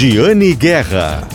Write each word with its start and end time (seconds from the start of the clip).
Giane 0.00 0.54
Guerra. 0.54 1.26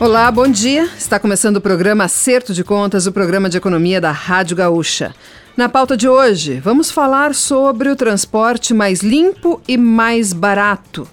Olá, 0.00 0.30
bom 0.30 0.48
dia. 0.48 0.88
Está 0.96 1.18
começando 1.18 1.58
o 1.58 1.60
programa 1.60 2.04
Acerto 2.04 2.54
de 2.54 2.64
Contas, 2.64 3.06
o 3.06 3.12
programa 3.12 3.50
de 3.50 3.58
economia 3.58 4.00
da 4.00 4.10
Rádio 4.10 4.56
Gaúcha. 4.56 5.14
Na 5.54 5.68
pauta 5.68 5.98
de 5.98 6.08
hoje, 6.08 6.58
vamos 6.60 6.90
falar 6.90 7.34
sobre 7.34 7.90
o 7.90 7.94
transporte 7.94 8.72
mais 8.72 9.02
limpo 9.02 9.60
e 9.68 9.76
mais 9.76 10.32
barato. 10.32 11.06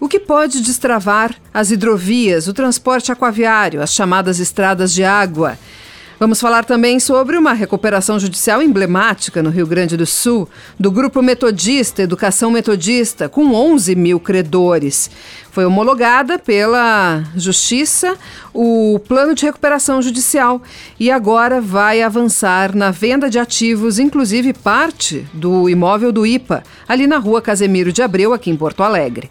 O 0.00 0.08
que 0.08 0.18
pode 0.18 0.62
destravar 0.62 1.34
as 1.52 1.70
hidrovias, 1.70 2.48
o 2.48 2.54
transporte 2.54 3.12
aquaviário, 3.12 3.82
as 3.82 3.92
chamadas 3.92 4.40
estradas 4.40 4.94
de 4.94 5.04
água. 5.04 5.58
Vamos 6.22 6.40
falar 6.40 6.64
também 6.64 7.00
sobre 7.00 7.36
uma 7.36 7.52
recuperação 7.52 8.16
judicial 8.16 8.62
emblemática 8.62 9.42
no 9.42 9.50
Rio 9.50 9.66
Grande 9.66 9.96
do 9.96 10.06
Sul, 10.06 10.48
do 10.78 10.88
Grupo 10.88 11.20
Metodista 11.20 12.00
Educação 12.00 12.48
Metodista, 12.48 13.28
com 13.28 13.52
11 13.52 13.96
mil 13.96 14.20
credores. 14.20 15.10
Foi 15.50 15.64
homologada 15.64 16.38
pela 16.38 17.24
Justiça 17.34 18.16
o 18.54 19.00
plano 19.00 19.34
de 19.34 19.44
recuperação 19.44 20.00
judicial 20.00 20.62
e 20.96 21.10
agora 21.10 21.60
vai 21.60 22.02
avançar 22.02 22.72
na 22.72 22.92
venda 22.92 23.28
de 23.28 23.40
ativos, 23.40 23.98
inclusive 23.98 24.52
parte 24.52 25.26
do 25.34 25.68
imóvel 25.68 26.12
do 26.12 26.24
IPA, 26.24 26.62
ali 26.86 27.08
na 27.08 27.18
rua 27.18 27.42
Casemiro 27.42 27.92
de 27.92 28.00
Abreu, 28.00 28.32
aqui 28.32 28.48
em 28.48 28.56
Porto 28.56 28.84
Alegre. 28.84 29.28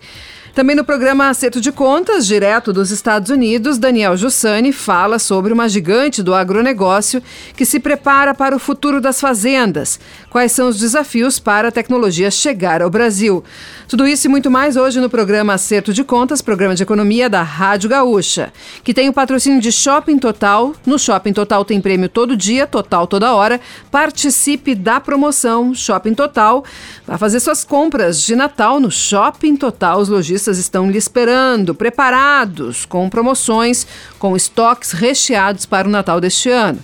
Também 0.54 0.76
no 0.76 0.84
programa 0.84 1.30
Acerto 1.30 1.62
de 1.62 1.72
Contas, 1.72 2.28
direto 2.28 2.74
dos 2.74 2.92
Estados 2.92 3.30
Unidos, 3.30 3.78
Daniel 3.78 4.18
Jussani 4.18 4.74
fala 4.74 5.18
sobre 5.18 5.54
uma 5.54 5.70
gigante 5.70 6.22
do 6.22 6.36
agronegócio 6.36 7.24
que 7.56 7.66
se 7.66 7.80
prepara 7.80 8.34
para 8.34 8.54
o 8.54 8.60
futuro 8.60 9.00
das 9.00 9.22
fazendas. 9.22 9.98
Quais 10.32 10.54
são 10.54 10.70
os 10.70 10.80
desafios 10.80 11.40
para 11.40 11.68
a 11.68 11.72
tecnologia 11.74 12.32
chegar 12.32 12.82
ao 12.82 12.90
Brasil? 12.90 13.44
Tudo 13.86 14.08
isso 14.08 14.28
e 14.28 14.30
muito 14.30 14.50
mais 14.50 14.78
hoje 14.78 15.02
no 15.02 15.10
programa 15.10 15.56
Acerto 15.56 15.94
de 15.94 16.06
Contas, 16.06 16.42
programa 16.42 16.74
de 16.74 16.84
economia 16.84 17.30
da 17.30 17.44
Rádio 17.44 17.90
Gaúcha, 17.90 18.54
que 18.82 18.94
tem 18.94 19.10
o 19.10 19.14
patrocínio 19.14 19.60
de 19.60 19.74
Shopping 19.74 20.18
Total. 20.18 20.74
No 20.86 20.98
Shopping 20.98 21.34
Total 21.34 21.66
tem 21.66 21.82
prêmio 21.82 22.08
todo 22.08 22.38
dia, 22.38 22.66
total 22.66 23.08
toda 23.08 23.36
hora. 23.36 23.60
Participe 23.92 24.74
da 24.74 25.02
promoção 25.02 25.76
Shopping 25.76 26.14
Total. 26.14 26.64
Vá 27.06 27.18
fazer 27.18 27.42
suas 27.42 27.66
compras 27.66 28.22
de 28.22 28.34
Natal 28.34 28.80
no 28.80 28.90
Shopping 28.90 29.58
Total. 29.58 30.00
Os 30.00 30.08
lojistas 30.08 30.58
estão 30.58 30.90
lhe 30.90 30.98
esperando, 30.98 31.76
preparados, 31.76 32.86
com 32.86 33.10
promoções, 33.10 33.86
com 34.22 34.36
estoques 34.36 34.92
recheados 34.92 35.66
para 35.66 35.88
o 35.88 35.92
Natal 35.92 36.22
deste 36.22 36.48
ano. 36.48 36.78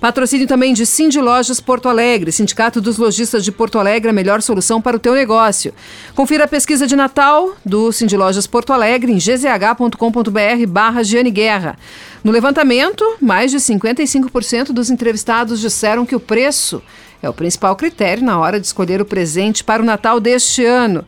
Patrocínio 0.00 0.46
também 0.46 0.72
de 0.72 0.86
Cindy 0.86 1.20
Lojas 1.20 1.58
Porto 1.58 1.88
Alegre, 1.88 2.30
Sindicato 2.30 2.80
dos 2.80 2.98
Lojistas 2.98 3.44
de 3.44 3.50
Porto 3.50 3.80
Alegre, 3.80 4.10
a 4.10 4.12
melhor 4.12 4.40
solução 4.40 4.80
para 4.80 4.96
o 4.96 5.00
teu 5.00 5.12
negócio. 5.12 5.74
Confira 6.14 6.44
a 6.44 6.48
pesquisa 6.48 6.86
de 6.86 6.94
Natal 6.94 7.56
do 7.64 7.90
Cindy 7.90 8.16
Lojas 8.16 8.46
Porto 8.46 8.72
Alegre 8.72 9.10
em 9.10 9.16
gzh.com.br 9.16 10.66
barra 10.68 11.02
Giane 11.02 11.32
Guerra. 11.32 11.76
No 12.22 12.30
levantamento, 12.30 13.04
mais 13.20 13.50
de 13.50 13.56
55% 13.56 14.66
dos 14.66 14.88
entrevistados 14.88 15.58
disseram 15.58 16.06
que 16.06 16.14
o 16.14 16.20
preço 16.20 16.80
é 17.24 17.28
o 17.28 17.32
principal 17.32 17.74
critério 17.76 18.24
na 18.24 18.38
hora 18.38 18.60
de 18.60 18.66
escolher 18.66 19.00
o 19.00 19.04
presente 19.04 19.64
para 19.64 19.82
o 19.82 19.86
Natal 19.86 20.20
deste 20.20 20.64
ano. 20.64 21.04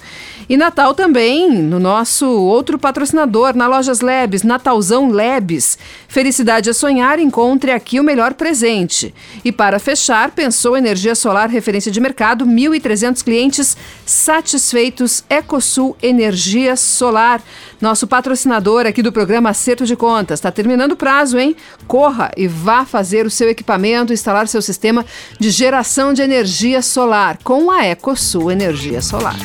E 0.49 0.57
Natal 0.57 0.95
também, 0.95 1.51
no 1.51 1.81
nosso 1.81 2.27
outro 2.27 2.79
patrocinador, 2.79 3.57
na 3.57 3.67
Lojas 3.67 4.01
Lebes, 4.01 4.45
Natalzão 4.45 5.11
Lebes. 5.11 5.77
Felicidade 6.07 6.71
é 6.71 6.73
sonhar, 6.73 7.19
encontre 7.19 7.73
aqui 7.73 7.99
o 7.99 8.05
melhor 8.05 8.35
presente. 8.35 9.13
E 9.45 9.51
para 9.51 9.81
fechar, 9.81 10.31
pensou 10.31 10.77
Energia 10.77 11.17
Solar, 11.17 11.51
referência 11.51 11.91
de 11.91 12.01
mercado, 12.01 12.47
1.300 12.47 13.25
clientes 13.25 13.77
satisfeitos. 14.05 15.25
Ecosul 15.29 15.97
Energia 16.01 16.77
Solar, 16.77 17.43
nosso 17.81 18.07
patrocinador 18.07 18.87
aqui 18.87 19.03
do 19.03 19.13
programa 19.13 19.51
Acerto 19.51 19.85
de 19.85 19.97
Contas. 19.97 20.39
Está 20.39 20.53
terminando 20.53 20.93
o 20.93 20.97
prazo, 20.97 21.39
hein? 21.39 21.57
Corra 21.89 22.31
e 22.37 22.47
vá 22.47 22.85
fazer 22.85 23.27
o 23.27 23.31
seu 23.31 23.49
equipamento, 23.49 24.13
instalar 24.13 24.47
seu 24.47 24.63
sistema 24.63 25.05
de 25.41 25.51
geração 25.51 26.06
geração 26.07 26.13
de 26.13 26.23
energia 26.23 26.83
solar 26.83 27.39
com 27.43 27.71
a 27.71 27.85
Ecosul 27.87 28.51
Energia 28.51 29.01
Solar. 29.01 29.37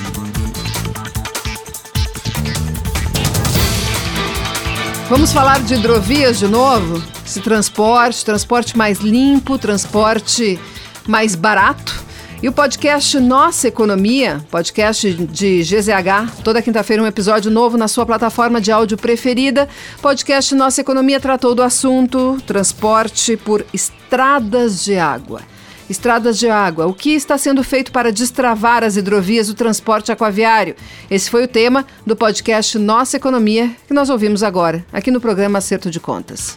Vamos 5.10 5.34
falar 5.34 5.62
de 5.62 5.76
hidrovias 5.76 6.40
de 6.40 6.48
novo? 6.48 7.02
Esse 7.26 7.42
transporte, 7.42 8.24
transporte 8.24 8.78
mais 8.78 9.00
limpo, 9.00 9.58
transporte 9.58 10.60
mais 11.08 11.36
barato. 11.36 12.04
E 12.42 12.50
o 12.50 12.52
podcast 12.52 13.20
Nossa 13.20 13.68
Economia, 13.68 14.44
podcast 14.50 15.14
de 15.14 15.62
GZH, 15.62 16.42
toda 16.44 16.62
quinta-feira 16.62 17.02
um 17.04 17.08
episódio 17.08 17.52
novo 17.52 17.78
na 17.78 17.88
sua 17.88 18.06
plataforma 18.06 18.60
de 18.60 18.72
áudio 18.72 18.98
preferida. 18.98 19.70
Podcast 20.02 20.54
Nossa 20.56 20.82
Economia 20.82 21.20
tratou 21.20 21.54
do 21.54 21.62
assunto 21.62 22.38
transporte 22.46 23.38
por 23.38 23.66
estradas 23.74 24.84
de 24.84 24.98
água. 24.98 25.51
Estradas 25.92 26.40
de 26.40 26.50
água. 26.50 26.88
O 26.88 26.94
que 26.94 27.10
está 27.10 27.38
sendo 27.38 27.62
feito 27.66 27.92
para 27.92 28.14
destravar 28.14 28.82
as 28.82 28.96
hidrovias 28.96 29.48
do 29.48 29.54
transporte 29.54 30.10
aquaviário? 30.10 30.74
Esse 31.10 31.30
foi 31.30 31.44
o 31.44 31.48
tema 31.50 31.86
do 32.08 32.16
podcast 32.16 32.80
Nossa 32.80 33.18
Economia, 33.18 33.70
que 33.86 33.94
nós 33.94 34.10
ouvimos 34.10 34.42
agora, 34.42 34.86
aqui 34.94 35.12
no 35.12 35.20
programa 35.20 35.58
Acerto 35.58 35.92
de 35.92 36.00
Contas. 36.00 36.56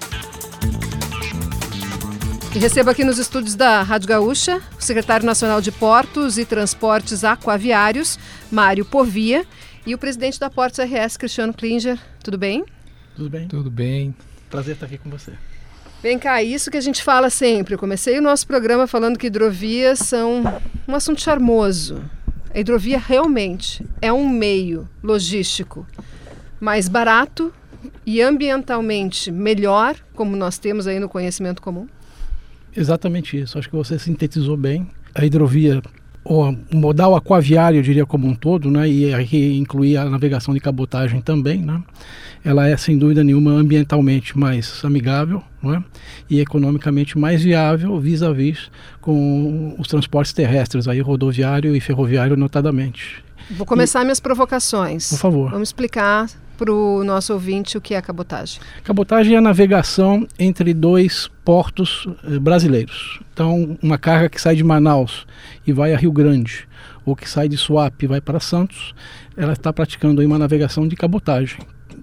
E 2.55 2.61
recebo 2.61 2.91
aqui 2.91 3.03
nos 3.03 3.19
estúdios 3.19 3.57
da 3.57 3.83
Rádio 3.83 4.09
Gaúcha 4.09 4.63
o 4.79 4.81
secretário 4.81 5.27
nacional 5.27 5.61
de 5.61 5.73
Portos 5.73 6.39
e 6.39 6.45
Transportes 6.45 7.25
Aquaviários, 7.25 8.21
Mário 8.53 8.85
Povia, 8.85 9.45
e 9.85 9.97
o 9.97 9.99
presidente 9.99 10.39
da 10.39 10.49
Portos 10.49 10.79
RS, 10.79 11.17
Cristiano 11.17 11.53
Klinger. 11.53 11.99
Tudo 12.23 12.39
bem? 12.39 12.65
Tudo 13.17 13.29
bem. 13.29 13.49
Tudo 13.49 13.69
bem. 13.69 14.15
Prazer 14.49 14.75
estar 14.75 14.87
aqui 14.87 14.97
com 14.97 15.11
você. 15.11 15.33
Vem 16.05 16.19
cá, 16.19 16.43
isso 16.43 16.71
que 16.71 16.77
a 16.77 16.83
gente 16.83 17.03
fala 17.03 17.31
sempre. 17.31 17.73
Eu 17.73 17.79
comecei 17.79 18.19
o 18.19 18.21
nosso 18.21 18.47
programa 18.47 18.87
falando 18.87 19.19
que 19.19 19.29
hidrovias 19.29 20.01
são 20.01 20.43
um 20.87 20.95
assunto 20.95 21.23
charmoso. 21.23 22.05
A 22.55 22.61
hidrovia 22.61 22.99
realmente 22.99 23.83
é 24.03 24.13
um 24.13 24.29
meio 24.29 24.87
logístico 25.03 25.87
mais 26.61 26.91
barato 26.91 27.51
e 28.05 28.21
ambientalmente 28.21 29.33
melhor, 29.33 29.97
como 30.15 30.37
nós 30.37 30.59
temos 30.59 30.87
aí 30.87 31.01
no 31.01 31.09
conhecimento 31.09 31.63
comum? 31.63 31.89
Exatamente 32.77 33.41
isso. 33.41 33.59
Acho 33.59 33.71
que 33.71 33.75
você 33.75 33.99
sintetizou 33.99 34.59
bem. 34.59 34.91
A 35.15 35.25
hidrovia 35.25 35.81
o 36.25 36.57
modal 36.73 37.15
aquaviário, 37.15 37.79
eu 37.79 37.83
diria 37.83 38.07
como 38.07 38.27
um 38.27 38.35
todo, 38.35 38.71
né, 38.71 38.89
e 38.89 39.13
aqui 39.13 39.59
incluir 39.59 39.99
a 39.99 40.07
navegação 40.07 40.55
de 40.55 40.61
cabotagem 40.61 41.21
também, 41.21 41.59
né, 41.59 41.83
ela 42.43 42.67
é 42.67 42.77
sem 42.77 42.97
dúvida 42.99 43.23
nenhuma 43.23 43.51
ambientalmente 43.53 44.39
mais 44.39 44.83
amigável 44.85 45.43
né, 45.63 45.85
e 46.29 46.41
economicamente 46.41 47.19
mais 47.19 47.43
viável 47.43 47.99
vis-à-vis 48.01 48.59
-vis 48.59 48.71
com 49.01 49.75
os 49.79 49.87
transportes 49.87 50.33
terrestres, 50.33 50.89
aí 50.89 51.01
rodoviário 51.01 51.77
e 51.77 51.81
ferroviário 51.81 52.37
notadamente. 52.37 53.23
Vou 53.51 53.67
começar 53.67 54.01
e, 54.01 54.05
minhas 54.05 54.21
provocações. 54.21 55.11
Por 55.11 55.19
favor. 55.19 55.51
Vamos 55.51 55.69
explicar 55.69 56.27
para 56.57 56.73
o 56.73 57.05
nosso 57.05 57.33
ouvinte 57.33 57.77
o 57.77 57.81
que 57.81 57.95
é 57.95 58.03
cabotagem? 58.03 58.61
Cabotagem 58.83 59.35
é 59.35 59.39
a 59.39 59.41
navegação 59.41 60.27
entre 60.39 60.73
dois 60.73 61.31
portos 61.45 62.07
eh, 62.25 62.39
brasileiros. 62.39 63.21
Então, 63.33 63.77
uma 63.83 63.99
carga 63.99 64.29
que 64.29 64.41
sai 64.41 64.57
de 64.57 64.65
Manaus 64.65 65.27
e 65.67 65.73
vai 65.73 65.93
a 65.93 65.97
Rio 65.97 66.13
Grande, 66.13 66.67
ou 67.05 67.15
que 67.15 67.29
sai 67.29 67.49
de 67.49 67.57
Suape 67.57 68.05
e 68.05 68.09
vai 68.09 68.21
para 68.21 68.41
Santos, 68.41 68.95
ela 69.37 69.53
está 69.53 69.73
praticando 69.73 70.21
aí 70.21 70.27
uma 70.27 70.39
navegação 70.39 70.87
de 70.87 70.97
cabotagem. 70.97 71.59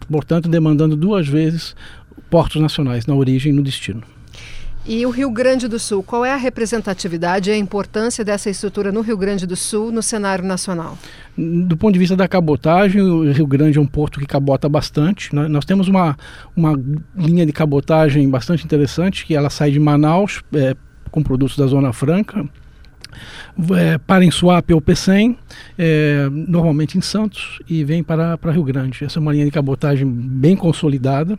Portanto, 0.09 0.49
demandando 0.49 0.95
duas 0.95 1.27
vezes 1.27 1.75
portos 2.29 2.61
nacionais, 2.61 3.05
na 3.05 3.15
origem 3.15 3.51
e 3.51 3.55
no 3.55 3.63
destino. 3.63 4.03
E 4.85 5.05
o 5.05 5.11
Rio 5.11 5.29
Grande 5.29 5.67
do 5.67 5.77
Sul, 5.77 6.01
qual 6.01 6.25
é 6.25 6.33
a 6.33 6.35
representatividade 6.35 7.51
e 7.51 7.53
a 7.53 7.57
importância 7.57 8.25
dessa 8.25 8.49
estrutura 8.49 8.91
no 8.91 9.01
Rio 9.01 9.15
Grande 9.15 9.45
do 9.45 9.55
Sul 9.55 9.91
no 9.91 10.01
cenário 10.01 10.43
nacional? 10.43 10.97
Do 11.37 11.77
ponto 11.77 11.93
de 11.93 11.99
vista 11.99 12.15
da 12.15 12.27
cabotagem, 12.27 12.99
o 13.01 13.31
Rio 13.31 13.45
Grande 13.45 13.77
é 13.77 13.81
um 13.81 13.85
porto 13.85 14.19
que 14.19 14.25
cabota 14.25 14.67
bastante. 14.67 15.33
Nós 15.35 15.65
temos 15.65 15.87
uma, 15.87 16.17
uma 16.55 16.73
linha 17.15 17.45
de 17.45 17.53
cabotagem 17.53 18.27
bastante 18.27 18.65
interessante, 18.65 19.23
que 19.23 19.35
ela 19.35 19.51
sai 19.51 19.69
de 19.69 19.79
Manaus 19.79 20.41
é, 20.53 20.75
com 21.11 21.21
produtos 21.21 21.55
da 21.57 21.67
Zona 21.67 21.93
Franca, 21.93 22.43
é, 23.71 23.97
para 23.97 24.23
em 24.23 24.31
Suape 24.31 24.73
ou 24.73 24.81
Pecém, 24.81 25.37
é, 25.77 26.27
normalmente 26.29 26.97
em 26.97 27.01
Santos, 27.01 27.59
e 27.69 27.83
vem 27.83 28.03
para, 28.03 28.37
para 28.37 28.51
Rio 28.51 28.63
Grande. 28.63 29.03
Essa 29.03 29.19
é 29.19 29.21
uma 29.21 29.31
linha 29.31 29.45
de 29.45 29.51
cabotagem 29.51 30.07
bem 30.07 30.55
consolidada 30.55 31.37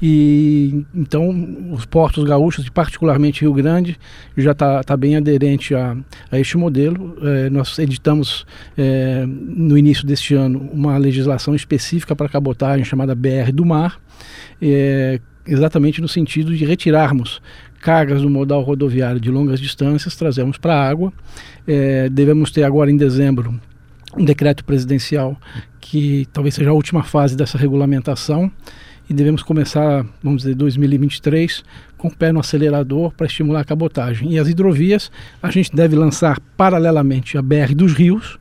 e 0.00 0.84
então 0.94 1.30
os 1.72 1.86
portos 1.86 2.24
gaúchos, 2.24 2.66
e 2.66 2.70
particularmente 2.70 3.40
Rio 3.40 3.52
Grande, 3.52 3.98
já 4.36 4.52
está 4.52 4.82
tá 4.82 4.96
bem 4.96 5.16
aderente 5.16 5.74
a, 5.74 5.96
a 6.30 6.38
este 6.38 6.56
modelo. 6.56 7.16
É, 7.22 7.50
nós 7.50 7.78
editamos 7.78 8.46
é, 8.76 9.24
no 9.26 9.76
início 9.76 10.06
deste 10.06 10.34
ano 10.34 10.68
uma 10.72 10.96
legislação 10.98 11.54
específica 11.54 12.14
para 12.14 12.28
cabotagem 12.28 12.84
chamada 12.84 13.14
BR 13.14 13.52
do 13.52 13.64
Mar, 13.64 13.98
é, 14.60 15.20
exatamente 15.46 16.00
no 16.00 16.08
sentido 16.08 16.54
de 16.54 16.64
retirarmos 16.64 17.40
cargas 17.80 18.22
no 18.22 18.30
modal 18.30 18.62
rodoviário 18.62 19.20
de 19.20 19.30
longas 19.30 19.60
distâncias, 19.60 20.16
trazemos 20.16 20.58
para 20.58 20.74
a 20.74 20.88
água. 20.88 21.12
É, 21.66 22.08
devemos 22.08 22.50
ter 22.50 22.64
agora 22.64 22.90
em 22.90 22.96
dezembro 22.96 23.58
um 24.16 24.24
decreto 24.24 24.64
presidencial 24.64 25.36
que 25.80 26.26
talvez 26.32 26.54
seja 26.54 26.70
a 26.70 26.72
última 26.72 27.02
fase 27.02 27.36
dessa 27.36 27.58
regulamentação 27.58 28.50
e 29.08 29.14
devemos 29.14 29.42
começar, 29.42 30.04
vamos 30.22 30.42
dizer, 30.42 30.54
2023 30.54 31.62
com 31.96 32.08
o 32.08 32.14
pé 32.14 32.32
no 32.32 32.40
acelerador 32.40 33.12
para 33.12 33.26
estimular 33.26 33.60
a 33.60 33.64
cabotagem. 33.64 34.32
E 34.32 34.38
as 34.38 34.48
hidrovias 34.48 35.10
a 35.42 35.50
gente 35.50 35.74
deve 35.74 35.94
lançar 35.94 36.40
paralelamente 36.56 37.38
a 37.38 37.42
BR 37.42 37.74
dos 37.74 37.92
rios, 37.92 38.38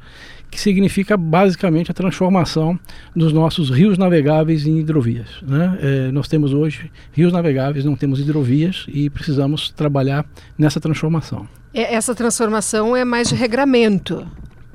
que 0.55 0.61
significa 0.61 1.17
basicamente 1.17 1.91
a 1.91 1.93
transformação 1.93 2.79
dos 3.13 3.33
nossos 3.33 3.69
rios 3.69 3.97
navegáveis 3.97 4.65
em 4.65 4.79
hidrovias. 4.79 5.27
Né? 5.45 5.77
É, 5.81 6.11
nós 6.13 6.29
temos 6.29 6.53
hoje 6.53 6.89
rios 7.11 7.33
navegáveis, 7.33 7.83
não 7.83 7.93
temos 7.93 8.21
hidrovias 8.21 8.85
e 8.87 9.09
precisamos 9.09 9.69
trabalhar 9.69 10.25
nessa 10.57 10.79
transformação. 10.79 11.45
Essa 11.73 12.15
transformação 12.15 12.95
é 12.95 13.03
mais 13.03 13.27
de 13.27 13.35
regramento. 13.35 14.25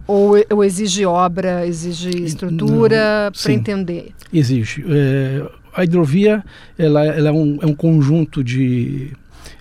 Ou, 0.06 0.35
ou 0.50 0.62
exige 0.62 1.06
obra, 1.06 1.67
exige 1.67 2.11
estrutura 2.25 3.33
para 3.43 3.53
entender? 3.53 4.11
Exige. 4.31 4.85
É, 4.87 5.49
a 5.73 5.85
hidrovia 5.85 6.44
ela, 6.76 7.06
ela 7.06 7.31
é, 7.31 7.33
um, 7.33 7.59
é 7.62 7.67
um 7.67 7.75
conjunto 7.75 8.44
de 8.44 9.12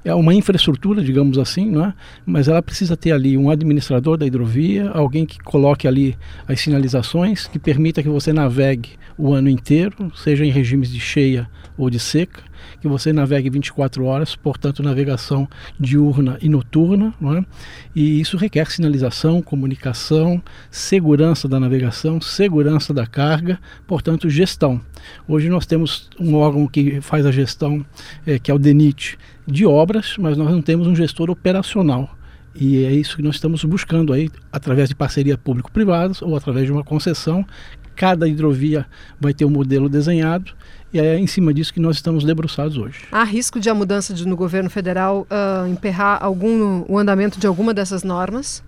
é 0.04 0.14
uma 0.14 0.34
infraestrutura, 0.34 1.04
digamos 1.04 1.38
assim, 1.38 1.70
não 1.70 1.86
é? 1.86 1.94
mas 2.26 2.48
ela 2.48 2.62
precisa 2.62 2.96
ter 2.96 3.12
ali 3.12 3.38
um 3.38 3.50
administrador 3.50 4.18
da 4.18 4.26
hidrovia, 4.26 4.90
alguém 4.90 5.26
que 5.26 5.40
coloque 5.40 5.88
ali 5.88 6.18
as 6.48 6.60
sinalizações, 6.60 7.48
que 7.48 7.60
permita 7.60 8.02
que 8.02 8.10
você 8.10 8.34
navegue 8.34 8.92
o 9.18 9.34
ano 9.34 9.50
inteiro, 9.50 10.12
seja 10.16 10.46
em 10.46 10.50
regimes 10.50 10.90
de 10.90 11.00
cheia 11.00 11.50
ou 11.78 11.90
de 11.90 12.00
seca, 12.00 12.42
que 12.82 12.88
você 12.88 13.12
navegue 13.12 13.50
24 13.50 14.06
horas, 14.06 14.36
portanto, 14.36 14.84
navegação 14.84 15.48
diurna 15.80 16.38
e 16.42 16.50
noturna, 16.50 17.14
não 17.20 17.38
é? 17.38 17.46
e 17.96 18.20
isso 18.20 18.38
requer 18.38 18.70
sinalização, 18.72 19.42
comunicação, 19.42 20.42
segurança 20.70 21.48
da 21.48 21.60
navegação, 21.60 22.22
segurança 22.22 22.94
da 22.94 23.06
carga, 23.06 23.60
portanto, 23.88 24.30
gestão. 24.30 24.82
Hoje 25.28 25.50
nós 25.50 25.66
temos 25.66 26.10
um 26.20 26.36
órgão 26.36 26.68
que 26.68 27.02
faz 27.02 27.26
a 27.26 27.32
gestão, 27.32 27.86
é, 28.26 28.40
que 28.40 28.52
é 28.52 28.54
o 28.54 28.60
DENIT, 28.60 29.18
de 29.52 29.66
obras, 29.66 30.16
mas 30.18 30.38
nós 30.38 30.50
não 30.52 30.62
temos 30.62 30.88
um 30.88 30.96
gestor 30.96 31.30
operacional. 31.30 32.10
E 32.56 32.84
é 32.84 32.92
isso 32.92 33.16
que 33.16 33.22
nós 33.22 33.36
estamos 33.36 33.64
buscando 33.64 34.12
aí, 34.12 34.30
através 34.52 34.90
de 34.90 34.96
parceria 34.96 35.38
público-privada 35.38 36.14
ou 36.22 36.36
através 36.36 36.66
de 36.66 36.72
uma 36.72 36.84
concessão. 36.84 37.46
Cada 37.96 38.28
hidrovia 38.28 38.86
vai 39.20 39.34
ter 39.34 39.46
um 39.46 39.50
modelo 39.50 39.90
desenhado 39.90 40.54
e 40.94 41.00
é 41.00 41.18
em 41.18 41.28
cima 41.28 41.54
disso 41.54 41.74
que 41.74 41.80
nós 41.80 41.98
estamos 41.98 42.24
debruçados 42.24 42.78
hoje. 42.78 43.02
Há 43.12 43.24
risco 43.24 43.60
de 43.60 43.70
a 43.70 43.74
mudança 43.74 44.14
de, 44.14 44.28
no 44.28 44.36
governo 44.36 44.70
federal 44.70 45.28
uh, 45.30 45.68
emperrar 45.68 46.18
algum, 46.24 46.84
o 46.88 46.98
andamento 46.98 47.40
de 47.40 47.46
alguma 47.46 47.74
dessas 47.74 48.04
normas? 48.04 48.64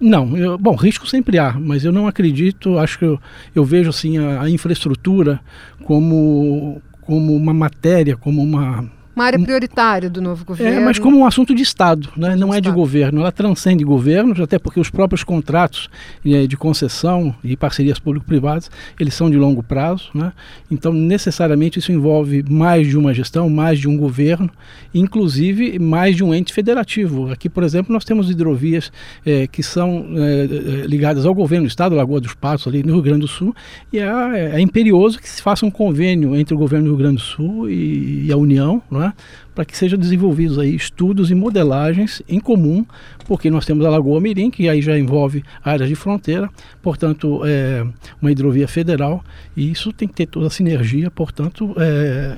Não, 0.00 0.36
eu, 0.36 0.58
bom, 0.58 0.74
risco 0.74 1.06
sempre 1.06 1.38
há, 1.38 1.52
mas 1.52 1.84
eu 1.84 1.92
não 1.92 2.06
acredito, 2.06 2.78
acho 2.78 2.98
que 2.98 3.04
eu, 3.04 3.18
eu 3.54 3.64
vejo 3.64 3.90
assim 3.90 4.18
a, 4.18 4.42
a 4.42 4.50
infraestrutura 4.50 5.40
como, 5.84 6.82
como 7.00 7.34
uma 7.34 7.54
matéria, 7.54 8.16
como 8.16 8.42
uma, 8.42 8.88
uma 9.18 9.24
área 9.24 9.38
prioritária 9.38 10.08
do 10.08 10.22
novo 10.22 10.44
governo. 10.44 10.78
É, 10.78 10.80
mas 10.80 10.98
como 10.98 11.18
um 11.18 11.26
assunto 11.26 11.52
de 11.52 11.62
Estado, 11.62 12.08
né? 12.16 12.36
não 12.36 12.54
é 12.54 12.60
de 12.60 12.70
governo. 12.70 13.20
Ela 13.20 13.32
transcende 13.32 13.82
governos, 13.82 14.40
até 14.40 14.58
porque 14.58 14.78
os 14.78 14.88
próprios 14.88 15.24
contratos 15.24 15.90
eh, 16.24 16.46
de 16.46 16.56
concessão 16.56 17.34
e 17.42 17.56
parcerias 17.56 17.98
público-privadas, 17.98 18.70
eles 18.98 19.14
são 19.14 19.28
de 19.28 19.36
longo 19.36 19.62
prazo. 19.62 20.10
Né? 20.14 20.32
Então, 20.70 20.92
necessariamente, 20.92 21.80
isso 21.80 21.90
envolve 21.90 22.44
mais 22.48 22.86
de 22.86 22.96
uma 22.96 23.12
gestão, 23.12 23.50
mais 23.50 23.80
de 23.80 23.88
um 23.88 23.96
governo, 23.96 24.50
inclusive 24.94 25.78
mais 25.78 26.14
de 26.14 26.22
um 26.22 26.32
ente 26.32 26.52
federativo. 26.52 27.30
Aqui, 27.32 27.48
por 27.48 27.64
exemplo, 27.64 27.92
nós 27.92 28.04
temos 28.04 28.30
hidrovias 28.30 28.92
eh, 29.26 29.48
que 29.48 29.62
são 29.62 30.06
eh, 30.16 30.86
ligadas 30.86 31.26
ao 31.26 31.34
governo 31.34 31.66
do 31.66 31.68
Estado, 31.68 31.96
Lagoa 31.96 32.20
dos 32.20 32.34
Patos, 32.34 32.68
ali 32.68 32.84
no 32.84 32.94
Rio 32.94 33.02
Grande 33.02 33.20
do 33.20 33.28
Sul, 33.28 33.54
e 33.92 33.98
é, 33.98 34.52
é 34.54 34.60
imperioso 34.60 35.18
que 35.18 35.28
se 35.28 35.42
faça 35.42 35.66
um 35.66 35.70
convênio 35.70 36.36
entre 36.36 36.54
o 36.54 36.58
governo 36.58 36.84
do 36.84 36.90
Rio 36.90 36.98
Grande 36.98 37.16
do 37.16 37.22
Sul 37.22 37.68
e, 37.68 38.26
e 38.26 38.32
a 38.32 38.36
União, 38.36 38.80
não 38.88 39.02
é? 39.02 39.07
Para 39.54 39.64
que 39.64 39.76
sejam 39.76 39.98
desenvolvidos 39.98 40.58
aí 40.58 40.74
estudos 40.74 41.30
e 41.30 41.34
modelagens 41.34 42.22
em 42.28 42.40
comum, 42.40 42.84
porque 43.26 43.50
nós 43.50 43.66
temos 43.66 43.84
a 43.84 43.90
Lagoa 43.90 44.20
Mirim, 44.20 44.50
que 44.50 44.68
aí 44.68 44.80
já 44.80 44.98
envolve 44.98 45.42
áreas 45.62 45.88
de 45.88 45.94
fronteira, 45.94 46.48
portanto, 46.82 47.42
é 47.44 47.86
uma 48.20 48.30
hidrovia 48.30 48.68
federal, 48.68 49.24
e 49.56 49.70
isso 49.70 49.92
tem 49.92 50.08
que 50.08 50.14
ter 50.14 50.26
toda 50.26 50.46
a 50.46 50.50
sinergia, 50.50 51.10
portanto, 51.10 51.74
é, 51.76 52.36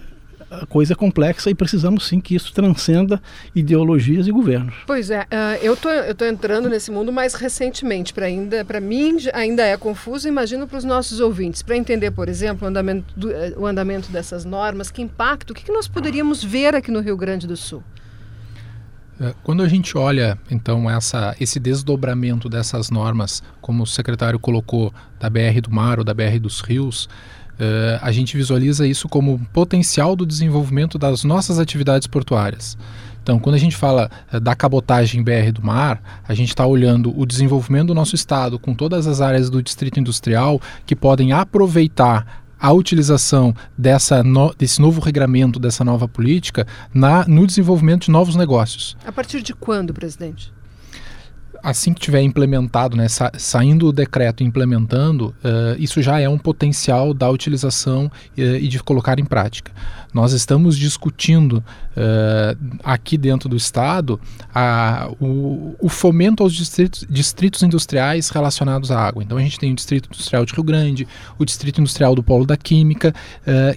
a 0.51 0.67
coisa 0.67 0.95
é 0.95 0.97
complexa 0.97 1.49
e 1.49 1.55
precisamos 1.55 2.07
sim 2.07 2.21
que 2.21 2.35
isso 2.35 2.53
transcenda 2.53 3.23
ideologias 3.55 4.27
e 4.27 4.33
governos. 4.33 4.75
Pois 4.87 5.11
é, 5.11 5.21
uh, 5.21 5.63
eu 5.63 5.77
tô, 5.77 5.89
eu 5.89 6.15
tô 6.15 6.25
entrando 6.25 6.69
nesse 6.69 6.91
mundo 6.91 7.13
mais 7.13 7.35
recentemente, 7.35 8.13
para 8.13 8.27
ainda, 8.27 8.65
para 8.65 8.81
mim 8.81 9.17
ainda 9.33 9.63
é 9.63 9.77
confuso, 9.77 10.27
imagino 10.27 10.67
para 10.67 10.79
os 10.79 10.85
nossos 10.85 11.21
ouvintes, 11.21 11.63
para 11.63 11.77
entender, 11.77 12.11
por 12.11 12.29
exemplo, 12.29 12.67
o 12.67 12.69
andamento, 12.69 13.15
do, 13.17 13.29
uh, 13.29 13.61
o 13.61 13.67
andamento 13.67 14.11
dessas 14.11 14.45
normas, 14.45 14.91
que 14.91 15.01
impacto, 15.01 15.53
o 15.53 15.55
que, 15.55 15.65
que 15.65 15.73
nós 15.73 15.87
poderíamos 15.87 16.43
ver 16.43 16.75
aqui 16.75 16.91
no 16.91 17.01
Rio 17.01 17.17
Grande 17.17 17.47
do 17.47 17.57
Sul? 17.57 17.83
É, 19.21 19.35
quando 19.43 19.63
a 19.63 19.69
gente 19.69 19.99
olha, 19.99 20.39
então, 20.51 20.91
essa, 20.91 21.37
esse 21.39 21.61
desdobramento 21.61 22.49
dessas 22.49 22.89
normas, 22.89 23.43
como 23.61 23.83
o 23.83 23.87
secretário 23.87 24.39
colocou, 24.39 24.93
da 25.19 25.29
BR 25.29 25.61
do 25.63 25.71
Mar 25.71 25.99
ou 25.99 26.05
da 26.05 26.15
BR 26.15 26.39
dos 26.41 26.63
Rios, 26.63 27.07
Uh, 27.61 28.01
a 28.01 28.11
gente 28.11 28.39
visualiza 28.39 28.87
isso 28.87 29.07
como 29.07 29.39
potencial 29.53 30.17
do 30.17 30.25
desenvolvimento 30.25 30.99
das 30.99 31.25
nossas 31.25 31.59
atividades 31.59 32.07
portuárias. 32.07 32.79
Então, 33.23 33.39
quando 33.39 33.57
a 33.57 33.59
gente 33.59 33.77
fala 33.77 34.11
uh, 34.33 34.41
da 34.41 34.55
cabotagem 34.55 35.23
BR 35.23 35.53
do 35.53 35.63
mar, 35.63 36.23
a 36.27 36.33
gente 36.33 36.49
está 36.49 36.65
olhando 36.65 37.13
o 37.15 37.27
desenvolvimento 37.27 37.89
do 37.89 37.95
nosso 37.95 38.15
estado 38.15 38.59
com 38.59 38.75
todas 38.75 39.07
as 39.07 39.21
áreas 39.21 39.51
do 39.51 39.63
distrito 39.63 40.01
industrial 40.01 40.59
que 40.87 40.97
podem 40.97 41.33
aproveitar 41.33 42.43
a 42.59 42.73
utilização 42.73 43.55
dessa 43.77 44.23
no, 44.23 44.55
desse 44.55 44.81
novo 44.81 44.99
regramento, 45.01 45.61
dessa 45.61 45.85
nova 45.85 46.09
política, 46.09 46.67
na, 46.95 47.27
no 47.27 47.47
desenvolvimento 47.47 48.07
de 48.07 48.11
novos 48.11 48.37
negócios. 48.37 48.97
A 49.05 49.13
partir 49.13 49.43
de 49.43 49.53
quando, 49.53 49.93
presidente? 49.93 50.51
Assim 51.63 51.93
que 51.93 52.01
tiver 52.01 52.23
implementado, 52.23 52.97
né, 52.97 53.09
sa 53.09 53.31
saindo 53.37 53.89
o 53.89 53.93
decreto 53.93 54.43
e 54.43 54.47
implementando, 54.47 55.35
uh, 55.45 55.77
isso 55.79 56.03
já 56.03 56.21
é 56.21 56.29
um 56.29 56.39
potencial 56.39 57.15
da 57.15 57.29
utilização 57.31 58.07
uh, 58.07 58.41
e 58.41 58.69
de 58.69 58.83
colocar 58.83 59.19
em 59.19 59.25
prática. 59.25 59.73
Nós 60.13 60.33
estamos 60.33 60.77
discutindo 60.77 61.63
uh, 61.97 62.79
aqui 62.83 63.17
dentro 63.17 63.49
do 63.49 63.57
Estado 63.57 64.21
a, 64.53 65.09
o, 65.21 65.77
o, 65.79 65.89
fomento 65.89 66.43
aos 66.43 66.53
distritos, 66.53 67.07
distritos, 67.09 67.63
industriais 67.63 68.29
relacionados 68.29 68.91
à 68.91 68.99
água. 68.99 69.23
Então 69.23 69.39
a 69.39 69.41
gente 69.41 69.59
tem 69.59 69.71
o 69.71 69.75
Distrito 69.75 70.07
Industrial 70.07 70.45
de 70.45 70.53
Rio 70.53 70.65
Grande, 70.65 71.07
o 71.39 71.45
Distrito 71.45 71.81
Industrial 71.81 72.15
do 72.15 72.25
Polo 72.25 72.45
da 72.45 72.57
Química, 72.57 73.15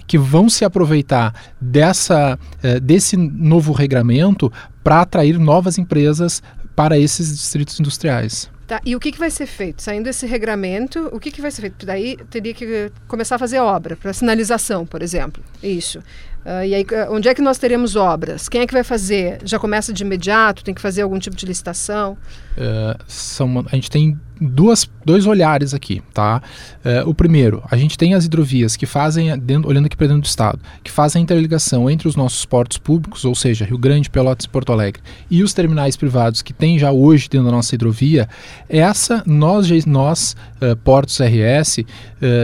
que 0.08 0.18
vão 0.18 0.48
se 0.48 0.64
aproveitar 0.64 1.32
dessa, 1.60 2.36
desse 2.82 3.16
novo 3.16 3.72
regramento 3.72 4.52
para 4.82 5.02
atrair 5.02 5.38
novas 5.38 5.78
empresas 5.78 6.42
para 6.74 6.98
esses 6.98 7.36
distritos 7.36 7.78
industriais. 7.78 8.50
Tá, 8.66 8.80
e 8.84 8.96
o 8.96 9.00
que, 9.00 9.12
que 9.12 9.18
vai 9.18 9.30
ser 9.30 9.46
feito? 9.46 9.82
Saindo 9.82 10.04
desse 10.04 10.26
regramento, 10.26 11.10
o 11.12 11.20
que, 11.20 11.30
que 11.30 11.42
vai 11.42 11.50
ser 11.50 11.62
feito? 11.62 11.84
Daí 11.84 12.16
teria 12.30 12.54
que 12.54 12.90
começar 13.06 13.36
a 13.36 13.38
fazer 13.38 13.58
obra, 13.58 13.94
para 13.94 14.12
sinalização, 14.12 14.86
por 14.86 15.02
exemplo. 15.02 15.42
Isso. 15.62 16.02
Uh, 16.44 16.62
e 16.66 16.74
aí, 16.74 16.86
onde 17.08 17.26
é 17.26 17.34
que 17.34 17.40
nós 17.40 17.56
teremos 17.56 17.96
obras? 17.96 18.50
Quem 18.50 18.60
é 18.60 18.66
que 18.66 18.72
vai 18.74 18.84
fazer? 18.84 19.38
Já 19.44 19.58
começa 19.58 19.94
de 19.94 20.02
imediato? 20.02 20.62
Tem 20.62 20.74
que 20.74 20.80
fazer 20.80 21.00
algum 21.00 21.18
tipo 21.18 21.34
de 21.34 21.46
licitação? 21.46 22.18
Uh, 22.56 23.02
são, 23.08 23.64
a 23.66 23.74
gente 23.74 23.90
tem 23.90 24.20
duas, 24.38 24.88
dois 25.06 25.26
olhares 25.26 25.72
aqui, 25.72 26.02
tá? 26.12 26.42
Uh, 26.84 27.08
o 27.08 27.14
primeiro, 27.14 27.62
a 27.70 27.76
gente 27.78 27.96
tem 27.96 28.12
as 28.12 28.26
hidrovias 28.26 28.76
que 28.76 28.84
fazem, 28.84 29.36
dentro, 29.38 29.70
olhando 29.70 29.86
aqui 29.86 29.96
para 29.96 30.06
dentro 30.08 30.20
do 30.20 30.26
estado, 30.26 30.60
que 30.82 30.90
fazem 30.90 31.20
a 31.20 31.22
interligação 31.22 31.88
entre 31.88 32.06
os 32.06 32.14
nossos 32.14 32.44
portos 32.44 32.76
públicos, 32.76 33.24
ou 33.24 33.34
seja, 33.34 33.64
Rio 33.64 33.78
Grande, 33.78 34.10
Pelotas 34.10 34.44
e 34.44 34.48
Porto 34.48 34.70
Alegre, 34.70 35.02
e 35.30 35.42
os 35.42 35.54
terminais 35.54 35.96
privados 35.96 36.42
que 36.42 36.52
tem 36.52 36.78
já 36.78 36.92
hoje 36.92 37.26
dentro 37.28 37.46
da 37.46 37.52
nossa 37.52 37.74
hidrovia. 37.74 38.28
Essa, 38.68 39.22
nós, 39.26 39.68
nós 39.86 40.36
Portos 40.82 41.18
RS, 41.18 41.84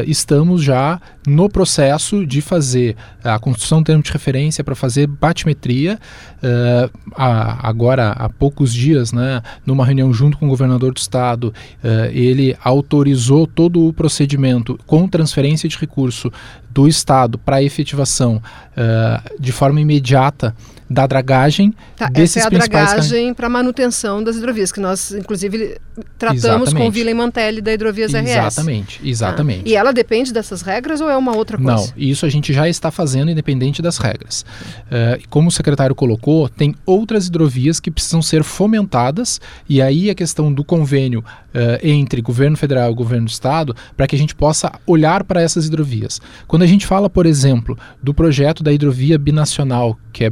estamos 0.07 0.63
já 0.63 1.01
no 1.27 1.49
processo 1.49 2.27
de 2.27 2.41
fazer 2.41 2.97
a 3.23 3.39
construção 3.39 3.83
termo 3.91 4.03
de 4.03 4.13
referência 4.13 4.63
para 4.63 4.75
fazer 4.75 5.07
batimetria. 5.07 5.99
Uh, 6.37 6.99
a, 7.17 7.69
agora, 7.69 8.11
há 8.13 8.29
poucos 8.29 8.73
dias, 8.73 9.13
né, 9.13 9.43
numa 9.67 9.85
reunião 9.85 10.13
junto 10.13 10.39
com 10.39 10.47
o 10.47 10.49
governador 10.49 10.93
do 10.93 10.99
estado, 10.99 11.53
uh, 11.83 12.11
ele 12.13 12.57
autorizou 12.63 13.47
todo 13.47 13.87
o 13.87 13.93
procedimento 13.93 14.79
com 14.87 15.09
transferência 15.09 15.69
de 15.69 15.77
recurso 15.77 16.31
do 16.71 16.87
estado 16.87 17.37
para 17.37 17.63
efetivação 17.63 18.37
uh, 18.37 19.41
de 19.41 19.51
forma 19.51 19.81
imediata 19.81 20.55
da 20.91 21.07
dragagem 21.07 21.73
tá, 21.97 22.09
desses 22.09 22.39
essa 22.39 22.47
é 22.47 22.49
a 22.49 22.51
principais 22.51 22.91
dragagem 22.91 23.33
para 23.33 23.49
manutenção 23.49 24.25
das 24.25 24.35
hidrovias, 24.35 24.73
que 24.73 24.81
nós, 24.81 25.13
inclusive, 25.13 25.79
tratamos 26.19 26.45
Exatamente. 26.45 26.75
com 26.75 26.89
o 26.89 26.91
Vila 26.91 27.15
Mantelli 27.15 27.61
da 27.61 27.73
Hidrovias 27.73 28.13
RS. 28.13 28.29
Exatamente, 28.29 29.01
exatamente. 29.05 29.63
Ah. 29.67 29.69
E 29.69 29.77
ela 29.77 29.93
depende 29.93 30.33
dessas 30.33 30.63
regras 30.63 31.01
ou 31.01 31.09
é 31.09 31.17
uma 31.17 31.37
outra 31.37 31.57
coisa? 31.57 31.73
Não, 31.73 31.89
isso 31.97 32.27
a 32.27 32.29
gente 32.29 32.53
já 32.53 32.69
está 32.69 32.91
fazendo 32.91 33.31
independente 33.31 33.81
das 33.81 33.99
regras. 33.99 34.45
Uh, 34.87 35.23
como 35.31 35.49
o 35.49 35.53
secretário 35.53 35.95
colocou, 35.95 36.49
tem 36.49 36.75
outras 36.85 37.29
hidrovias 37.29 37.79
que 37.79 37.91
precisam 37.91 38.21
ser 38.21 38.43
fomentadas 38.43 39.41
e 39.69 39.81
aí 39.81 40.11
a 40.11 40.15
questão 40.15 40.53
do 40.53 40.65
convênio 40.65 41.21
uh, 41.21 41.87
entre 41.87 42.21
governo 42.21 42.57
federal 42.57 42.91
e 42.91 42.95
governo 42.95 43.27
do 43.27 43.31
estado 43.31 43.77
para 43.97 44.09
que 44.09 44.17
a 44.17 44.19
gente 44.19 44.35
possa 44.35 44.73
olhar 44.85 45.23
para 45.23 45.41
essas 45.41 45.67
hidrovias. 45.67 46.21
Quando 46.49 46.63
a 46.63 46.67
gente 46.67 46.85
fala, 46.85 47.09
por 47.09 47.27
exemplo, 47.27 47.79
do 48.03 48.13
projeto 48.13 48.63
da 48.63 48.73
hidrovia 48.73 49.19
binacional, 49.19 49.97
que 50.13 50.25
é 50.25 50.31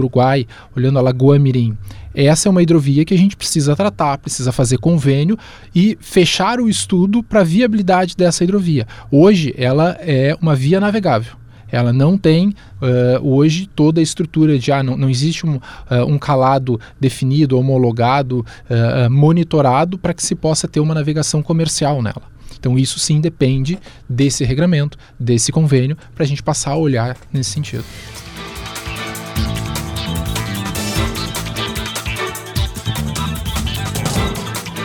Brasil-Uruguai, 0.00 0.46
olhando 0.76 0.98
a 0.98 1.02
Lagoa 1.02 1.38
Mirim, 1.38 1.76
essa 2.14 2.48
é 2.48 2.50
uma 2.50 2.62
hidrovia 2.62 3.04
que 3.04 3.14
a 3.14 3.18
gente 3.18 3.36
precisa 3.36 3.76
tratar, 3.76 4.18
precisa 4.18 4.50
fazer 4.50 4.78
convênio 4.78 5.38
e 5.74 5.96
fechar 6.00 6.60
o 6.60 6.68
estudo 6.68 7.22
para 7.22 7.40
a 7.40 7.44
viabilidade 7.44 8.16
dessa 8.16 8.42
hidrovia. 8.42 8.86
Hoje, 9.10 9.54
ela 9.56 9.96
é 10.00 10.36
uma 10.40 10.56
via 10.56 10.80
navegável. 10.80 11.34
Ela 11.72 11.92
não 11.92 12.18
tem 12.18 12.48
uh, 12.48 12.54
hoje 13.22 13.68
toda 13.76 14.00
a 14.00 14.02
estrutura 14.02 14.58
de 14.58 14.72
ah, 14.72 14.82
não, 14.82 14.96
não 14.96 15.08
existe 15.08 15.46
um, 15.46 15.54
uh, 15.54 16.04
um 16.04 16.18
calado 16.18 16.80
definido, 16.98 17.56
homologado, 17.56 18.44
uh, 18.68 19.08
monitorado 19.08 19.96
para 19.96 20.12
que 20.12 20.20
se 20.20 20.34
possa 20.34 20.66
ter 20.66 20.80
uma 20.80 20.94
navegação 20.94 21.44
comercial 21.44 22.02
nela. 22.02 22.22
Então 22.58 22.76
isso 22.76 22.98
sim 22.98 23.20
depende 23.20 23.78
desse 24.08 24.44
regramento, 24.44 24.98
desse 25.18 25.52
convênio, 25.52 25.96
para 26.12 26.24
a 26.24 26.26
gente 26.26 26.42
passar 26.42 26.72
a 26.72 26.76
olhar 26.76 27.16
nesse 27.32 27.50
sentido. 27.50 27.84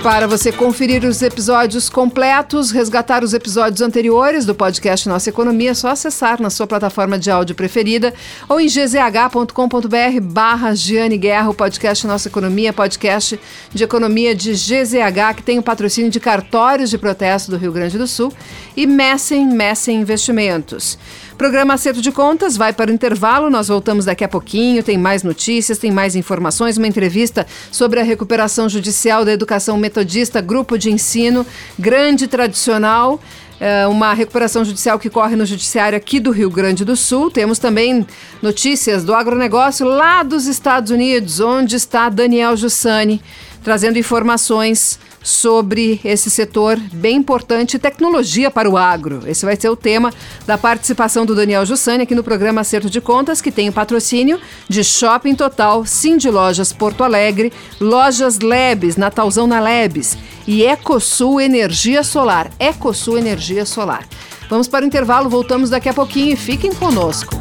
Para 0.06 0.28
você 0.28 0.52
conferir 0.52 1.04
os 1.04 1.24
episódios 1.24 1.90
completos, 1.90 2.70
resgatar 2.70 3.24
os 3.24 3.34
episódios 3.34 3.82
anteriores 3.82 4.46
do 4.46 4.54
podcast 4.54 5.10
Nossa 5.10 5.32
Economia, 5.32 5.72
é 5.72 5.74
só 5.74 5.88
acessar 5.88 6.40
na 6.40 6.52
sua 6.52 6.68
plataforma 6.68 7.18
de 7.18 7.32
áudio 7.32 7.56
preferida 7.56 8.14
ou 8.48 8.62
em 8.62 8.68
gzh.com.br 8.68 10.22
barra 10.22 10.76
Giane 10.76 11.18
Guerra, 11.18 11.50
o 11.50 11.56
podcast 11.56 12.06
Nossa 12.06 12.28
Economia, 12.28 12.72
podcast 12.72 13.40
de 13.74 13.84
economia 13.84 14.36
de 14.36 14.52
GZH, 14.52 15.38
que 15.38 15.42
tem 15.42 15.58
o 15.58 15.64
patrocínio 15.64 16.12
de 16.12 16.20
cartórios 16.20 16.92
de 16.92 17.00
protesto 17.00 17.50
do 17.50 17.58
Rio 17.58 17.72
Grande 17.72 17.98
do 17.98 18.06
Sul 18.06 18.32
e 18.78 18.86
Messen, 18.86 19.48
Messen 19.48 20.02
Investimentos. 20.02 21.00
Programa 21.38 21.74
Acerto 21.74 22.02
de 22.02 22.14
Contas 22.14 22.56
vai 22.56 22.72
para 22.72 22.90
o 22.90 22.94
intervalo, 22.94 23.50
nós 23.50 23.68
voltamos 23.68 24.06
daqui 24.06 24.24
a 24.24 24.28
pouquinho, 24.28 24.82
tem 24.82 24.98
mais 24.98 25.22
notícias, 25.22 25.78
tem 25.78 25.92
mais 25.92 26.16
informações, 26.16 26.78
uma 26.78 26.88
entrevista 26.88 27.46
sobre 27.70 28.00
a 28.00 28.04
recuperação 28.04 28.70
judicial 28.70 29.26
da 29.26 29.34
educação 29.34 29.78
metodista, 29.78 30.40
grupo 30.40 30.78
de 30.78 30.90
ensino, 30.90 31.46
grande 31.78 32.26
tradicional. 32.28 33.20
É 33.60 33.86
uma 33.86 34.14
recuperação 34.14 34.64
judicial 34.64 34.98
que 34.98 35.10
corre 35.10 35.36
no 35.36 35.46
judiciário 35.46 35.98
aqui 35.98 36.20
do 36.20 36.32
Rio 36.32 36.50
Grande 36.50 36.86
do 36.86 36.96
Sul. 36.96 37.30
Temos 37.30 37.60
também 37.60 38.06
notícias 38.42 39.04
do 39.04 39.14
agronegócio 39.14 39.86
lá 39.86 40.24
dos 40.24 40.48
Estados 40.48 40.90
Unidos, 40.90 41.40
onde 41.40 41.76
está 41.76 42.10
Daniel 42.10 42.56
Jussani, 42.56 43.22
trazendo 43.64 44.00
informações 44.00 45.00
sobre 45.26 46.00
esse 46.06 46.30
setor 46.30 46.80
bem 46.94 47.18
importante, 47.18 47.80
tecnologia 47.80 48.52
para 48.52 48.70
o 48.70 48.78
agro. 48.78 49.24
Esse 49.26 49.44
vai 49.44 49.56
ser 49.56 49.70
o 49.70 49.76
tema 49.76 50.14
da 50.46 50.56
participação 50.56 51.26
do 51.26 51.34
Daniel 51.34 51.66
Jussani 51.66 52.04
aqui 52.04 52.14
no 52.14 52.24
programa 52.24 52.62
Acerto 52.62 52.92
de 52.92 53.02
Contas, 53.02 53.42
que 53.42 53.52
tem 53.52 53.68
o 53.68 53.74
patrocínio 53.74 54.40
de 54.70 54.84
Shopping 54.84 55.34
Total, 55.34 55.84
Cindy 55.84 56.30
Lojas 56.30 56.72
Porto 56.72 57.04
Alegre, 57.04 57.52
Lojas 57.82 58.38
Lebes, 58.40 58.98
Natalzão 58.98 59.48
na 59.48 59.60
Lebes 59.60 60.16
e 60.48 60.64
Ecosul 60.64 61.42
Energia 61.42 62.04
Solar. 62.04 62.52
Ecosul 62.60 63.18
Energia 63.18 63.66
Solar. 63.66 64.08
Vamos 64.48 64.68
para 64.68 64.86
o 64.86 64.88
intervalo, 64.88 65.28
voltamos 65.28 65.72
daqui 65.72 65.90
a 65.90 65.94
pouquinho 65.94 66.34
e 66.34 66.36
fiquem 66.36 66.72
conosco. 66.72 67.35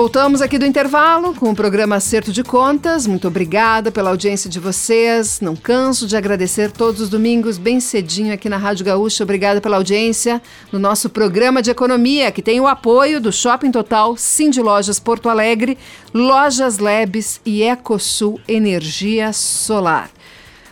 Voltamos 0.00 0.40
aqui 0.40 0.56
do 0.56 0.64
intervalo 0.64 1.34
com 1.34 1.50
o 1.50 1.54
programa 1.54 1.96
Acerto 1.96 2.32
de 2.32 2.42
Contas. 2.42 3.06
Muito 3.06 3.28
obrigada 3.28 3.92
pela 3.92 4.08
audiência 4.08 4.48
de 4.48 4.58
vocês. 4.58 5.42
Não 5.42 5.54
canso 5.54 6.06
de 6.06 6.16
agradecer 6.16 6.72
todos 6.72 7.02
os 7.02 7.10
domingos, 7.10 7.58
bem 7.58 7.80
cedinho 7.80 8.32
aqui 8.32 8.48
na 8.48 8.56
Rádio 8.56 8.86
Gaúcha. 8.86 9.24
Obrigada 9.24 9.60
pela 9.60 9.76
audiência 9.76 10.40
no 10.72 10.78
nosso 10.78 11.10
programa 11.10 11.60
de 11.60 11.70
economia, 11.70 12.32
que 12.32 12.40
tem 12.40 12.58
o 12.62 12.66
apoio 12.66 13.20
do 13.20 13.30
Shopping 13.30 13.70
Total, 13.70 14.16
Cindy 14.16 14.62
Lojas 14.62 14.98
Porto 14.98 15.28
Alegre, 15.28 15.76
Lojas 16.14 16.78
Lebes 16.78 17.38
e 17.44 17.62
Ecosul 17.62 18.40
Energia 18.48 19.34
Solar. 19.34 20.10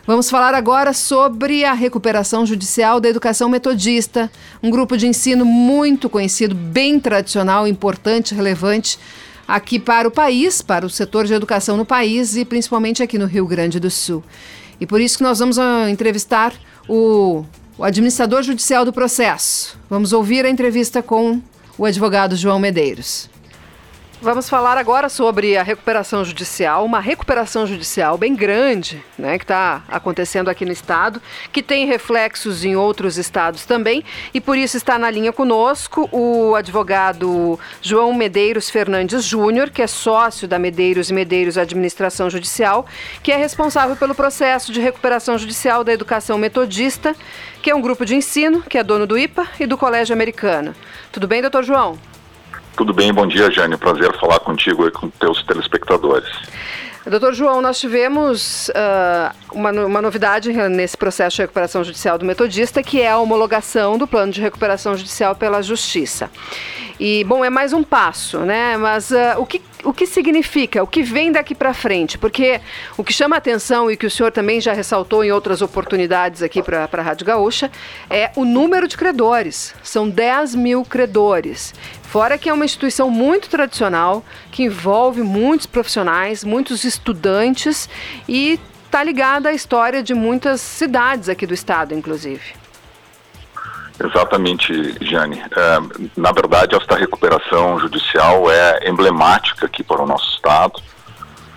Vamos 0.09 0.31
falar 0.31 0.55
agora 0.55 0.95
sobre 0.95 1.67
a 1.67 1.75
recuperação 1.75 2.47
judicial 2.47 2.99
da 2.99 3.11
educação 3.11 3.47
metodista, 3.47 4.33
um 4.63 4.71
grupo 4.71 4.97
de 4.97 5.07
ensino 5.07 5.45
muito 5.45 6.09
conhecido, 6.09 6.55
bem 6.55 6.99
tradicional, 6.99 7.69
importante, 7.69 8.35
relevante 8.35 8.99
aqui 9.47 9.79
para 9.79 10.09
o 10.09 10.11
país, 10.11 10.63
para 10.63 10.87
o 10.87 10.89
setor 10.89 11.27
de 11.27 11.35
educação 11.35 11.77
no 11.77 11.85
país 11.85 12.37
e 12.37 12.47
principalmente 12.47 13.03
aqui 13.03 13.19
no 13.19 13.27
Rio 13.27 13.47
Grande 13.47 13.79
do 13.79 13.91
Sul. 13.91 14.25
E 14.81 14.87
por 14.87 14.99
isso 14.99 15.19
que 15.19 15.23
nós 15.23 15.41
vamos 15.41 15.59
uh, 15.59 15.87
entrevistar 15.91 16.55
o, 16.89 17.45
o 17.77 17.85
administrador 17.85 18.43
judicial 18.43 18.87
do 18.87 18.95
processo. 18.95 19.79
Vamos 19.91 20.15
ouvir 20.15 20.43
a 20.47 20.49
entrevista 20.49 21.03
com 21.03 21.39
o 21.77 21.85
advogado 21.85 22.35
João 22.35 22.59
Medeiros. 22.59 23.29
Vamos 24.21 24.49
falar 24.49 24.77
agora 24.77 25.09
sobre 25.09 25.57
a 25.57 25.63
recuperação 25.63 26.25
judicial, 26.25 26.85
uma 26.85 26.99
recuperação 26.99 27.65
judicial 27.69 28.19
bem 28.19 28.35
grande, 28.35 29.01
né, 29.17 29.39
que 29.39 29.45
está 29.45 29.85
acontecendo 29.87 30.49
aqui 30.49 30.65
no 30.65 30.73
estado, 30.73 31.23
que 31.53 31.63
tem 31.63 31.87
reflexos 31.87 32.65
em 32.65 32.75
outros 32.75 33.17
estados 33.17 33.65
também, 33.65 34.05
e 34.35 34.41
por 34.41 34.59
isso 34.59 34.77
está 34.77 34.99
na 34.99 35.09
linha 35.09 35.33
conosco 35.33 36.09
o 36.11 36.57
advogado 36.57 37.61
João 37.81 38.13
Medeiros 38.13 38.69
Fernandes 38.69 39.23
Júnior, 39.23 39.71
que 39.71 39.83
é 39.83 39.87
sócio 39.87 40.49
da 40.49 40.59
Medeiros 40.59 41.11
e 41.11 41.15
Medeiros 41.15 41.57
Administração 41.57 42.29
Judicial, 42.29 42.87
que 43.23 43.31
é 43.31 43.37
responsável 43.37 43.95
pelo 43.95 44.17
processo 44.17 44.73
de 44.73 44.81
recuperação 44.81 45.39
judicial 45.39 45.85
da 45.85 45.93
educação 45.93 46.37
metodista, 46.37 47.15
que 47.63 47.71
é 47.71 47.75
um 47.75 47.81
grupo 47.81 48.05
de 48.05 48.17
ensino, 48.17 48.63
que 48.63 48.79
é 48.79 48.83
dono 48.83 49.07
do 49.07 49.17
IPA 49.17 49.47
e 49.61 49.67
do 49.67 49.79
Colégio 49.79 50.13
Americano. 50.13 50.75
Tudo 51.13 51.29
bem, 51.29 51.41
doutor 51.41 51.63
João? 51.63 51.97
Tudo 52.79 52.95
bem, 52.95 53.13
bom 53.13 53.27
dia, 53.27 53.51
Jane. 53.51 53.77
Prazer 53.77 54.17
falar 54.21 54.39
contigo 54.39 54.87
e 54.87 54.93
com 54.93 55.11
teus 55.11 55.43
telespectadores. 55.43 56.29
Doutor 57.05 57.35
João, 57.35 57.61
nós 57.61 57.81
tivemos 57.81 58.69
uh, 58.69 59.35
uma, 59.53 59.73
uma, 59.73 60.01
novidade 60.01 60.53
nesse 60.53 60.97
processo 60.97 61.35
de 61.35 61.43
recuperação 61.43 61.83
judicial 61.83 62.17
do 62.19 62.25
metodista, 62.25 62.81
que 62.81 63.01
é 63.01 63.11
a 63.11 63.19
homologação 63.19 63.99
do 63.99 64.07
plano 64.07 64.31
de 64.31 64.41
recuperação 64.41 64.97
judicial 64.97 65.35
pela 65.35 65.61
Justiça. 65.61 66.31
E, 67.01 67.25
bom, 67.25 67.45
é 67.45 67.51
mais 67.51 67.73
um 67.73 67.83
passo, 67.83 68.41
né? 68.41 68.77
Mas 68.77 69.11
uh, 69.11 69.39
o, 69.39 69.47
que, 69.47 69.63
o 69.85 69.93
que 69.93 70.05
significa? 70.05 70.83
O 70.83 70.87
que 70.87 71.03
vem 71.03 71.31
daqui 71.31 71.55
para 71.55 71.73
frente? 71.73 72.19
Porque 72.19 72.61
o 72.97 73.05
que 73.05 73.13
chama 73.13 73.37
atenção 73.37 73.89
e 73.89 73.97
que 73.97 74.05
o 74.05 74.11
senhor 74.11 74.33
também 74.33 74.61
já 74.61 74.73
ressaltou 74.73 75.25
em 75.25 75.31
outras 75.31 75.63
oportunidades 75.63 76.43
aqui 76.43 76.61
para 76.61 76.89
a 76.93 77.03
Rádio 77.03 77.25
Gaúcha 77.25 77.71
é 78.11 78.33
o 78.35 78.45
número 78.45 78.89
de 78.89 78.97
credores. 78.97 79.75
São 79.83 80.09
10 80.09 80.57
mil 80.57 80.85
credores. 80.85 81.73
Fora 82.09 82.39
que 82.39 82.49
é 82.49 82.53
uma 82.55 82.65
instituição 82.65 83.11
muito 83.11 83.51
tradicional, 83.51 84.25
que 84.51 84.63
envolve 84.63 85.21
muitos 85.21 85.67
profissionais, 85.67 86.43
muitos 86.43 86.83
estudantes 86.85 87.87
e 88.27 88.59
está 88.87 89.05
ligada 89.05 89.51
à 89.51 89.53
história 89.53 90.03
de 90.03 90.15
muitas 90.15 90.63
cidades 90.63 91.29
aqui 91.29 91.47
do 91.47 91.53
estado, 91.53 91.93
inclusive. 91.93 92.55
Exatamente, 94.03 94.73
Jane. 95.05 95.39
É, 95.39 96.09
na 96.17 96.33
verdade, 96.33 96.75
esta 96.75 96.97
recuperação 96.97 97.79
judicial 97.79 98.51
é 98.51 98.89
emblemática 98.89 99.67
aqui 99.67 99.83
para 99.83 100.03
o 100.03 100.07
nosso 100.07 100.33
estado. 100.35 100.81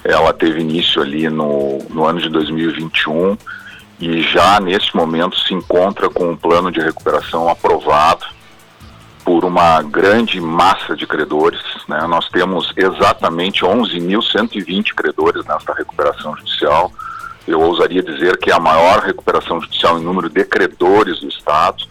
Ela 0.03 0.33
teve 0.33 0.59
início 0.59 1.01
ali 1.01 1.29
no, 1.29 1.77
no 1.89 2.05
ano 2.05 2.19
de 2.19 2.27
2021 2.27 3.37
e 4.01 4.21
já 4.23 4.59
neste 4.59 4.97
momento 4.97 5.39
se 5.39 5.53
encontra 5.53 6.09
com 6.09 6.31
um 6.31 6.35
plano 6.35 6.69
de 6.69 6.81
recuperação 6.81 7.47
aprovado 7.47 8.40
por 9.31 9.45
uma 9.45 9.81
grande 9.81 10.41
massa 10.41 10.93
de 10.93 11.07
credores. 11.07 11.61
Né? 11.87 12.05
Nós 12.05 12.27
temos 12.27 12.73
exatamente 12.75 13.61
11.120 13.61 14.93
credores 14.93 15.45
nesta 15.45 15.73
recuperação 15.73 16.35
judicial. 16.35 16.91
Eu 17.47 17.61
ousaria 17.61 18.03
dizer 18.03 18.37
que 18.39 18.51
é 18.51 18.53
a 18.53 18.59
maior 18.59 18.99
recuperação 18.99 19.61
judicial 19.61 19.97
em 19.97 20.03
número 20.03 20.27
de 20.27 20.43
credores 20.43 21.21
do 21.21 21.29
Estado 21.29 21.85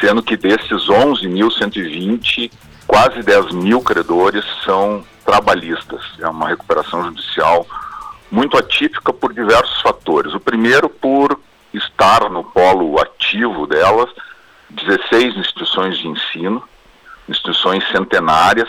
sendo 0.00 0.22
que 0.22 0.34
desses 0.34 0.88
11.120, 0.88 2.50
quase 2.86 3.22
10 3.22 3.52
mil 3.52 3.82
credores 3.82 4.42
são 4.64 5.04
trabalhistas. 5.26 6.00
É 6.20 6.26
uma 6.26 6.48
recuperação 6.48 7.04
judicial 7.04 7.66
muito 8.30 8.56
atípica 8.56 9.12
por 9.12 9.34
diversos 9.34 9.78
fatores. 9.82 10.32
O 10.32 10.40
primeiro, 10.40 10.88
por 10.88 11.38
estar 11.74 12.30
no 12.30 12.42
polo 12.42 12.98
ativo 12.98 13.66
delas 13.66 14.08
16 14.72 15.36
instituições 15.36 15.98
de 15.98 16.08
ensino, 16.08 16.62
instituições 17.28 17.86
centenárias 17.90 18.68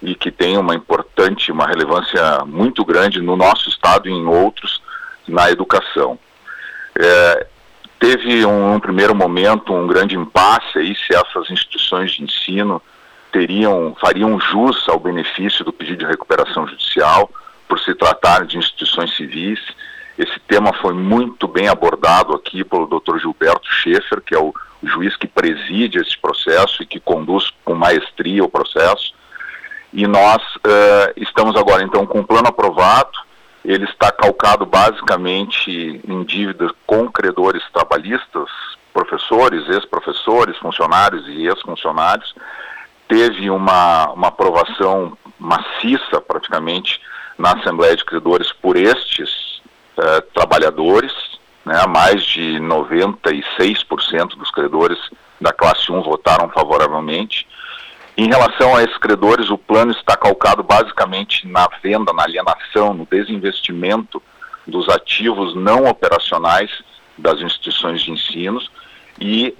e 0.00 0.14
que 0.14 0.30
têm 0.30 0.56
uma 0.56 0.74
importante, 0.74 1.50
uma 1.50 1.66
relevância 1.66 2.44
muito 2.46 2.84
grande 2.84 3.20
no 3.20 3.36
nosso 3.36 3.68
estado 3.68 4.08
e 4.08 4.12
em 4.12 4.26
outros 4.26 4.82
na 5.26 5.50
educação. 5.50 6.18
É, 6.96 7.46
teve 7.98 8.44
um, 8.44 8.74
um, 8.74 8.80
primeiro 8.80 9.14
momento 9.14 9.72
um 9.72 9.86
grande 9.86 10.16
impasse 10.16 10.78
aí 10.78 10.94
se 10.94 11.14
essas 11.14 11.50
instituições 11.50 12.12
de 12.12 12.22
ensino 12.22 12.80
teriam 13.32 13.96
fariam 14.00 14.38
jus 14.38 14.88
ao 14.88 15.00
benefício 15.00 15.64
do 15.64 15.72
pedido 15.72 16.00
de 16.00 16.06
recuperação 16.06 16.68
judicial 16.68 17.28
por 17.66 17.80
se 17.80 17.94
tratar 17.94 18.46
de 18.46 18.58
instituições 18.58 19.16
civis. 19.16 19.58
Esse 20.16 20.38
tema 20.46 20.72
foi 20.74 20.94
muito 20.94 21.48
bem 21.48 21.66
abordado 21.66 22.34
aqui 22.34 22.62
pelo 22.62 22.86
Dr. 22.86 23.18
Gilberto 23.18 23.66
Schaefer, 23.72 24.20
que 24.20 24.34
é 24.34 24.38
o 24.38 24.54
juiz 24.86 25.16
que 25.16 25.26
preside 25.26 25.98
esse 25.98 26.16
processo 26.18 26.82
e 26.82 26.86
que 26.86 27.00
conduz 27.00 27.50
com 27.64 27.74
maestria 27.74 28.44
o 28.44 28.48
processo. 28.48 29.14
E 29.92 30.06
nós 30.06 30.42
uh, 30.56 31.12
estamos 31.16 31.56
agora 31.56 31.82
então 31.82 32.04
com 32.06 32.20
o 32.20 32.26
plano 32.26 32.48
aprovado 32.48 33.24
ele 33.64 33.84
está 33.84 34.12
calcado 34.12 34.66
basicamente 34.66 36.00
em 36.06 36.22
dívidas 36.22 36.70
com 36.86 37.10
credores 37.10 37.62
trabalhistas, 37.72 38.50
professores, 38.92 39.66
ex-professores, 39.68 40.56
funcionários 40.58 41.26
e 41.26 41.46
ex-funcionários. 41.46 42.34
Teve 43.08 43.48
uma, 43.48 44.10
uma 44.10 44.28
aprovação 44.28 45.16
maciça, 45.38 46.20
praticamente, 46.20 47.00
na 47.38 47.52
Assembleia 47.52 47.96
de 47.96 48.04
Credores 48.04 48.52
por 48.52 48.76
estes 48.76 49.62
eh, 49.96 50.20
trabalhadores, 50.34 51.12
né, 51.64 51.86
mais 51.86 52.22
de 52.24 52.58
96% 52.58 54.36
dos 54.36 54.50
credores 54.50 54.98
da 55.40 55.52
classe 55.52 55.90
1 55.90 56.02
votaram 56.02 56.48
favoravelmente. 56.50 57.46
Em 58.16 58.28
relação 58.28 58.76
a 58.76 58.82
esses 58.82 58.96
credores, 58.98 59.50
o 59.50 59.58
plano 59.58 59.90
está 59.90 60.16
calcado 60.16 60.62
basicamente 60.62 61.48
na 61.48 61.68
venda, 61.82 62.12
na 62.12 62.22
alienação, 62.22 62.94
no 62.94 63.06
desinvestimento 63.06 64.22
dos 64.66 64.88
ativos 64.88 65.54
não 65.54 65.84
operacionais 65.86 66.70
das 67.18 67.40
instituições 67.40 68.02
de 68.02 68.12
ensino 68.12 68.60
e 69.20 69.54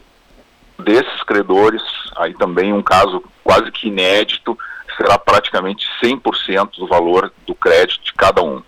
desses 0.78 1.22
credores, 1.24 1.82
aí 2.16 2.34
também 2.34 2.72
um 2.72 2.82
caso 2.82 3.22
quase 3.42 3.70
que 3.70 3.88
inédito, 3.88 4.58
será 4.96 5.18
praticamente 5.18 5.86
100% 6.02 6.78
do 6.78 6.86
valor 6.86 7.32
do 7.46 7.54
crédito 7.54 8.04
de 8.04 8.12
cada 8.14 8.42
um. 8.42 8.62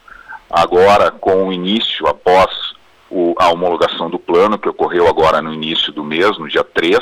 Agora, 0.50 1.10
com 1.10 1.48
o 1.48 1.52
início, 1.52 2.06
após 2.06 2.65
o, 3.10 3.34
a 3.38 3.50
homologação 3.50 4.10
do 4.10 4.18
plano, 4.18 4.58
que 4.58 4.68
ocorreu 4.68 5.08
agora 5.08 5.40
no 5.40 5.52
início 5.52 5.92
do 5.92 6.04
mês, 6.04 6.38
no 6.38 6.48
dia 6.48 6.64
3 6.64 6.98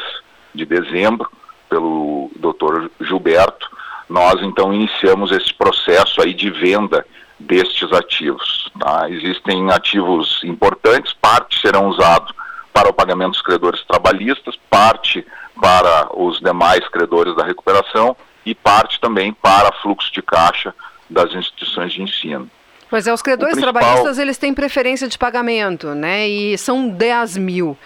de 0.55 0.65
dezembro, 0.65 1.31
pelo 1.69 2.31
Dr. 2.37 2.89
Gilberto, 3.01 3.69
nós 4.09 4.41
então 4.43 4.73
iniciamos 4.73 5.33
esse 5.33 5.53
processo 5.53 6.21
aí 6.21 6.35
de 6.35 6.51
venda 6.51 7.07
destes 7.39 7.93
ativos. 7.93 8.71
Tá? 8.79 9.09
Existem 9.11 9.71
ativos 9.71 10.41
importantes, 10.45 11.13
parte 11.13 11.61
serão 11.61 11.89
usados 11.89 12.33
para 12.73 12.89
o 12.89 12.93
pagamento 12.93 13.33
dos 13.33 13.43
credores 13.43 13.83
trabalhistas, 13.87 14.57
parte 14.69 15.25
para 15.61 16.09
os 16.17 16.41
demais 16.41 16.87
credores 16.89 17.35
da 17.37 17.45
recuperação 17.45 18.17
e 18.45 18.55
parte 18.55 19.01
também 19.01 19.33
para 19.33 19.73
fluxo 19.81 20.13
de 20.13 20.21
caixa 20.21 20.75
das 21.09 21.33
instituições 21.33 21.93
de 21.93 22.03
ensino. 22.03 22.51
Pois 22.95 23.09
é, 23.09 23.13
os 23.13 23.23
credores 23.23 23.57
principal... 23.57 23.83
trabalhistas 23.83 24.19
eles 24.21 24.39
têm 24.39 24.55
preferência 24.55 25.09
de 25.09 25.19
pagamento, 25.19 25.97
né? 25.97 26.29
E 26.29 26.57
são 26.57 26.89
10 26.89 27.39
mil. 27.39 27.77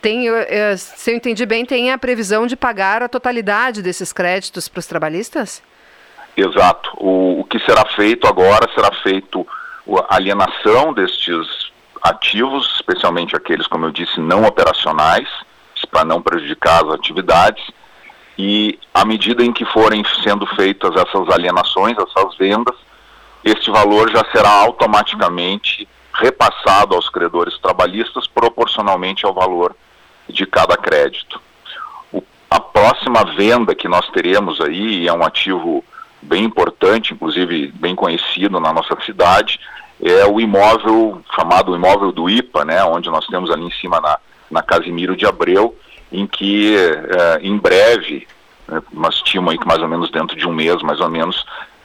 Tem, 0.00 0.26
se 0.76 1.10
eu 1.10 1.16
entendi 1.16 1.44
bem, 1.44 1.66
tem 1.66 1.90
a 1.90 1.98
previsão 1.98 2.46
de 2.46 2.54
pagar 2.54 3.02
a 3.02 3.08
totalidade 3.08 3.82
desses 3.82 4.12
créditos 4.12 4.68
para 4.68 4.78
os 4.78 4.86
trabalhistas? 4.86 5.60
Exato. 6.36 6.88
O, 6.98 7.40
o, 7.40 7.44
que 7.46 7.58
será 7.58 7.84
feito 7.96 8.28
agora 8.28 8.70
será 8.76 8.92
feito 9.02 9.44
a 10.08 10.14
alienação 10.14 10.94
destes 10.94 11.72
ativos, 12.00 12.76
especialmente 12.76 13.34
aqueles, 13.34 13.66
como 13.66 13.86
eu 13.86 13.90
disse, 13.90 14.20
não 14.20 14.44
operacionais, 14.44 15.28
para 15.90 16.04
não 16.04 16.22
prejudicar 16.22 16.84
as 16.86 16.94
atividades. 16.94 17.66
E 18.38 18.78
à 18.94 19.04
medida 19.04 19.44
em 19.44 19.52
que 19.52 19.64
forem 19.64 20.04
sendo 20.22 20.46
feitas 20.54 20.94
essas 20.94 21.28
alienações, 21.28 21.96
essas 21.98 22.36
vendas, 22.36 22.76
este 23.44 23.70
valor 23.70 24.10
já 24.10 24.24
será 24.32 24.50
automaticamente 24.50 25.88
repassado 26.14 26.94
aos 26.94 27.08
credores 27.08 27.58
trabalhistas 27.58 28.26
proporcionalmente 28.26 29.24
ao 29.24 29.32
valor 29.32 29.74
de 30.28 30.44
cada 30.46 30.76
crédito. 30.76 31.40
O, 32.12 32.22
a 32.50 32.58
próxima 32.58 33.24
venda 33.36 33.74
que 33.74 33.88
nós 33.88 34.08
teremos 34.08 34.60
aí, 34.60 35.06
é 35.06 35.12
um 35.12 35.24
ativo 35.24 35.84
bem 36.20 36.44
importante, 36.44 37.14
inclusive 37.14 37.68
bem 37.68 37.94
conhecido 37.94 38.58
na 38.58 38.72
nossa 38.72 38.96
cidade, 39.04 39.60
é 40.02 40.24
o 40.26 40.40
imóvel 40.40 41.22
chamado 41.34 41.74
imóvel 41.74 42.12
do 42.12 42.28
IPA, 42.28 42.64
né, 42.64 42.84
onde 42.84 43.08
nós 43.08 43.26
temos 43.26 43.50
ali 43.50 43.64
em 43.64 43.72
cima 43.72 44.00
na, 44.00 44.18
na 44.50 44.62
Casimiro 44.62 45.16
de 45.16 45.26
Abreu, 45.26 45.76
em 46.10 46.26
que 46.26 46.76
é, 46.76 47.40
em 47.42 47.56
breve, 47.56 48.26
né, 48.66 48.80
nós 48.92 49.16
estimamos 49.16 49.52
aí 49.52 49.58
que 49.58 49.66
mais 49.66 49.80
ou 49.80 49.88
menos 49.88 50.10
dentro 50.10 50.36
de 50.36 50.46
um 50.46 50.52
mês, 50.52 50.82
mais 50.82 51.00
ou 51.00 51.08
menos, 51.08 51.44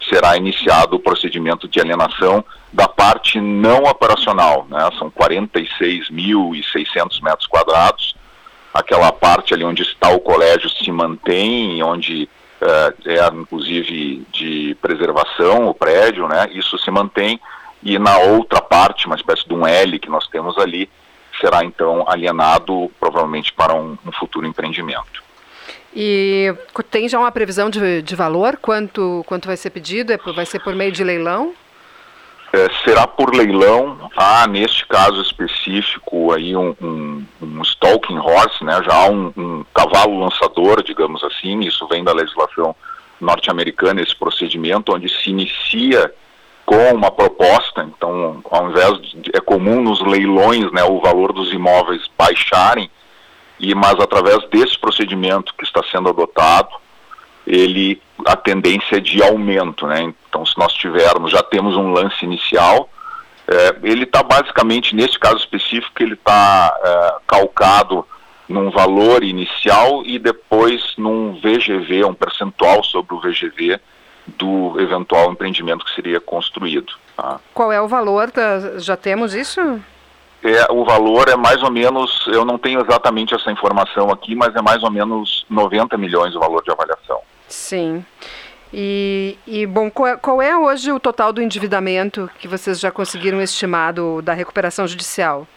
será 0.09 0.35
iniciado 0.37 0.95
o 0.95 0.99
procedimento 0.99 1.67
de 1.67 1.79
alienação 1.79 2.43
da 2.71 2.87
parte 2.87 3.39
não 3.39 3.83
operacional, 3.83 4.65
né? 4.69 4.89
são 4.97 5.11
46.600 5.11 7.21
metros 7.21 7.47
quadrados, 7.47 8.15
aquela 8.73 9.11
parte 9.11 9.53
ali 9.53 9.63
onde 9.63 9.83
está 9.83 10.09
o 10.09 10.19
colégio 10.19 10.67
se 10.69 10.91
mantém, 10.91 11.83
onde 11.83 12.27
é, 12.61 12.93
é 13.13 13.27
inclusive 13.27 14.25
de 14.31 14.75
preservação 14.81 15.67
o 15.67 15.73
prédio, 15.73 16.27
né? 16.27 16.49
isso 16.53 16.77
se 16.77 16.89
mantém, 16.89 17.39
e 17.81 17.99
na 17.99 18.17
outra 18.17 18.61
parte, 18.61 19.05
uma 19.05 19.15
espécie 19.15 19.47
de 19.47 19.53
um 19.53 19.67
L 19.67 19.99
que 19.99 20.09
nós 20.09 20.27
temos 20.27 20.57
ali, 20.57 20.89
será 21.39 21.63
então 21.63 22.03
alienado 22.07 22.91
provavelmente 22.99 23.53
para 23.53 23.73
um, 23.73 23.97
um 24.05 24.11
futuro 24.11 24.47
empreendimento. 24.47 25.22
E 25.95 26.53
tem 26.89 27.07
já 27.07 27.19
uma 27.19 27.31
previsão 27.31 27.69
de, 27.69 28.01
de 28.01 28.15
valor? 28.15 28.57
Quanto, 28.57 29.23
quanto 29.27 29.47
vai 29.47 29.57
ser 29.57 29.69
pedido? 29.69 30.11
É, 30.11 30.17
vai 30.33 30.45
ser 30.45 30.59
por 30.59 30.73
meio 30.73 30.91
de 30.91 31.03
leilão? 31.03 31.53
É, 32.51 32.67
será 32.83 33.05
por 33.05 33.33
leilão. 33.33 34.09
Há, 34.15 34.47
neste 34.47 34.87
caso 34.87 35.21
específico, 35.21 36.31
aí 36.31 36.55
um, 36.55 36.75
um, 36.81 37.25
um 37.41 37.61
stalking 37.61 38.17
horse, 38.17 38.63
né? 38.63 38.81
já 38.83 39.09
um, 39.09 39.31
um 39.35 39.65
cavalo 39.73 40.19
lançador, 40.19 40.83
digamos 40.83 41.23
assim. 41.23 41.59
Isso 41.61 41.87
vem 41.87 42.03
da 42.03 42.13
legislação 42.13 42.75
norte-americana, 43.21 44.01
esse 44.01 44.15
procedimento, 44.15 44.93
onde 44.93 45.09
se 45.09 45.29
inicia 45.29 46.11
com 46.65 46.93
uma 46.93 47.11
proposta. 47.11 47.83
Então, 47.83 48.41
ao 48.49 48.69
invés 48.69 49.01
de, 49.01 49.31
é 49.33 49.39
comum 49.39 49.81
nos 49.81 50.01
leilões, 50.01 50.71
né, 50.71 50.83
o 50.83 50.99
valor 50.99 51.33
dos 51.33 51.51
imóveis 51.53 52.09
baixarem 52.17 52.89
e 53.63 53.73
mas 53.73 53.97
através 53.99 54.45
desse 54.49 54.77
procedimento 54.77 55.53
que 55.57 55.63
está 55.63 55.81
sendo 55.89 56.09
adotado, 56.09 56.69
ele 57.47 58.01
a 58.25 58.35
tendência 58.35 58.97
é 58.97 58.99
de 58.99 59.23
aumento, 59.23 59.87
né? 59.87 60.13
Então, 60.29 60.45
se 60.45 60.57
nós 60.57 60.73
tivermos, 60.73 61.31
já 61.31 61.41
temos 61.41 61.75
um 61.75 61.91
lance 61.91 62.23
inicial, 62.23 62.89
é, 63.47 63.75
ele 63.83 64.03
está 64.03 64.21
basicamente 64.21 64.93
nesse 64.93 65.17
caso 65.17 65.37
específico 65.37 66.01
ele 66.01 66.13
está 66.13 66.73
é, 66.83 67.15
calcado 67.25 68.05
num 68.49 68.69
valor 68.69 69.23
inicial 69.23 70.03
e 70.05 70.19
depois 70.19 70.93
num 70.97 71.39
VGV, 71.41 72.03
um 72.03 72.13
percentual 72.13 72.83
sobre 72.83 73.15
o 73.15 73.19
VGV 73.19 73.79
do 74.27 74.79
eventual 74.79 75.31
empreendimento 75.31 75.85
que 75.85 75.95
seria 75.95 76.19
construído. 76.19 76.93
Tá? 77.15 77.39
Qual 77.53 77.71
é 77.71 77.81
o 77.81 77.87
valor? 77.87 78.29
Da, 78.31 78.77
já 78.79 78.97
temos 78.97 79.33
isso? 79.33 79.81
É, 80.43 80.67
o 80.71 80.83
valor 80.83 81.29
é 81.29 81.35
mais 81.35 81.63
ou 81.63 81.71
menos, 81.71 82.27
eu 82.27 82.43
não 82.43 82.57
tenho 82.57 82.81
exatamente 82.81 83.33
essa 83.33 83.51
informação 83.51 84.09
aqui, 84.09 84.35
mas 84.35 84.53
é 84.55 84.61
mais 84.61 84.83
ou 84.83 84.91
menos 84.91 85.45
90 85.49 85.97
milhões 85.97 86.35
o 86.35 86.39
valor 86.39 86.61
de 86.63 86.71
avaliação. 86.71 87.19
Sim. 87.47 88.05
E, 88.73 89.37
e 89.45 89.65
bom, 89.65 89.89
qual 89.89 90.07
é, 90.07 90.17
qual 90.17 90.41
é 90.41 90.57
hoje 90.57 90.91
o 90.91 90.99
total 90.99 91.31
do 91.31 91.41
endividamento 91.41 92.29
que 92.39 92.47
vocês 92.47 92.79
já 92.79 92.91
conseguiram 92.91 93.41
estimado 93.41 94.21
da 94.21 94.33
recuperação 94.33 94.87
judicial? 94.87 95.47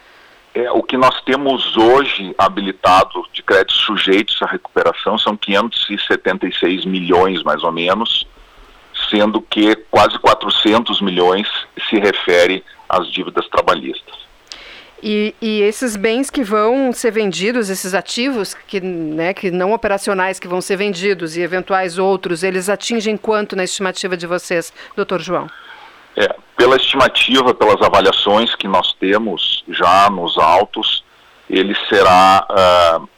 É, 0.55 0.71
o 0.71 0.83
que 0.83 0.97
nós 0.97 1.21
temos 1.23 1.77
hoje 1.77 2.35
habilitado 2.39 3.25
de 3.33 3.43
créditos 3.43 3.77
sujeitos 3.79 4.41
à 4.43 4.47
recuperação 4.47 5.19
são 5.19 5.37
576 5.37 6.85
milhões, 6.85 7.43
mais 7.43 7.63
ou 7.63 7.73
menos, 7.73 8.27
sendo 9.11 9.41
que 9.41 9.75
quase 9.91 10.19
400 10.19 11.01
milhões 11.01 11.49
se 11.89 11.99
refere 11.99 12.63
às 12.89 13.11
dívidas 13.11 13.49
trabalhistas. 13.49 14.26
E, 15.09 15.37
e, 15.41 15.61
esses 15.63 15.95
bens 15.95 16.31
que 16.31 16.43
vão 16.43 16.93
ser 16.93 17.13
vendidos, 17.13 17.71
esses 17.71 17.95
ativos 17.95 18.55
que, 18.55 18.81
né, 18.81 19.33
que 19.33 19.53
não 19.53 19.73
operacionais 19.73 20.41
que 20.41 20.49
vão 20.49 20.61
ser 20.61 20.75
vendidos 20.75 21.37
e 21.37 21.43
eventuais 21.43 21.97
outros, 21.97 22.43
eles 22.43 22.69
atingem 22.69 23.17
quanto 23.17 23.55
na 23.55 23.63
estimativa 23.63 24.17
de 24.17 24.27
vocês, 24.27 24.73
doutor 24.97 25.21
João? 25.21 25.49
É, 26.17 26.35
pela 26.57 26.75
estimativa, 26.75 27.55
pelas 27.55 27.81
avaliações 27.83 28.57
que 28.57 28.67
nós 28.67 28.95
temos 28.95 29.63
já 29.69 30.11
nos 30.11 30.37
autos, 30.39 31.05
ele 31.49 31.77
será 31.89 32.45
uh, 32.99 33.09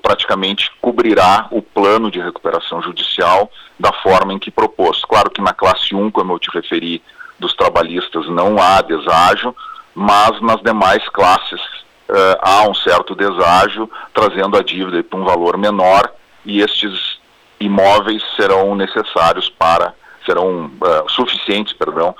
praticamente 0.00 0.72
cobrirá 0.80 1.46
o 1.50 1.60
plano 1.60 2.10
de 2.10 2.20
recuperação 2.20 2.80
judicial 2.80 3.50
da 3.78 3.92
forma 3.92 4.32
em 4.32 4.38
que 4.38 4.50
proposto. 4.50 5.06
Claro 5.06 5.28
que 5.28 5.42
na 5.42 5.52
classe 5.52 5.94
1, 5.94 6.10
como 6.10 6.32
eu 6.32 6.38
te 6.38 6.48
referi, 6.50 7.02
dos 7.38 7.52
trabalhistas 7.52 8.26
não 8.30 8.56
há 8.58 8.80
deságio, 8.80 9.54
mas 9.98 10.40
nas 10.40 10.62
demais 10.62 11.06
classes 11.08 11.60
uh, 12.08 12.38
há 12.40 12.68
um 12.68 12.74
certo 12.74 13.16
deságio, 13.16 13.90
trazendo 14.14 14.56
a 14.56 14.62
dívida 14.62 15.02
para 15.02 15.18
um 15.18 15.24
valor 15.24 15.58
menor 15.58 16.12
e 16.44 16.60
estes 16.60 17.18
imóveis 17.58 18.22
serão 18.36 18.76
necessários 18.76 19.50
para, 19.50 19.92
serão 20.24 20.66
uh, 20.66 21.10
suficientes, 21.10 21.72
perdão, 21.72 22.14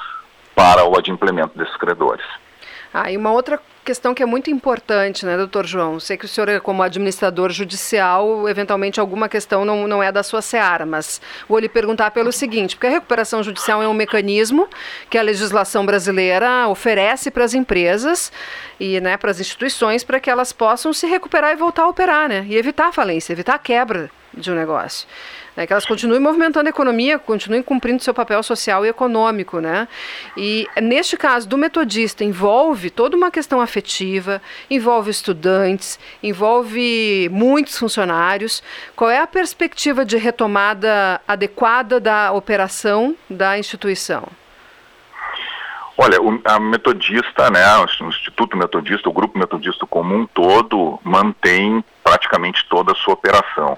para 0.57 0.85
o 0.87 0.99
adimplemento 0.99 1.57
desses 1.57 1.77
credores. 1.77 2.27
Ah, 2.93 3.13
e 3.13 3.17
uma 3.17 3.31
outra 3.31 3.61
questão 3.85 4.15
que 4.15 4.23
é 4.23 4.27
muito 4.27 4.51
importante, 4.51 5.25
né, 5.25 5.37
doutor 5.37 5.67
João? 5.67 5.99
Sei 5.99 6.17
que 6.17 6.25
o 6.25 6.29
senhor, 6.29 6.61
como 6.61 6.83
administrador 6.83 7.51
judicial, 7.51 8.49
eventualmente 8.49 9.01
alguma 9.01 9.29
questão 9.29 9.65
não, 9.65 9.87
não 9.89 10.03
é 10.03 10.13
da 10.13 10.23
sua 10.23 10.43
seara, 10.43 10.85
mas 10.85 11.21
vou 11.49 11.59
lhe 11.59 11.69
perguntar 11.69 12.11
pelo 12.11 12.33
seguinte: 12.33 12.77
porque 12.77 12.87
a 12.87 12.91
recuperação 12.91 13.43
judicial 13.43 13.83
é 13.83 13.89
um 13.89 13.95
mecanismo 13.95 14.69
que 15.09 15.19
a 15.19 15.23
legislação 15.23 15.85
brasileira 15.87 16.69
oferece 16.69 17.31
para 17.31 17.45
as 17.45 17.55
empresas 17.55 18.33
e 18.79 19.01
né, 19.01 19.17
para 19.17 19.31
as 19.31 19.41
instituições 19.41 20.05
para 20.05 20.21
que 20.21 20.31
elas 20.31 20.53
possam 20.53 20.93
se 20.93 21.07
recuperar 21.07 21.53
e 21.53 21.57
voltar 21.57 21.83
a 21.83 21.89
operar, 21.89 22.29
né? 22.29 22.47
E 22.49 22.57
evitar 22.57 22.89
a 22.89 22.93
falência, 22.93 23.33
evitar 23.33 23.55
a 23.55 23.59
quebra 23.59 24.11
de 24.39 24.51
um 24.51 24.55
negócio 24.55 25.07
né, 25.59 25.67
que 25.67 25.73
elas 25.73 25.85
continuem 25.85 26.21
movimentando 26.21 26.69
a 26.69 26.71
economia, 26.71 27.19
continuem 27.19 27.65
cumprindo 27.65 28.01
seu 28.01 28.15
papel 28.15 28.41
social 28.45 28.87
e 28.87 28.89
econômico, 28.89 29.59
né? 29.59 29.89
E 30.37 30.69
neste 30.81 31.17
caso 31.17 31.49
do 31.49 31.59
metodista 31.59 32.23
envolve 32.23 32.91
toda 32.91 33.17
uma 33.17 33.29
questão 33.29 33.61
afetiva, 33.61 34.41
envolve 34.71 35.11
estudantes, 35.11 35.99
envolve 36.23 37.29
muitos 37.33 37.77
funcionários. 37.77 38.63
Qual 38.95 39.11
é 39.11 39.19
a 39.19 39.27
perspectiva 39.27 40.05
de 40.05 40.17
retomada 40.17 41.21
adequada 41.27 41.99
da 41.99 42.31
operação 42.31 43.17
da 43.29 43.59
instituição? 43.59 44.29
Olha, 46.01 46.23
o, 46.23 46.41
a 46.45 46.61
metodista, 46.61 47.51
né, 47.51 47.65
o 48.01 48.09
Instituto 48.09 48.57
Metodista, 48.57 49.09
o 49.09 49.13
Grupo 49.13 49.37
Metodista 49.37 49.85
como 49.85 50.15
um 50.15 50.25
todo, 50.25 51.01
mantém 51.03 51.83
praticamente 52.05 52.65
toda 52.69 52.93
a 52.93 52.95
sua 52.95 53.15
operação. 53.15 53.77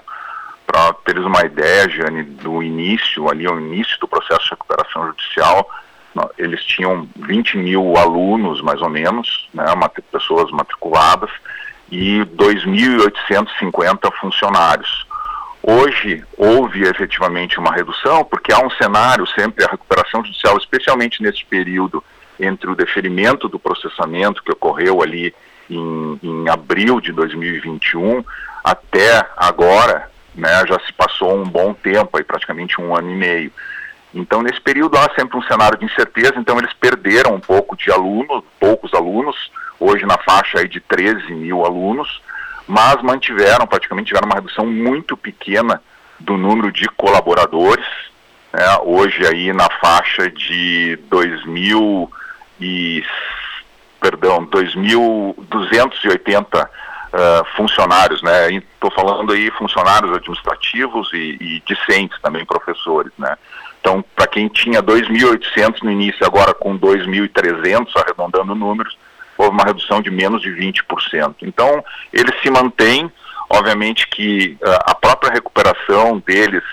Para 0.71 0.93
teres 1.03 1.25
uma 1.25 1.43
ideia, 1.43 1.89
Jane, 1.89 2.23
do 2.23 2.63
início, 2.63 3.29
ali 3.29 3.45
ao 3.45 3.59
início 3.59 3.99
do 3.99 4.07
processo 4.07 4.45
de 4.45 4.51
recuperação 4.51 5.05
judicial, 5.07 5.69
eles 6.37 6.63
tinham 6.63 7.09
20 7.17 7.57
mil 7.57 7.97
alunos, 7.97 8.61
mais 8.61 8.81
ou 8.81 8.89
menos, 8.89 9.49
né, 9.53 9.65
pessoas 10.09 10.49
matriculadas, 10.49 11.29
e 11.91 12.21
2.850 12.37 14.13
funcionários. 14.13 15.05
Hoje 15.61 16.23
houve 16.37 16.83
efetivamente 16.83 17.59
uma 17.59 17.73
redução, 17.73 18.23
porque 18.23 18.53
há 18.53 18.65
um 18.65 18.69
cenário 18.69 19.27
sempre, 19.27 19.65
a 19.65 19.71
recuperação 19.71 20.23
judicial, 20.23 20.55
especialmente 20.57 21.21
nesse 21.21 21.43
período 21.43 22.01
entre 22.39 22.71
o 22.71 22.75
deferimento 22.75 23.49
do 23.49 23.59
processamento 23.59 24.41
que 24.41 24.53
ocorreu 24.53 25.03
ali 25.03 25.35
em, 25.69 26.17
em 26.23 26.49
abril 26.49 27.01
de 27.01 27.11
2021 27.11 28.23
até 28.63 29.25
agora, 29.35 30.10
né, 30.35 30.63
já 30.67 30.79
se 30.79 30.93
passou 30.93 31.35
um 31.35 31.43
bom 31.43 31.73
tempo, 31.73 32.17
aí 32.17 32.23
praticamente 32.23 32.79
um 32.79 32.95
ano 32.95 33.11
e 33.11 33.15
meio. 33.15 33.51
Então, 34.13 34.41
nesse 34.41 34.59
período 34.59 34.97
há 34.97 35.09
sempre 35.15 35.37
um 35.37 35.43
cenário 35.43 35.77
de 35.77 35.85
incerteza, 35.85 36.33
então 36.37 36.57
eles 36.57 36.73
perderam 36.73 37.35
um 37.35 37.39
pouco 37.39 37.77
de 37.77 37.89
alunos, 37.91 38.43
poucos 38.59 38.93
alunos, 38.93 39.49
hoje 39.79 40.05
na 40.05 40.17
faixa 40.17 40.59
aí 40.59 40.67
de 40.67 40.81
13 40.81 41.33
mil 41.33 41.65
alunos, 41.65 42.21
mas 42.67 43.01
mantiveram, 43.01 43.65
praticamente 43.65 44.07
tiveram 44.07 44.27
uma 44.27 44.35
redução 44.35 44.65
muito 44.65 45.15
pequena 45.15 45.81
do 46.19 46.35
número 46.37 46.69
de 46.71 46.87
colaboradores, 46.89 47.87
né, 48.53 48.77
hoje 48.83 49.25
aí 49.25 49.53
na 49.53 49.69
faixa 49.81 50.29
de 50.29 50.99
2.000 51.09 52.09
e, 52.59 53.01
perdão, 53.99 54.45
2.280 54.45 56.69
uh, 57.13 57.45
funcionários, 57.55 58.21
né? 58.21 58.51
Estou 58.51 58.91
falando 58.91 59.33
aí 59.33 59.51
funcionários 59.51 60.15
administrativos 60.15 61.11
e, 61.13 61.37
e 61.39 61.63
discentes 61.65 62.19
também, 62.21 62.45
professores, 62.45 63.11
né? 63.17 63.37
Então, 63.79 64.03
para 64.15 64.27
quem 64.27 64.47
tinha 64.47 64.81
2.800 64.81 65.81
no 65.81 65.91
início, 65.91 66.25
agora 66.25 66.53
com 66.53 66.77
2.300, 66.77 67.87
arredondando 67.95 68.53
números, 68.53 68.95
houve 69.37 69.51
uma 69.51 69.63
redução 69.63 70.01
de 70.01 70.11
menos 70.11 70.41
de 70.41 70.49
20%. 70.51 71.35
Então, 71.41 71.83
eles 72.13 72.39
se 72.41 72.49
mantêm, 72.51 73.11
obviamente 73.49 74.07
que 74.07 74.57
uh, 74.61 74.79
a 74.85 74.95
própria 74.95 75.33
recuperação 75.33 76.21
deles, 76.25 76.63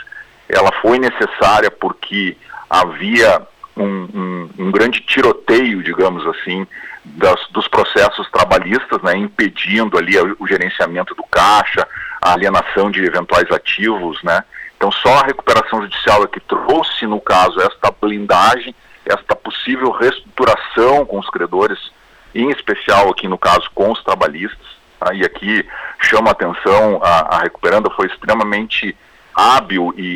ela 0.48 0.70
foi 0.83 0.98
necessária 0.98 1.70
porque 1.70 2.37
havia 2.68 3.40
um, 3.74 3.85
um, 3.85 4.51
um 4.59 4.70
grande 4.70 5.01
tiroteio, 5.01 5.83
digamos 5.83 6.27
assim, 6.27 6.66
das, 7.05 7.41
dos 7.51 7.67
processos 7.69 8.29
trabalhistas, 8.31 9.03
né, 9.03 9.17
impedindo 9.17 9.99
ali 9.99 10.19
o, 10.39 10.47
gerenciamento 10.47 11.15
do 11.15 11.23
caixa, 11.25 11.87
a 12.21 12.33
alienação 12.33 12.91
de 12.91 13.05
eventuais 13.05 13.51
ativos, 13.51 14.23
né. 14.23 14.45
Então 14.77 14.93
só 14.93 15.19
a 15.19 15.27
recuperação 15.27 15.83
judicial 15.83 16.23
é 16.23 16.29
que 16.29 16.41
trouxe, 16.41 17.07
no 17.07 17.21
caso, 17.21 17.61
esta 17.61 17.91
blindagem, 17.91 18.75
esta 19.05 19.35
possível 19.35 19.91
reestruturação 19.91 21.05
com 21.05 21.19
os 21.19 21.29
credores, 21.31 21.79
em 22.35 22.51
especial 22.51 23.09
aqui 23.09 23.27
no 23.27 23.39
caso 23.39 23.69
com 23.75 23.91
os 23.91 24.03
trabalhistas. 24.05 24.67
Tá? 25.01 25.15
E 25.15 25.25
aqui 25.25 25.67
chama 26.01 26.29
a 26.29 26.33
atenção, 26.33 27.01
a, 27.03 27.37
a 27.37 27.39
Recuperanda 27.41 27.91
foi 27.91 28.07
extremamente 28.07 28.97
hábil 29.35 29.95
e, 29.97 30.03
e, 30.03 30.11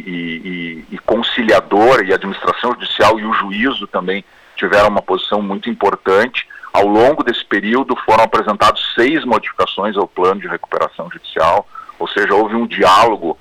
e, 0.45 0.85
e 0.93 0.99
conciliadora, 0.99 2.05
e 2.05 2.13
a 2.13 2.17
administração 2.17 2.73
judicial 2.73 3.19
e 3.19 3.25
o 3.25 3.33
juízo 3.33 3.87
também 3.87 4.25
tiveram 4.57 4.89
uma 4.89 5.03
posição 5.03 5.41
muito 5.41 5.71
importante 5.71 6.47
ao 6.73 6.87
longo 6.87 7.23
desse 7.23 7.45
período 7.45 7.95
foram 8.05 8.25
apresentados 8.25 8.95
seis 8.95 9.25
modificações 9.25 9.97
ao 9.97 10.09
plano 10.09 10.41
de 10.41 10.49
recuperação 10.49 11.11
judicial, 11.11 11.67
ou 11.99 12.09
seja, 12.09 12.35
houve 12.35 12.55
um 12.55 12.67
diálogo 12.67 13.39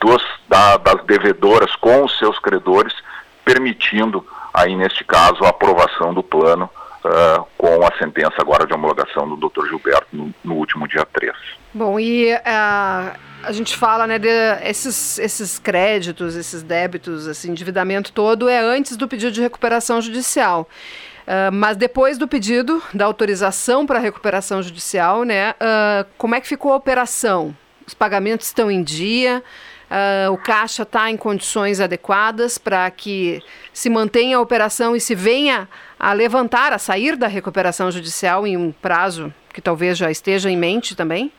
dos, 0.00 0.22
da, 0.48 0.76
das 0.76 1.04
devedoras 1.04 1.74
com 1.76 2.04
os 2.04 2.16
seus 2.18 2.38
credores, 2.38 2.94
permitindo 3.44 4.24
aí 4.54 4.74
neste 4.76 5.04
caso 5.04 5.44
a 5.44 5.48
aprovação 5.48 6.14
do 6.14 6.22
plano 6.22 6.70
uh, 7.04 7.46
com 7.58 7.84
a 7.84 7.98
sentença 7.98 8.36
agora 8.38 8.66
de 8.66 8.72
homologação 8.72 9.28
do 9.28 9.36
Dr. 9.36 9.66
Gilberto 9.68 10.08
no, 10.12 10.34
no 10.42 10.54
último 10.54 10.86
dia 10.86 11.06
3. 11.12 11.32
Bom, 11.74 12.00
e 12.00 12.32
uh, 12.34 13.18
a 13.42 13.52
gente 13.52 13.76
fala, 13.76 14.06
né, 14.06 14.18
de 14.18 14.28
esses, 14.62 15.18
esses 15.18 15.58
créditos, 15.58 16.36
esses 16.36 16.62
débitos, 16.62 17.26
esse 17.26 17.48
endividamento 17.50 18.12
todo 18.12 18.48
é 18.48 18.58
antes 18.58 18.96
do 18.96 19.08
pedido 19.08 19.32
de 19.32 19.40
recuperação 19.40 20.00
judicial. 20.00 20.68
Uh, 21.26 21.52
mas 21.52 21.76
depois 21.76 22.18
do 22.18 22.26
pedido 22.26 22.82
da 22.92 23.04
autorização 23.04 23.86
para 23.86 23.98
recuperação 23.98 24.62
judicial, 24.62 25.22
né, 25.24 25.52
uh, 25.52 26.06
como 26.18 26.34
é 26.34 26.40
que 26.40 26.48
ficou 26.48 26.72
a 26.72 26.76
operação? 26.76 27.54
Os 27.86 27.94
pagamentos 27.94 28.46
estão 28.46 28.70
em 28.70 28.82
dia? 28.82 29.42
Uh, 29.90 30.32
o 30.32 30.38
caixa 30.38 30.84
está 30.84 31.10
em 31.10 31.16
condições 31.16 31.80
adequadas 31.80 32.58
para 32.58 32.88
que 32.92 33.42
se 33.72 33.90
mantenha 33.90 34.36
a 34.36 34.40
operação 34.40 34.94
e 34.94 35.00
se 35.00 35.16
venha 35.16 35.68
a 35.98 36.12
levantar, 36.12 36.72
a 36.72 36.78
sair 36.78 37.16
da 37.16 37.26
recuperação 37.26 37.90
judicial 37.90 38.46
em 38.46 38.56
um 38.56 38.70
prazo 38.70 39.34
que 39.52 39.60
talvez 39.60 39.98
já 39.98 40.08
esteja 40.08 40.48
em 40.48 40.56
mente 40.56 40.94
também? 40.94 41.32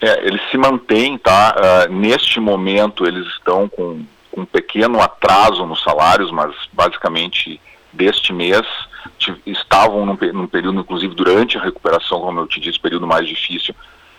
É, 0.00 0.26
eles 0.26 0.40
se 0.50 0.58
mantêm, 0.58 1.16
tá? 1.16 1.54
Uh, 1.88 1.92
neste 1.92 2.40
momento 2.40 3.06
eles 3.06 3.26
estão 3.28 3.68
com 3.68 4.04
um 4.36 4.44
pequeno 4.44 5.00
atraso 5.00 5.64
nos 5.64 5.82
salários, 5.82 6.32
mas 6.32 6.54
basicamente 6.72 7.60
deste 7.92 8.32
mês 8.32 8.66
estavam 9.46 10.06
num, 10.06 10.18
num, 10.32 10.46
período, 10.46 10.80
inclusive 10.80 11.14
durante 11.14 11.58
a 11.58 11.62
recuperação, 11.62 12.20
como 12.20 12.40
eu 12.40 12.46
te 12.46 12.60
disse, 12.60 12.78
período 12.78 13.06
mais 13.06 13.26
difícil, 13.26 13.74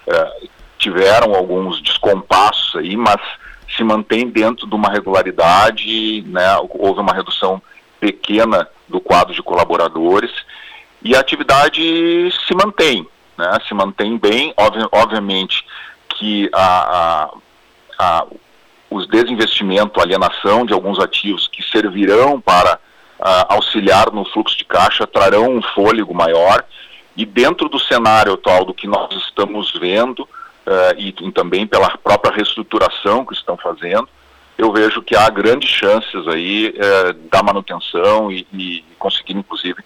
eh, 0.07 0.47
tiveram 0.77 1.35
alguns 1.35 1.81
descompassos 1.81 2.75
aí, 2.75 2.97
mas 2.97 3.21
se 3.75 3.83
mantém 3.83 4.27
dentro 4.27 4.67
de 4.67 4.75
uma 4.75 4.89
regularidade, 4.89 6.23
né, 6.27 6.57
houve 6.69 6.99
uma 6.99 7.13
redução 7.13 7.61
pequena 7.99 8.67
do 8.87 8.99
quadro 8.99 9.33
de 9.33 9.41
colaboradores 9.41 10.31
e 11.03 11.15
a 11.15 11.19
atividade 11.19 11.81
se 12.45 12.53
mantém, 12.53 13.07
né, 13.37 13.57
se 13.67 13.73
mantém 13.73 14.17
bem, 14.17 14.53
obvi 14.57 14.85
obviamente 14.91 15.65
que 16.09 16.49
a, 16.53 17.29
a, 17.29 17.29
a, 17.99 18.27
os 18.89 19.07
desinvestimentos, 19.07 19.97
a 19.97 20.03
alienação 20.03 20.65
de 20.65 20.73
alguns 20.73 20.99
ativos 20.99 21.47
que 21.47 21.63
servirão 21.63 22.41
para 22.41 22.79
auxiliar 23.21 24.11
no 24.11 24.25
fluxo 24.25 24.57
de 24.57 24.65
caixa 24.65 25.05
trarão 25.05 25.57
um 25.57 25.61
fôlego 25.61 26.13
maior 26.13 26.65
E 27.15 27.25
dentro 27.25 27.69
do 27.69 27.79
cenário 27.79 28.33
atual 28.33 28.65
do 28.65 28.73
que 28.73 28.87
nós 28.87 29.13
estamos 29.15 29.71
vendo, 29.73 30.21
uh, 30.21 30.95
e, 30.97 31.09
e, 31.09 31.31
também 31.31 31.67
pela 31.67 31.89
própria 31.97 32.33
reestruturação 32.33 33.25
que 33.25 33.33
estão 33.33 33.57
fazendo, 33.57 34.07
eu 34.57 34.71
vejo 34.71 35.01
que 35.01 35.15
há 35.15 35.29
grandes 35.29 35.69
chances 35.69 36.27
aí 36.27 36.69
uh, 36.69 37.13
da 37.29 37.43
manutenção 37.43 38.31
e, 38.31 38.47
e 38.53 38.83
conseguir, 38.97 39.33
inclusive, 39.33 39.83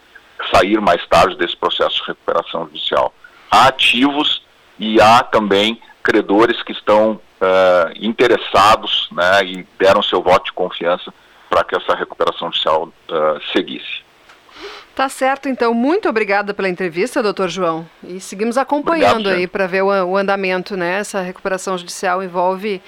sair 0.53 0.79
mais 0.79 1.05
tarde 1.07 1.35
desse 1.35 1.57
processo 1.57 1.95
de 1.95 2.07
recuperação 2.07 2.65
judicial. 2.65 3.13
Há 3.49 3.67
ativos 3.67 4.43
e 4.77 5.01
há 5.01 5.23
também 5.23 5.81
credores 6.03 6.61
que 6.61 6.71
estão 6.71 7.13
uh, 7.13 7.93
interessados 7.99 9.09
né, 9.11 9.45
e 9.45 9.67
deram 9.79 10.03
seu 10.03 10.21
voto 10.21 10.45
de 10.45 10.53
confiança 10.53 11.13
para 11.55 11.63
que 11.63 11.73
essa 11.73 11.95
recuperação 11.95 12.51
judicial 12.51 12.91
seguisse. 13.53 14.03
Tá 14.93 15.07
certo, 15.07 15.47
então. 15.47 15.73
Muito 15.73 16.09
obrigada 16.09 16.53
pela 16.53 16.67
entrevista, 16.67 17.23
doutor 17.23 17.47
João. 17.47 17.87
E 18.03 18.19
seguimos 18.19 18.57
acompanhando 18.57 19.27
Obrigado, 19.27 19.37
aí 19.37 19.47
para 19.47 19.65
ver 19.65 19.81
o, 19.81 19.87
o, 19.87 20.17
andamento, 20.17 20.75
né? 20.75 20.99
Essa 20.99 21.21
recuperação 21.21 21.77
judicial 21.77 22.21
envolve. 22.21 22.81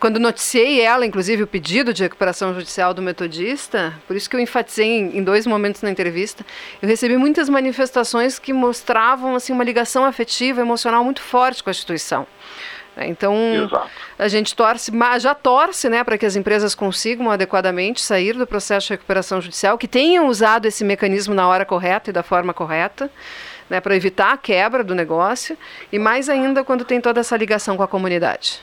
Quando 0.00 0.18
noticiei 0.18 0.80
ela, 0.80 1.06
inclusive, 1.06 1.44
o 1.44 1.46
pedido 1.46 1.92
de 1.92 2.04
recuperação 2.04 2.54
judicial 2.54 2.92
do 2.92 3.02
metodista, 3.02 3.94
por 4.06 4.16
isso 4.16 4.30
que 4.30 4.34
eu 4.34 4.40
enfatizei 4.40 4.86
em, 4.86 5.18
em 5.18 5.24
dois 5.24 5.46
momentos 5.46 5.82
na 5.82 5.90
entrevista, 5.90 6.44
eu 6.82 6.88
recebi 6.88 7.16
muitas 7.16 7.48
manifestações 7.48 8.38
que 8.38 8.52
mostravam 8.52 9.36
assim 9.36 9.52
uma 9.52 9.64
ligação 9.64 10.04
afetiva, 10.04 10.60
emocional 10.60 11.04
muito 11.04 11.20
forte 11.20 11.62
com 11.62 11.70
a 11.70 11.72
instituição. 11.72 12.26
Né? 12.98 13.06
Então, 13.06 13.34
Exato. 13.54 13.88
a 14.18 14.28
gente 14.28 14.54
torce, 14.54 14.92
já 15.20 15.34
torce 15.34 15.88
né, 15.88 16.02
para 16.02 16.18
que 16.18 16.26
as 16.26 16.34
empresas 16.34 16.74
consigam 16.74 17.30
adequadamente 17.30 18.00
sair 18.00 18.32
do 18.34 18.46
processo 18.46 18.88
de 18.88 18.94
recuperação 18.94 19.40
judicial, 19.40 19.78
que 19.78 19.86
tenham 19.86 20.26
usado 20.26 20.66
esse 20.66 20.84
mecanismo 20.84 21.32
na 21.32 21.46
hora 21.46 21.64
correta 21.64 22.10
e 22.10 22.12
da 22.12 22.24
forma 22.24 22.52
correta. 22.52 23.08
Né, 23.70 23.82
para 23.82 23.94
evitar 23.94 24.32
a 24.32 24.36
quebra 24.38 24.82
do 24.82 24.94
negócio 24.94 25.54
e 25.92 25.98
mais 25.98 26.30
ainda 26.30 26.64
quando 26.64 26.86
tem 26.86 27.02
toda 27.02 27.20
essa 27.20 27.36
ligação 27.36 27.76
com 27.76 27.82
a 27.82 27.86
comunidade. 27.86 28.60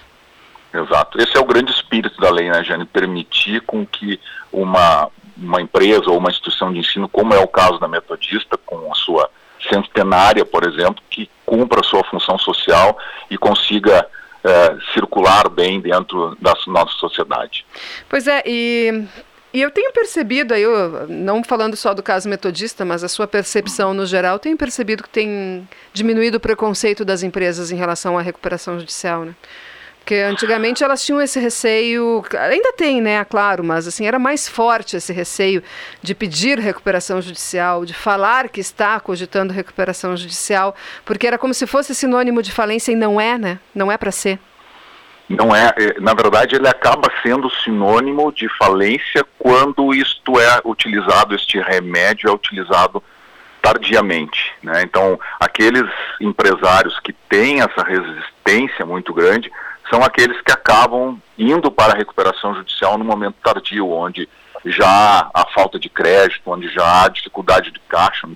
Exato. 0.73 1.21
Esse 1.21 1.37
é 1.37 1.39
o 1.39 1.45
grande 1.45 1.71
espírito 1.71 2.19
da 2.19 2.31
lei, 2.31 2.49
né, 2.49 2.63
Jane? 2.63 2.87
Permitir 2.87 3.61
com 3.61 3.85
que 3.85 4.19
uma, 4.51 5.11
uma 5.37 5.61
empresa 5.61 6.09
ou 6.09 6.17
uma 6.17 6.31
instituição 6.31 6.73
de 6.73 6.79
ensino, 6.79 7.07
como 7.07 7.35
é 7.35 7.39
o 7.39 7.47
caso 7.47 7.77
da 7.77 7.87
Metodista, 7.87 8.57
com 8.65 8.91
a 8.91 8.95
sua 8.95 9.29
centenária, 9.69 10.43
por 10.43 10.63
exemplo, 10.63 11.03
que 11.07 11.29
cumpra 11.45 11.81
a 11.81 11.83
sua 11.83 12.03
função 12.05 12.37
social 12.37 12.97
e 13.29 13.37
consiga 13.37 14.07
é, 14.45 14.77
circular 14.93 15.49
bem 15.49 15.81
dentro 15.81 16.37
da 16.39 16.53
nossa 16.67 16.93
sociedade. 16.97 17.65
Pois 18.07 18.27
é, 18.27 18.43
e 18.45 19.07
e 19.55 19.61
eu 19.61 19.71
tenho 19.71 19.89
percebido, 19.93 20.53
aí, 20.53 20.63
eu, 20.63 21.07
não 21.07 21.41
falando 21.41 21.77
só 21.77 21.93
do 21.93 22.03
caso 22.03 22.27
metodista, 22.27 22.83
mas 22.83 23.05
a 23.05 23.07
sua 23.07 23.25
percepção 23.25 23.93
no 23.93 24.05
geral, 24.05 24.37
tenho 24.37 24.57
percebido 24.57 25.01
que 25.01 25.07
tem 25.07 25.65
diminuído 25.93 26.35
o 26.35 26.41
preconceito 26.41 27.05
das 27.05 27.23
empresas 27.23 27.71
em 27.71 27.77
relação 27.77 28.17
à 28.17 28.21
recuperação 28.21 28.77
judicial, 28.77 29.23
né? 29.23 29.33
Porque 30.05 30.17
antigamente 30.17 30.83
elas 30.83 31.03
tinham 31.03 31.19
esse 31.19 31.39
receio, 31.39 32.23
ainda 32.39 32.71
tem, 32.73 33.01
né, 33.01 33.25
claro, 33.25 33.63
mas 33.63 33.87
assim, 33.87 34.05
era 34.05 34.19
mais 34.19 34.47
forte 34.47 34.95
esse 34.95 35.11
receio 35.11 35.63
de 35.99 36.13
pedir 36.13 36.59
recuperação 36.59 37.19
judicial, 37.19 37.83
de 37.83 37.93
falar 37.95 38.49
que 38.49 38.59
está 38.61 38.99
cogitando 38.99 39.51
recuperação 39.51 40.15
judicial, 40.15 40.75
porque 41.03 41.25
era 41.25 41.39
como 41.39 41.55
se 41.55 41.65
fosse 41.65 41.95
sinônimo 41.95 42.43
de 42.43 42.51
falência 42.51 42.91
e 42.91 42.95
não 42.95 43.19
é, 43.19 43.35
né? 43.35 43.57
Não 43.73 43.91
é 43.91 43.97
para 43.97 44.11
ser. 44.11 44.37
Não 45.27 45.55
é, 45.55 45.73
é, 45.75 45.99
na 45.99 46.13
verdade 46.13 46.55
ele 46.55 46.67
acaba 46.67 47.11
sendo 47.23 47.49
sinônimo 47.63 48.31
de 48.31 48.47
falência 48.59 49.25
quando 49.39 49.91
isto 49.91 50.39
é 50.39 50.61
utilizado, 50.63 51.33
este 51.33 51.59
remédio 51.59 52.29
é 52.29 52.31
utilizado 52.31 53.01
tardiamente. 53.59 54.53
Né? 54.61 54.83
Então, 54.83 55.19
aqueles 55.39 55.89
empresários 56.21 56.99
que 56.99 57.11
têm 57.11 57.61
essa 57.61 57.83
resistência 57.83 58.85
muito 58.85 59.11
grande 59.11 59.51
são 59.89 60.03
aqueles 60.03 60.39
que 60.41 60.51
acabam 60.51 61.19
indo 61.37 61.71
para 61.71 61.93
a 61.93 61.97
recuperação 61.97 62.55
judicial 62.55 62.97
no 62.97 63.05
momento 63.05 63.35
tardio, 63.43 63.89
onde 63.89 64.27
já 64.65 65.29
há 65.33 65.45
falta 65.53 65.79
de 65.79 65.89
crédito, 65.89 66.41
onde 66.45 66.67
já 66.69 67.03
há 67.03 67.07
dificuldade 67.07 67.71
de 67.71 67.79
caixa, 67.81 68.27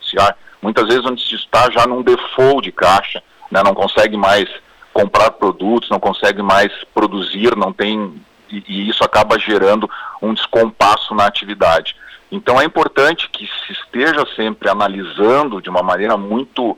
muitas 0.61 0.87
vezes 0.87 1.05
onde 1.05 1.25
se 1.25 1.35
está 1.35 1.69
já 1.71 1.87
num 1.87 2.03
default 2.03 2.63
de 2.63 2.71
caixa, 2.71 3.23
né, 3.51 3.63
não 3.63 3.73
consegue 3.73 4.15
mais 4.15 4.47
comprar 4.93 5.31
produtos, 5.31 5.89
não 5.89 5.99
consegue 5.99 6.41
mais 6.41 6.71
produzir, 6.93 7.55
não 7.55 7.73
tem 7.73 8.21
e, 8.51 8.63
e 8.67 8.89
isso 8.89 9.03
acaba 9.03 9.39
gerando 9.39 9.89
um 10.21 10.33
descompasso 10.33 11.13
na 11.13 11.25
atividade. 11.25 11.95
Então 12.31 12.59
é 12.59 12.65
importante 12.65 13.29
que 13.29 13.47
se 13.65 13.73
esteja 13.73 14.25
sempre 14.35 14.69
analisando 14.69 15.61
de 15.61 15.69
uma 15.69 15.81
maneira 15.81 16.17
muito 16.17 16.77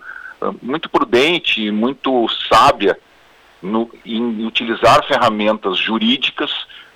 muito 0.60 0.90
prudente, 0.90 1.70
muito 1.70 2.28
sábia 2.52 2.98
no, 3.62 3.89
em 4.06 4.45
utilizar 4.45 5.06
ferramentas 5.08 5.78
jurídicas 5.78 6.52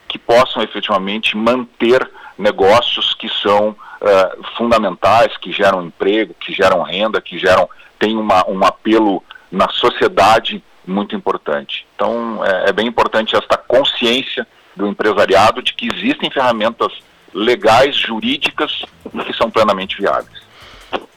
que 0.08 0.18
possam 0.18 0.62
efetivamente 0.64 1.36
manter 1.36 2.10
negócios 2.38 3.14
que 3.14 3.30
são 3.42 3.70
uh, 3.70 4.44
fundamentais, 4.58 5.36
que 5.38 5.52
geram 5.52 5.86
emprego, 5.86 6.34
que 6.40 6.54
geram 6.54 6.82
renda, 6.82 7.22
que 7.22 7.38
geram 7.38 7.70
tem 7.98 8.18
uma, 8.18 8.48
um 8.50 8.64
apelo 8.64 9.24
na 9.52 9.70
sociedade 9.70 10.64
muito 10.86 11.16
importante. 11.16 11.88
Então 11.96 12.44
é, 12.46 12.70
é 12.70 12.74
bem 12.74 12.88
importante 12.88 13.36
esta 13.36 13.58
consciência 13.58 14.46
do 14.76 14.88
empresariado 14.88 15.62
de 15.62 15.74
que 15.74 15.88
existem 15.94 16.30
ferramentas 16.30 16.92
legais, 17.34 17.96
jurídicas, 17.96 18.84
que 19.26 19.34
são 19.34 19.50
plenamente 19.50 19.98
viáveis. 19.98 20.44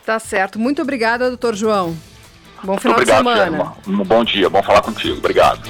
Tá 0.05 0.19
certo. 0.19 0.59
Muito 0.59 0.83
obrigada, 0.83 1.29
doutor 1.29 1.55
João. 1.55 1.97
Bom 2.63 2.77
final 2.79 2.97
obrigado, 2.97 3.25
de 3.25 3.35
semana. 3.35 3.73
Um 3.87 4.05
bom 4.05 4.25
dia, 4.25 4.49
bom 4.51 4.63
falar 4.63 4.83
contigo. 4.83 5.19
Obrigado. 5.19 5.61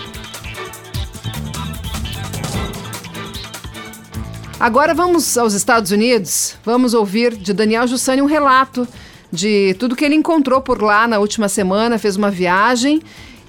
Agora 4.59 4.93
vamos 4.93 5.39
aos 5.39 5.55
Estados 5.55 5.91
Unidos. 5.91 6.57
Vamos 6.65 6.95
ouvir 6.95 7.37
de 7.37 7.53
Daniel 7.53 7.87
Jussani 7.87 8.21
um 8.21 8.27
relato 8.27 8.89
de 9.33 9.75
tudo 9.79 9.95
que 9.95 10.05
ele 10.05 10.15
encontrou 10.15 10.61
por 10.61 10.83
lá 10.83 11.07
na 11.07 11.19
última 11.19 11.49
semana. 11.49 11.99
Fez 11.99 12.17
uma 12.17 12.31
viagem 12.31 13.01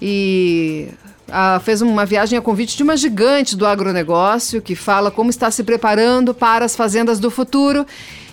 e 0.01 0.89
ah, 1.31 1.59
fez 1.63 1.81
uma 1.81 2.05
viagem 2.05 2.37
a 2.37 2.41
convite 2.41 2.77
de 2.77 2.83
uma 2.83 2.95
gigante 2.95 3.55
do 3.55 3.65
agronegócio 3.65 4.61
que 4.61 4.75
fala 4.75 5.09
como 5.09 5.29
está 5.29 5.49
se 5.49 5.63
preparando 5.63 6.33
para 6.33 6.65
as 6.65 6.75
fazendas 6.75 7.19
do 7.19 7.31
futuro 7.31 7.85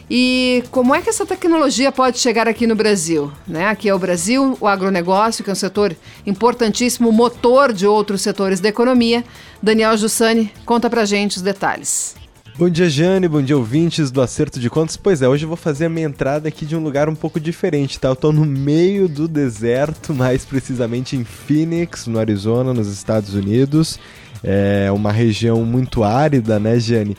e 0.09 0.63
como 0.71 0.95
é 0.95 1.03
que 1.03 1.11
essa 1.11 1.27
tecnologia 1.27 1.91
pode 1.91 2.19
chegar 2.19 2.47
aqui 2.47 2.67
no 2.67 2.77
Brasil? 2.77 3.33
Né? 3.47 3.67
Aqui 3.67 3.89
é 3.89 3.95
o 3.95 3.99
Brasil, 3.99 4.57
o 4.61 4.67
agronegócio, 4.67 5.43
que 5.43 5.51
é 5.51 5.53
um 5.53 5.57
setor 5.57 5.97
importantíssimo, 6.25 7.11
motor 7.11 7.73
de 7.73 7.87
outros 7.87 8.23
setores 8.23 8.61
da 8.61 8.69
economia. 8.69 9.25
Daniel 9.63 9.97
Jussani, 9.97 10.53
conta 10.65 10.89
pra 10.89 11.05
gente 11.05 11.37
os 11.37 11.43
detalhes. 11.43 12.15
Bom 12.59 12.71
dia, 12.71 12.89
Jane. 12.89 13.29
Bom 13.29 13.43
dia, 13.43 13.55
ouvintes 13.55 14.11
do 14.11 14.23
Acerto 14.23 14.59
de 14.59 14.71
Contas. 14.71 14.97
Pois 14.97 15.21
é, 15.21 15.29
hoje 15.29 15.45
eu 15.45 15.49
vou 15.49 15.59
fazer 15.59 15.87
a 15.87 15.89
minha 15.91 16.07
entrada 16.07 16.49
aqui 16.49 16.65
de 16.65 16.75
um 16.75 16.83
lugar 16.83 17.07
um 17.07 17.15
pouco 17.15 17.39
diferente, 17.39 18.01
tá? 18.01 18.09
Eu 18.09 18.17
tô 18.17 18.33
no 18.33 18.47
meio 18.47 19.09
do 19.09 19.29
deserto, 19.29 20.15
mais 20.15 20.45
precisamente 20.47 21.17
em 21.17 21.23
Phoenix, 21.23 22.07
no 22.07 22.19
Arizona, 22.19 22.73
nos 22.73 22.89
Estados 22.89 23.35
Unidos. 23.35 23.99
É 24.43 24.91
uma 24.91 25.13
região 25.13 25.65
muito 25.67 26.03
árida, 26.03 26.59
né, 26.59 26.79
Jane? 26.79 27.17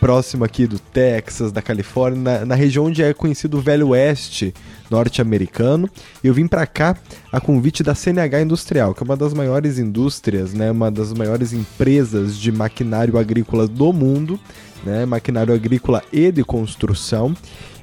Próximo 0.00 0.44
aqui 0.44 0.66
do 0.66 0.78
Texas, 0.78 1.52
da 1.52 1.62
Califórnia, 1.62 2.40
na, 2.40 2.44
na 2.44 2.54
região 2.54 2.86
onde 2.86 3.02
é 3.02 3.12
conhecido 3.12 3.58
o 3.58 3.60
Velho 3.60 3.88
Oeste 3.88 4.54
norte-americano. 4.90 5.88
Eu 6.22 6.32
vim 6.32 6.46
para 6.46 6.66
cá 6.66 6.96
a 7.32 7.40
convite 7.40 7.82
da 7.82 7.94
CNH 7.94 8.42
Industrial, 8.42 8.94
que 8.94 9.02
é 9.02 9.04
uma 9.04 9.16
das 9.16 9.34
maiores 9.34 9.78
indústrias, 9.78 10.52
né, 10.54 10.70
uma 10.70 10.90
das 10.90 11.12
maiores 11.12 11.52
empresas 11.52 12.36
de 12.36 12.52
maquinário 12.52 13.18
agrícola 13.18 13.66
do 13.66 13.92
mundo, 13.92 14.38
né, 14.84 15.04
maquinário 15.04 15.54
agrícola 15.54 16.02
e 16.12 16.30
de 16.30 16.44
construção. 16.44 17.34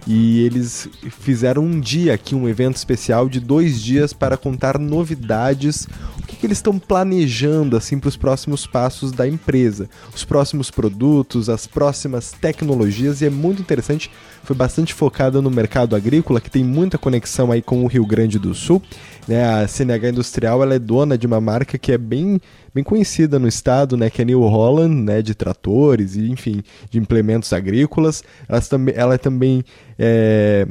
E 0.05 0.41
eles 0.41 0.89
fizeram 1.09 1.63
um 1.63 1.79
dia 1.79 2.13
aqui, 2.13 2.35
um 2.35 2.47
evento 2.47 2.75
especial 2.75 3.29
de 3.29 3.39
dois 3.39 3.81
dias 3.81 4.11
para 4.11 4.35
contar 4.35 4.77
novidades, 4.77 5.87
o 6.19 6.23
que, 6.27 6.35
que 6.35 6.45
eles 6.45 6.57
estão 6.57 6.77
planejando 6.77 7.77
assim 7.77 7.97
para 7.97 8.09
os 8.09 8.17
próximos 8.17 8.67
passos 8.67 9.13
da 9.13 9.25
empresa, 9.25 9.89
os 10.13 10.25
próximos 10.25 10.69
produtos, 10.69 11.49
as 11.49 11.65
próximas 11.65 12.31
tecnologias 12.31 13.21
e 13.21 13.25
é 13.25 13.29
muito 13.29 13.61
interessante. 13.61 14.11
Foi 14.43 14.55
bastante 14.55 14.93
focada 14.93 15.41
no 15.41 15.49
mercado 15.49 15.95
agrícola, 15.95 16.41
que 16.41 16.51
tem 16.51 16.65
muita 16.65 16.97
conexão 16.97 17.49
aí 17.49 17.61
com 17.61 17.83
o 17.83 17.87
Rio 17.87 18.05
Grande 18.05 18.37
do 18.37 18.53
Sul. 18.53 18.81
Né? 19.27 19.43
A 19.43 19.67
CNH 19.67 20.09
Industrial 20.09 20.62
ela 20.62 20.75
é 20.75 20.79
dona 20.79 21.17
de 21.17 21.25
uma 21.25 21.39
marca 21.39 21.77
que 21.77 21.91
é 21.91 21.97
bem 21.97 22.39
bem 22.73 22.83
conhecida 22.83 23.38
no 23.38 23.47
estado, 23.47 23.95
né, 23.95 24.09
que 24.09 24.21
é 24.21 24.25
New 24.25 24.41
Holland, 24.41 24.95
né, 24.95 25.21
de 25.21 25.36
tratores 25.36 26.15
e 26.15 26.31
enfim, 26.31 26.63
de 26.89 26.97
implementos 26.97 27.53
agrícolas. 27.53 28.23
Elas 28.49 28.67
também, 28.67 28.95
ela 28.97 29.17
também 29.17 29.63
é, 29.97 30.67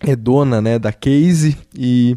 é 0.00 0.14
dona, 0.14 0.60
né, 0.60 0.78
da 0.78 0.92
Case 0.92 1.56
e 1.74 2.16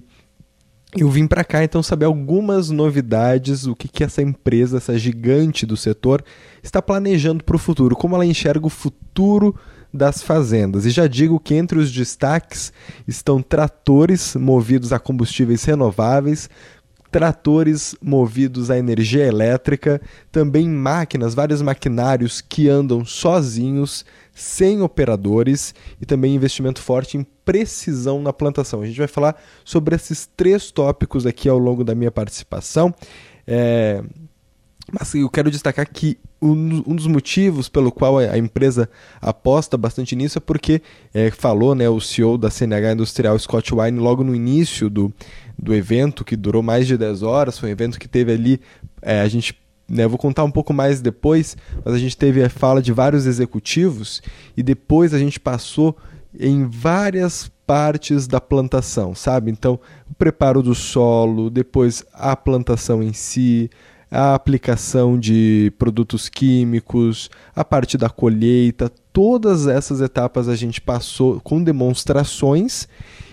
eu 0.95 1.09
vim 1.09 1.27
para 1.27 1.43
cá 1.43 1.63
então 1.63 1.83
saber 1.83 2.05
algumas 2.05 2.69
novidades, 2.69 3.65
o 3.65 3.75
que, 3.75 3.87
que 3.87 4.03
essa 4.03 4.21
empresa, 4.21 4.77
essa 4.77 4.97
gigante 4.97 5.65
do 5.65 5.77
setor, 5.77 6.23
está 6.63 6.81
planejando 6.81 7.43
para 7.43 7.55
o 7.55 7.59
futuro, 7.59 7.95
como 7.95 8.15
ela 8.15 8.25
enxerga 8.25 8.65
o 8.65 8.69
futuro 8.69 9.55
das 9.93 10.21
fazendas. 10.21 10.85
E 10.85 10.89
já 10.89 11.07
digo 11.07 11.39
que 11.39 11.55
entre 11.55 11.79
os 11.79 11.91
destaques 11.91 12.71
estão 13.07 13.41
tratores 13.41 14.35
movidos 14.35 14.93
a 14.93 14.99
combustíveis 14.99 15.63
renováveis, 15.63 16.49
tratores 17.11 17.95
movidos 18.01 18.69
a 18.69 18.77
energia 18.77 19.25
elétrica, 19.25 20.01
também 20.31 20.69
máquinas, 20.69 21.33
vários 21.33 21.61
maquinários 21.61 22.41
que 22.41 22.69
andam 22.69 23.05
sozinhos, 23.05 24.05
sem 24.33 24.81
operadores 24.81 25.73
e 25.99 26.05
também 26.05 26.35
investimento 26.35 26.81
forte 26.81 27.17
em 27.17 27.25
precisão 27.43 28.21
na 28.21 28.33
plantação. 28.33 28.81
A 28.81 28.85
gente 28.85 28.99
vai 28.99 29.07
falar 29.07 29.41
sobre 29.63 29.95
esses 29.95 30.29
três 30.37 30.69
tópicos 30.69 31.25
aqui 31.25 31.49
ao 31.49 31.57
longo 31.57 31.83
da 31.83 31.95
minha 31.95 32.11
participação. 32.11 32.93
É, 33.47 34.03
mas 34.91 35.15
eu 35.15 35.29
quero 35.29 35.49
destacar 35.49 35.89
que 35.89 36.19
um, 36.41 36.95
dos 36.95 37.07
motivos 37.07 37.67
pelo 37.67 37.91
qual 37.91 38.19
a 38.19 38.37
empresa 38.37 38.89
aposta 39.21 39.77
bastante 39.77 40.15
nisso 40.15 40.37
é 40.37 40.41
porque 40.41 40.81
é, 41.13 41.31
falou 41.31 41.73
né, 41.73 41.89
o 41.89 41.99
CEO 41.99 42.37
da 42.37 42.49
CNH 42.49 42.93
Industrial, 42.93 43.37
Scott 43.39 43.73
Wine, 43.73 43.99
logo 43.99 44.23
no 44.23 44.35
início 44.35 44.89
do, 44.89 45.11
do 45.57 45.73
evento, 45.73 46.23
que 46.23 46.35
durou 46.35 46.61
mais 46.61 46.85
de 46.85 46.97
10 46.97 47.23
horas, 47.23 47.57
foi 47.57 47.69
um 47.69 47.71
evento 47.71 47.99
que 47.99 48.07
teve 48.07 48.31
ali, 48.31 48.61
é, 49.01 49.21
a 49.21 49.27
gente 49.27 49.57
né, 49.89 50.05
vou 50.05 50.17
contar 50.17 50.43
um 50.43 50.51
pouco 50.51 50.73
mais 50.73 51.01
depois, 51.01 51.57
mas 51.83 51.93
a 51.93 51.97
gente 51.99 52.15
teve 52.15 52.43
a 52.43 52.49
fala 52.49 52.81
de 52.81 52.91
vários 52.91 53.25
executivos 53.25 54.21
e 54.55 54.61
depois 54.61 55.13
a 55.13 55.19
gente 55.19 55.39
passou 55.39 55.97
em 56.39 56.65
várias 56.65 57.49
partes 57.65 58.27
da 58.27 58.39
plantação, 58.39 59.15
sabe? 59.15 59.51
Então, 59.51 59.79
o 60.09 60.13
preparo 60.13 60.61
do 60.61 60.75
solo, 60.75 61.49
depois 61.49 62.05
a 62.13 62.35
plantação 62.35 63.01
em 63.01 63.11
si, 63.11 63.69
a 64.09 64.33
aplicação 64.33 65.19
de 65.19 65.71
produtos 65.77 66.29
químicos, 66.29 67.29
a 67.55 67.63
parte 67.63 67.97
da 67.97 68.09
colheita, 68.09 68.91
todas 69.11 69.67
essas 69.67 69.99
etapas 69.99 70.47
a 70.47 70.55
gente 70.55 70.79
passou 70.79 71.41
com 71.41 71.63
demonstrações 71.63 72.87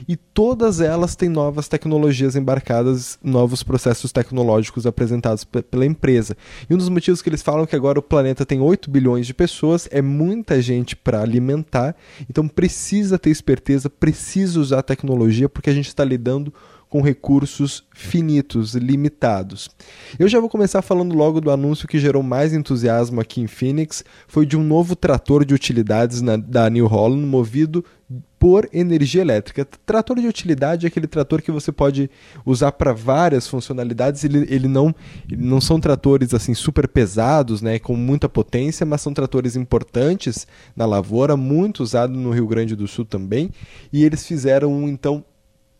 e 0.09 0.17
todas 0.17 0.81
elas 0.81 1.15
têm 1.15 1.29
novas 1.29 1.69
tecnologias 1.69 2.35
embarcadas, 2.37 3.19
novos 3.23 3.63
processos 3.63 4.11
tecnológicos 4.11 4.87
apresentados 4.87 5.45
pela 5.45 5.87
empresa. 5.87 6.37
E 6.69 6.75
um 6.75 6.79
dos 6.79 6.89
motivos 6.89 7.23
que 7.23 7.29
eles 7.29 7.43
falam 7.43 7.65
é 7.65 7.67
que 7.67 7.77
agora 7.77 7.99
o 7.99 8.03
planeta 8.03 8.45
tem 8.45 8.61
8 8.61 8.91
bilhões 8.91 9.27
de 9.27 9.35
pessoas, 9.35 9.89
é 9.91 10.03
muita 10.03 10.61
gente 10.61 10.97
para 10.97 11.21
alimentar, 11.21 11.95
então 12.29 12.49
precisa 12.49 13.19
ter 13.19 13.31
esperteza, 13.31 13.89
precisa 13.89 14.59
usar 14.59 14.83
tecnologia 14.83 15.49
porque 15.49 15.71
a 15.71 15.75
gente 15.75 15.89
está 15.89 16.05
lidando 16.05 16.51
com 16.51 16.74
recursos 17.01 17.85
finitos, 17.95 18.75
limitados. 18.75 19.69
Eu 20.19 20.29
já 20.29 20.41
vou 20.41 20.49
começar 20.49 20.83
falando 20.83 21.15
logo 21.15 21.41
do 21.41 21.51
anúncio 21.51 21.89
que 21.89 21.99
gerou 21.99 22.23
mais 22.23 22.53
entusiasmo 22.53 23.21
aqui 23.21 23.41
em 23.41 23.47
Phoenix, 23.47 24.05
foi 24.29 24.47
de 24.47 24.57
um 24.57 24.63
novo 24.63 24.95
trator 24.95 25.45
de 25.45 25.55
utilidades 25.55 26.21
na, 26.21 26.37
da 26.37 26.69
New 26.71 26.87
Holland 26.87 27.27
movido 27.27 27.85
por 28.39 28.69
energia 28.73 29.23
elétrica. 29.23 29.67
Trator 29.87 30.21
de 30.21 30.27
utilidade 30.27 30.85
é 30.85 30.89
aquele 30.89 31.07
trator 31.07 31.41
que 31.41 31.51
você 31.51 31.73
pode 31.73 32.11
usar 32.45 32.73
para 32.73 32.93
várias 32.93 33.49
funcionalidades. 33.49 34.23
Ele, 34.23 34.47
ele, 34.51 34.69
não, 34.69 34.95
ele 35.31 35.43
não 35.43 35.61
são 35.61 35.81
tratores 35.81 36.35
assim 36.35 36.53
super 36.53 36.87
pesados, 36.87 37.63
né, 37.63 37.79
com 37.79 37.97
muita 37.97 38.29
potência, 38.29 38.85
mas 38.85 39.01
são 39.01 39.15
tratores 39.15 39.57
importantes 39.57 40.47
na 40.77 40.85
lavoura, 40.85 41.37
muito 41.37 41.83
usado 41.83 42.13
no 42.13 42.31
Rio 42.31 42.47
Grande 42.47 42.77
do 42.77 42.87
Sul 42.87 43.07
também. 43.07 43.51
E 43.91 44.05
eles 44.05 44.27
fizeram 44.27 44.89
então 44.89 45.25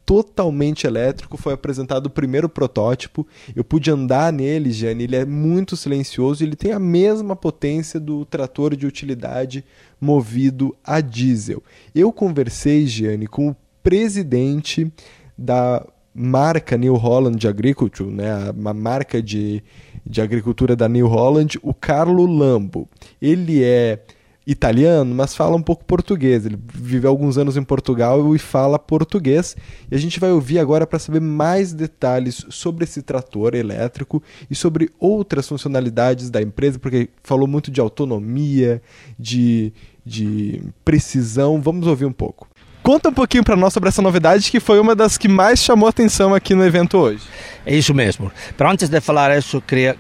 totalmente 0.05 0.87
elétrico. 0.87 1.37
Foi 1.37 1.53
apresentado 1.53 2.07
o 2.07 2.11
primeiro 2.11 2.49
protótipo. 2.49 3.27
Eu 3.55 3.65
pude 3.65 3.91
andar 3.91 4.33
nele, 4.33 4.71
Jane. 4.71 5.05
Ele 5.05 5.17
é 5.17 5.25
muito 5.25 5.77
silencioso. 5.77 6.45
Ele 6.45 6.57
tem 6.57 6.73
a 6.73 6.79
mesma 6.79 7.35
potência 7.35 7.99
do 7.99 8.25
trator 8.25 8.77
de 8.77 8.87
utilidade 8.87 9.65
movido 10.01 10.77
a 10.85 11.01
diesel. 11.01 11.63
Eu 11.95 12.13
conversei, 12.13 12.87
Jane, 12.87 13.27
com 13.27 13.49
o 13.49 13.57
presidente 13.83 14.91
da 15.37 15.85
marca 16.15 16.77
New 16.77 16.95
Holland 16.95 17.47
Agriculture, 17.47 18.09
né, 18.09 18.31
a 18.31 18.75
marca 18.75 19.21
de, 19.21 19.63
de 20.07 20.21
agricultura 20.21 20.77
da 20.77 20.89
New 20.89 21.09
Holland, 21.09 21.59
o 21.63 21.75
Carlo 21.75 22.25
Lambo. 22.25 22.89
Ele 23.21 23.65
é 23.65 24.01
italiano, 24.47 25.15
mas 25.15 25.35
fala 25.35 25.57
um 25.57 25.63
pouco 25.63 25.85
português. 25.85 26.45
Ele 26.45 26.59
viveu 26.75 27.11
alguns 27.11 27.39
anos 27.39 27.57
em 27.57 27.63
Portugal 27.63 28.35
e 28.35 28.39
fala 28.39 28.79
português. 28.79 29.57
E 29.91 29.95
a 29.95 29.99
gente 29.99 30.21
vai 30.21 30.31
ouvir 30.31 30.59
agora 30.59 30.87
para 30.87 30.99
saber 30.99 31.21
mais 31.21 31.73
detalhes 31.73 32.45
sobre 32.51 32.85
esse 32.85 33.03
trator 33.03 33.55
elétrico 33.55 34.23
e 34.51 34.55
sobre 34.55 34.91
outras 34.99 35.49
funcionalidades 35.49 36.31
da 36.31 36.43
empresa, 36.43 36.79
porque 36.79 37.09
falou 37.23 37.49
muito 37.49 37.71
de 37.71 37.81
autonomia, 37.81 38.83
de, 39.19 39.73
de 40.05 40.63
precisão. 40.85 41.61
Vamos 41.61 41.87
ouvir 41.87 42.05
um 42.05 42.13
pouco. 42.13 42.47
Conta 42.83 43.09
um 43.09 43.15
pouquinho 43.15 43.43
para 43.43 43.57
nós 43.57 43.73
sobre 43.73 43.89
essa 43.89 44.03
novidade 44.03 44.51
que 44.51 44.61
foi 44.61 44.79
uma 44.79 44.95
das 44.95 45.17
que 45.17 45.27
mais 45.27 45.59
chamou 45.61 45.89
atenção 45.89 46.35
aqui 46.35 46.55
no 46.55 46.63
evento 46.63 46.99
hoje. 46.99 47.23
É 47.65 47.75
isso 47.75 47.95
mesmo. 47.95 48.31
Para 48.59 48.71
antes 48.71 48.91
de 48.91 49.01
falar 49.01 49.35
isso, 49.39 49.59
queria, 49.63 49.97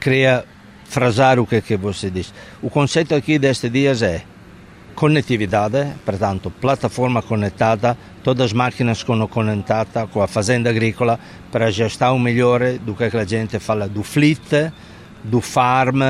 queria 0.00 0.44
frasar 0.88 1.38
o 1.38 1.46
que, 1.46 1.56
é 1.56 1.60
que 1.60 1.76
você 1.76 2.10
diz. 2.10 2.32
O 2.62 2.70
conceito 2.70 3.14
aqui 3.14 3.38
destes 3.38 3.70
dias 3.70 4.02
é 4.02 4.22
conectividade, 4.94 5.86
portanto, 6.04 6.50
plataforma 6.50 7.22
conectada, 7.22 7.96
todas 8.24 8.46
as 8.46 8.52
máquinas 8.52 9.04
conectadas 9.04 10.10
com 10.10 10.20
a 10.20 10.26
fazenda 10.26 10.70
agrícola 10.70 11.20
para 11.52 11.66
a 11.66 11.70
gestão 11.70 12.18
melhor 12.18 12.60
do 12.84 12.94
que 12.94 13.04
a 13.04 13.24
gente 13.24 13.60
fala 13.60 13.88
do 13.88 14.02
fleet, 14.02 14.72
do 15.22 15.40
farm 15.40 16.02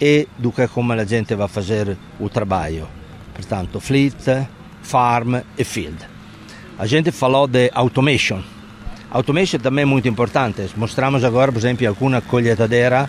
e 0.00 0.26
do 0.36 0.50
que 0.50 0.66
como 0.66 0.92
a 0.92 1.04
gente 1.04 1.34
vai 1.36 1.48
fazer 1.48 1.96
o 2.18 2.28
trabalho. 2.28 2.88
Portanto, 3.34 3.78
fleet, 3.78 4.48
farm 4.82 5.36
e 5.56 5.64
field. 5.64 5.98
A 6.76 6.86
gente 6.86 7.12
falou 7.12 7.46
de 7.46 7.70
automation. 7.72 8.42
Automation 9.10 9.58
também 9.60 9.82
é 9.82 9.86
muito 9.86 10.08
importante. 10.08 10.68
Mostramos 10.76 11.22
agora, 11.22 11.52
por 11.52 11.58
exemplo, 11.58 11.86
alguma 11.86 12.20
colheitadeira 12.20 13.08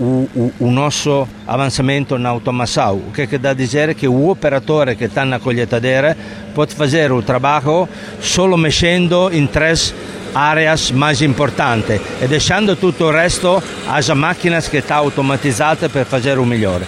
o, 0.00 0.52
o, 0.60 0.70
nosso 0.70 1.26
avançamento 1.46 2.18
na 2.18 2.28
automação. 2.28 2.96
O 2.96 3.12
que, 3.12 3.22
é 3.22 3.26
que 3.26 3.38
dá 3.38 3.50
a 3.50 3.54
dizer? 3.54 3.94
Que 3.94 4.06
o 4.06 4.28
operador 4.28 4.94
que 4.94 5.04
está 5.04 5.24
na 5.24 5.40
colheitadeira 5.40 6.16
pode 6.54 6.74
fazer 6.74 7.10
o 7.12 7.22
trabalho 7.22 7.88
só 8.20 8.46
mexendo 8.56 9.30
em 9.32 9.46
três 9.46 9.94
áreas 10.34 10.90
mais 10.90 11.20
e 11.20 12.26
deixando 12.28 12.76
tudo 12.76 13.06
o 13.06 13.10
resto 13.10 13.62
às 13.88 14.08
máquinas 14.10 14.68
que 14.68 14.76
estão 14.76 14.98
automatizadas 14.98 15.90
para 15.90 16.04
fazer 16.04 16.38
o 16.38 16.46
melhor. 16.46 16.80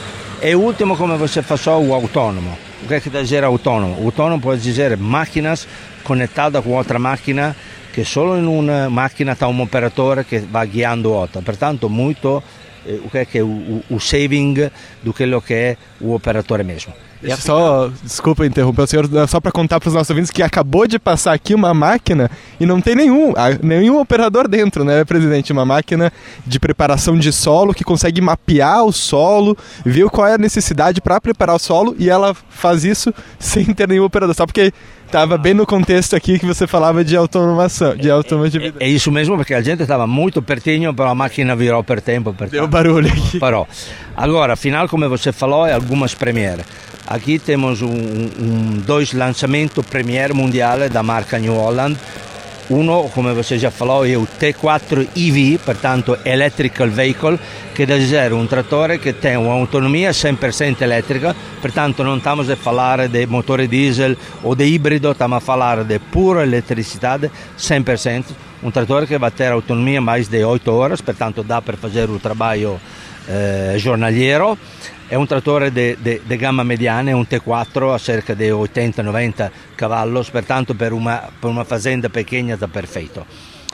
E 0.42 0.54
o 0.54 0.60
último, 0.60 0.96
como 0.96 1.18
você 1.18 1.42
falou, 1.42 1.88
o 1.88 1.94
autônomo. 1.94 2.56
O 2.82 2.88
que 2.88 2.94
é 2.94 3.00
que 3.00 3.10
dá 3.10 3.18
a 3.18 3.22
dizer 3.22 3.44
autônomo? 3.44 4.00
O 4.00 4.06
autônomo 4.06 4.40
pode 4.40 4.62
dizer 4.62 4.96
máquinas 4.96 5.66
conectadas 6.04 6.64
com 6.64 6.70
outra 6.70 6.98
máquina 6.98 7.54
que 7.92 8.04
só 8.04 8.36
em 8.38 8.46
uma 8.46 8.88
máquina 8.88 9.32
está 9.32 9.48
um 9.48 9.62
operador 9.62 10.24
que 10.24 10.38
vai 10.38 10.66
guiando 10.66 11.12
outra. 11.12 11.42
Portanto, 11.42 11.88
eh, 11.88 12.42
o 13.04 13.10
que 13.10 13.18
é 13.18 13.24
que 13.24 13.38
é 13.38 13.42
o, 13.42 13.82
o 13.90 14.00
saving 14.00 14.70
do 15.02 15.12
que 15.12 15.54
é 15.54 15.76
o 16.00 16.14
operador 16.14 16.62
mesmo. 16.64 16.92
Deixa 17.22 17.36
só, 17.36 17.90
desculpa 18.02 18.46
interromper 18.46 18.82
o 18.82 18.86
senhor, 18.86 19.08
só 19.28 19.40
para 19.40 19.52
contar 19.52 19.78
para 19.78 19.88
os 19.88 19.94
nossos 19.94 20.08
ouvintes 20.10 20.30
que 20.30 20.42
acabou 20.42 20.86
de 20.86 20.98
passar 20.98 21.34
aqui 21.34 21.54
uma 21.54 21.74
máquina 21.74 22.30
e 22.58 22.64
não 22.64 22.80
tem 22.80 22.94
nenhum, 22.94 23.34
nenhum 23.62 24.00
operador 24.00 24.48
dentro, 24.48 24.84
né, 24.84 25.04
presidente? 25.04 25.52
Uma 25.52 25.66
máquina 25.66 26.10
de 26.46 26.58
preparação 26.58 27.18
de 27.18 27.30
solo 27.32 27.74
que 27.74 27.84
consegue 27.84 28.20
mapear 28.20 28.84
o 28.84 28.92
solo, 28.92 29.56
ver 29.84 30.08
qual 30.08 30.26
é 30.26 30.34
a 30.34 30.38
necessidade 30.38 31.00
para 31.00 31.20
preparar 31.20 31.56
o 31.56 31.58
solo 31.58 31.94
e 31.98 32.08
ela 32.08 32.34
faz 32.48 32.84
isso 32.84 33.12
sem 33.38 33.66
ter 33.66 33.86
nenhum 33.86 34.04
operador, 34.04 34.34
só 34.34 34.46
porque 34.46 34.72
estava 35.10 35.36
bem 35.36 35.52
no 35.52 35.66
contexto 35.66 36.14
aqui 36.14 36.38
que 36.38 36.46
você 36.46 36.66
falava 36.66 37.04
de 37.04 37.16
automação, 37.16 37.96
de 37.96 38.08
automatividade. 38.08 38.76
É, 38.80 38.86
é, 38.86 38.88
isso 38.88 39.10
mesmo, 39.10 39.36
porque 39.36 39.52
a 39.52 39.60
gente 39.60 39.82
estava 39.82 40.06
muito 40.06 40.40
pertinho, 40.40 40.94
para 40.94 41.10
a 41.10 41.14
máquina 41.14 41.54
virou 41.56 41.82
per 41.82 42.00
tempo. 42.00 42.32
Per 42.32 42.48
Deu 42.48 42.68
barulho 42.68 43.08
aqui. 43.08 43.38
Parou. 43.38 43.68
Agora, 44.16 44.52
afinal, 44.52 44.88
como 44.88 45.08
você 45.08 45.32
falou, 45.32 45.66
é 45.66 45.72
algumas 45.72 46.14
premiere. 46.14 46.62
Aqui 47.10 47.40
temos 47.40 47.82
um, 47.82 47.88
um, 47.88 48.82
dois 48.86 49.12
lançamentos 49.12 49.84
Premier 49.84 50.32
mundial 50.32 50.88
da 50.88 51.02
marca 51.02 51.40
New 51.40 51.54
Holland. 51.54 51.98
Uno, 52.68 53.10
come 53.12 53.34
você 53.34 53.58
já 53.58 53.68
falou, 53.68 54.06
é 54.06 54.16
o 54.16 54.24
T4 54.24 55.08
EV, 55.16 55.58
portanto 55.58 56.16
Electrical 56.24 56.88
Vehicle, 56.88 57.36
che 57.74 57.84
deve 57.84 58.04
essere 58.04 58.32
un 58.32 58.46
trattore 58.46 59.00
che 59.00 59.18
tem 59.18 59.34
uma 59.34 59.54
autonomia 59.54 60.12
100% 60.12 60.82
elétrica, 60.82 61.34
portanto 61.60 62.04
non 62.04 62.18
estamos 62.18 62.48
a 62.48 62.54
falar 62.54 63.08
de 63.08 63.26
motor 63.26 63.66
diesel 63.66 64.16
ou 64.42 64.54
de 64.54 64.66
híbrido, 64.66 65.10
estamos 65.10 65.38
a 65.38 65.40
falar 65.40 65.82
de 65.82 65.98
pura 65.98 66.44
eletricidade 66.44 67.28
100%, 67.58 68.26
um 68.62 68.70
trator 68.70 69.04
que 69.08 69.18
vai 69.18 69.32
ter 69.32 69.50
autonomia 69.50 70.00
mais 70.00 70.28
de 70.28 70.44
8 70.44 70.70
horas, 70.70 71.00
portanto 71.00 71.42
dá 71.42 71.60
para 71.60 71.76
fazer 71.76 72.08
o 72.08 72.20
trabalho 72.20 72.80
eh, 73.28 73.74
giornaliero 73.78 74.56
è 75.10 75.16
un 75.16 75.26
trattore 75.26 75.72
di 75.72 76.22
gamma 76.36 76.62
mediana, 76.62 77.10
è 77.10 77.12
un 77.12 77.26
T4 77.28 77.92
a 77.92 77.98
cerca 77.98 78.32
di 78.32 78.48
80-90 78.48 79.50
cavalli, 79.74 80.24
pertanto 80.30 80.74
per 80.74 80.92
una, 80.92 81.28
per 81.36 81.50
una 81.50 81.64
fazenda 81.64 82.08
piccola 82.08 82.54
è 82.54 82.68
perfetto. 82.68 83.26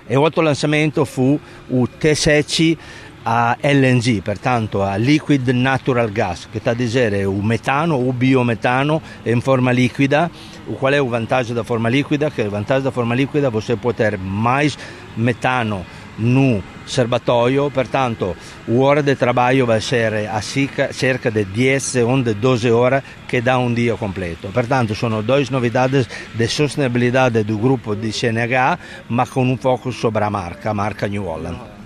E 0.06 0.14
l'altro 0.14 0.40
lanciamento 0.40 1.04
fu 1.04 1.38
il 1.66 1.88
T7 2.00 2.76
a 3.24 3.54
LNG, 3.60 4.22
pertanto 4.22 4.82
a 4.82 4.96
Liquid 4.96 5.46
Natural 5.48 6.10
Gas, 6.10 6.48
que 6.50 6.56
está 6.56 6.70
a 6.70 7.14
é 7.14 7.26
o 7.26 7.42
metano 7.42 7.98
ou 7.98 8.14
biometano 8.14 9.02
em 9.26 9.38
forma 9.42 9.72
líquida. 9.72 10.30
Qual 10.78 10.94
é 10.94 11.02
o 11.02 11.08
vantagem 11.08 11.54
da 11.54 11.64
forma 11.64 11.90
líquida? 11.90 12.30
Que 12.30 12.40
o 12.44 12.50
vantagem 12.50 12.84
da 12.84 12.90
forma 12.90 13.14
líquida 13.14 13.50
você 13.50 13.76
pode 13.76 13.98
ter 13.98 14.16
mais 14.16 14.78
metano 15.14 15.84
no 16.18 16.62
serbatoio, 16.86 17.70
pertanto 17.70 18.36
o 18.66 18.80
hora 18.80 19.02
de 19.02 19.14
trabalho 19.16 19.66
vai 19.66 19.80
ser 19.80 20.28
a 20.28 20.40
cerca 20.40 21.30
de 21.30 21.44
10 21.44 21.96
ou 21.96 22.22
12 22.22 22.70
horas 22.70 23.02
que 23.28 23.40
dá 23.40 23.58
um 23.58 23.72
dia 23.72 23.96
completo. 23.96 24.48
Pertanto 24.48 24.94
sono 24.94 25.22
duas 25.22 25.50
novidades 25.50 26.08
de 26.34 26.48
sostenibilidade 26.48 27.42
do 27.42 27.58
grupo 27.58 27.94
de 27.94 28.12
CNH, 28.12 28.78
mas 29.08 29.30
com 29.30 29.44
um 29.44 29.56
foco 29.56 29.92
sobre 29.92 30.24
a 30.24 30.30
marca, 30.30 30.70
a 30.70 30.74
marca 30.74 31.08
New 31.08 31.24
Holland. 31.24 31.76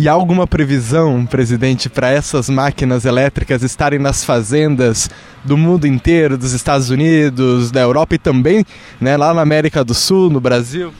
E 0.00 0.08
há 0.08 0.12
alguma 0.12 0.46
previsão, 0.46 1.26
presidente, 1.26 1.88
para 1.88 2.08
essas 2.08 2.48
máquinas 2.48 3.04
elétricas 3.04 3.64
estarem 3.64 3.98
nas 3.98 4.24
fazendas 4.24 5.10
do 5.44 5.56
mundo 5.56 5.88
inteiro, 5.88 6.38
dos 6.38 6.52
Estados 6.52 6.88
Unidos, 6.88 7.72
da 7.72 7.80
Europa 7.80 8.14
e 8.14 8.18
também 8.18 8.64
né, 9.00 9.16
lá 9.16 9.34
na 9.34 9.42
América 9.42 9.82
do 9.82 9.94
Sul, 9.94 10.30
no 10.30 10.40
Brasil? 10.40 10.92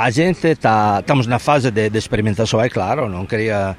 A 0.00 0.08
gente 0.08 0.56
tá, 0.56 1.00
estamos 1.00 1.26
na 1.26 1.38
fase 1.38 1.70
de, 1.70 1.90
de 1.90 1.98
experimentação, 1.98 2.58
é 2.58 2.70
claro, 2.70 3.06
não 3.06 3.26
queria 3.26 3.76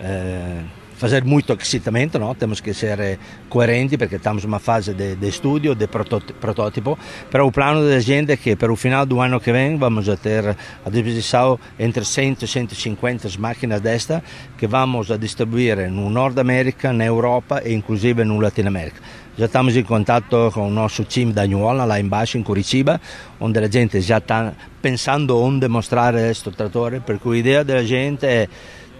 eh, 0.00 0.62
fazer 1.00 1.24
muito 1.24 1.54
excitamento, 1.54 2.18
não? 2.18 2.34
temos 2.34 2.60
que 2.60 2.74
ser 2.74 3.00
eh, 3.00 3.18
coerentes 3.48 3.96
porque 3.96 4.16
estamos 4.16 4.44
numa 4.44 4.58
fase 4.58 4.92
de, 4.92 5.16
de 5.16 5.28
estudo, 5.28 5.74
de 5.74 5.86
protótipo, 5.86 6.98
Pero 7.30 7.46
o 7.46 7.50
plano 7.50 7.88
da 7.88 7.98
gente 8.00 8.32
é 8.32 8.36
que 8.36 8.54
para 8.54 8.70
o 8.70 8.76
final 8.76 9.06
do 9.06 9.18
ano 9.18 9.40
que 9.40 9.50
vem 9.50 9.78
vamos 9.78 10.10
a 10.10 10.16
ter 10.18 10.54
a 10.84 10.90
disposição 10.90 11.58
entre 11.78 12.04
100 12.04 12.36
e 12.42 12.46
150 12.46 13.28
máquinas 13.38 13.80
desta 13.80 14.22
que 14.58 14.66
vamos 14.66 15.10
a 15.10 15.16
distribuir 15.16 15.90
no 15.90 16.10
Norte 16.10 16.38
América, 16.38 16.92
na 16.92 17.06
Europa 17.06 17.62
e 17.64 17.72
inclusive 17.72 18.22
no 18.22 18.38
Latinoamérica. 18.38 19.00
Já 19.38 19.46
estamos 19.46 19.74
em 19.74 19.82
contato 19.82 20.50
com 20.52 20.68
o 20.68 20.70
nosso 20.70 21.02
time 21.04 21.32
da 21.32 21.46
Holland, 21.46 21.88
lá 21.88 21.98
embaixo 21.98 22.36
em 22.36 22.42
Curitiba, 22.42 23.00
onde 23.40 23.58
a 23.58 23.66
gente 23.70 24.02
já 24.02 24.18
está 24.18 24.52
pensando 24.82 25.38
onde 25.38 25.66
mostrar 25.66 26.14
este 26.14 26.50
trator, 26.50 27.00
porque 27.00 27.26
a 27.26 27.36
ideia 27.36 27.64
da 27.64 27.82
gente 27.82 28.26
é 28.26 28.48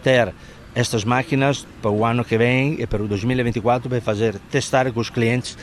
ter 0.03 0.33
estas 0.75 1.05
máquinas 1.05 1.67
para 1.83 1.91
o 1.91 2.05
ano 2.05 2.25
que 2.25 2.39
vem 2.39 2.77
e 2.79 2.87
para 2.87 3.03
o 3.03 3.09
2024 3.09 3.89
para 3.89 4.01
fazer 4.01 4.37
testar 4.51 4.91
com 4.93 5.01
os 5.01 5.11
clientes, 5.11 5.57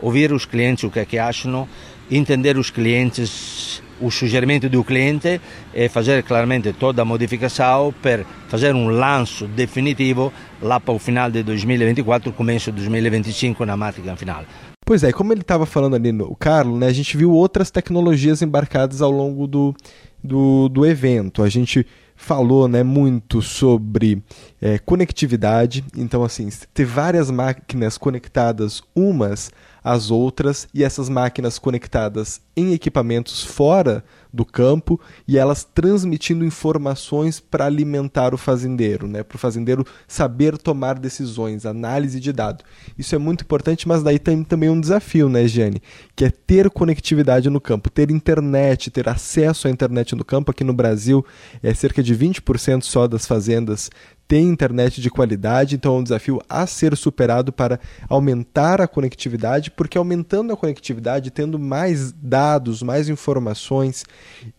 ouvir 0.00 0.32
os 0.32 0.44
clientes 0.44 0.84
o 0.84 0.90
que 0.90 1.00
é 1.00 1.04
que 1.04 1.18
acham, 1.18 1.68
entender 2.10 2.56
os 2.56 2.70
clientes, 2.70 3.82
o 4.00 4.10
sugerimento 4.10 4.68
do 4.68 4.82
cliente 4.84 5.40
e 5.74 5.88
fazer 5.88 6.22
claramente 6.22 6.72
toda 6.72 7.02
a 7.02 7.04
modificação 7.04 7.94
para 8.02 8.24
fazer 8.48 8.74
um 8.74 8.88
lanço 8.88 9.46
definitivo 9.46 10.32
lá 10.60 10.78
para 10.78 10.94
o 10.94 10.98
final 10.98 11.30
de 11.30 11.42
2024, 11.42 12.32
começo 12.32 12.70
de 12.70 12.78
2025 12.78 13.64
na 13.64 13.76
máquina 13.76 14.16
final. 14.16 14.44
Pois 14.84 15.02
é, 15.02 15.10
como 15.10 15.32
ele 15.32 15.40
estava 15.40 15.66
falando 15.66 15.96
ali 15.96 16.12
no 16.12 16.34
Carlos, 16.36 16.78
né, 16.78 16.86
a 16.86 16.92
gente 16.92 17.16
viu 17.16 17.32
outras 17.32 17.72
tecnologias 17.72 18.40
embarcadas 18.40 19.02
ao 19.02 19.10
longo 19.10 19.46
do, 19.48 19.74
do, 20.22 20.68
do 20.68 20.86
evento. 20.86 21.42
A 21.42 21.48
gente 21.48 21.84
falou 22.16 22.66
né, 22.66 22.82
muito 22.82 23.42
sobre 23.42 24.22
é, 24.60 24.78
conectividade. 24.78 25.84
Então, 25.96 26.24
assim, 26.24 26.48
ter 26.72 26.84
várias 26.84 27.30
máquinas 27.30 27.98
conectadas 27.98 28.82
umas 28.94 29.50
às 29.84 30.10
outras 30.10 30.66
e 30.74 30.82
essas 30.82 31.08
máquinas 31.08 31.58
conectadas 31.58 32.40
em 32.56 32.72
equipamentos 32.72 33.44
fora 33.44 34.02
do 34.32 34.44
campo 34.44 35.00
e 35.26 35.38
elas 35.38 35.64
transmitindo 35.64 36.44
informações 36.44 37.40
para 37.40 37.66
alimentar 37.66 38.34
o 38.34 38.38
fazendeiro, 38.38 39.06
né? 39.06 39.22
para 39.22 39.36
o 39.36 39.38
fazendeiro 39.38 39.84
saber 40.06 40.58
tomar 40.58 40.98
decisões, 40.98 41.66
análise 41.66 42.20
de 42.20 42.32
dado. 42.32 42.64
Isso 42.98 43.14
é 43.14 43.18
muito 43.18 43.42
importante, 43.42 43.86
mas 43.88 44.02
daí 44.02 44.18
tem 44.18 44.42
também 44.42 44.70
um 44.70 44.80
desafio, 44.80 45.28
né, 45.28 45.46
Jane? 45.46 45.82
Que 46.14 46.26
é 46.26 46.30
ter 46.30 46.70
conectividade 46.70 47.48
no 47.50 47.60
campo, 47.60 47.90
ter 47.90 48.10
internet, 48.10 48.90
ter 48.90 49.08
acesso 49.08 49.68
à 49.68 49.70
internet 49.70 50.14
no 50.14 50.24
campo. 50.24 50.50
Aqui 50.50 50.64
no 50.64 50.72
Brasil, 50.72 51.24
é 51.62 51.72
cerca 51.74 52.02
de 52.02 52.14
20% 52.14 52.82
só 52.82 53.06
das 53.06 53.26
fazendas 53.26 53.90
tem 54.28 54.48
internet 54.48 55.00
de 55.00 55.08
qualidade, 55.08 55.76
então 55.76 55.96
é 55.96 55.98
um 55.98 56.02
desafio 56.02 56.40
a 56.48 56.66
ser 56.66 56.96
superado 56.96 57.52
para 57.52 57.78
aumentar 58.08 58.80
a 58.80 58.88
conectividade, 58.88 59.70
porque 59.70 59.96
aumentando 59.96 60.52
a 60.52 60.56
conectividade, 60.56 61.30
tendo 61.30 61.58
mais 61.58 62.12
dados, 62.12 62.82
mais 62.82 63.08
informações, 63.08 64.04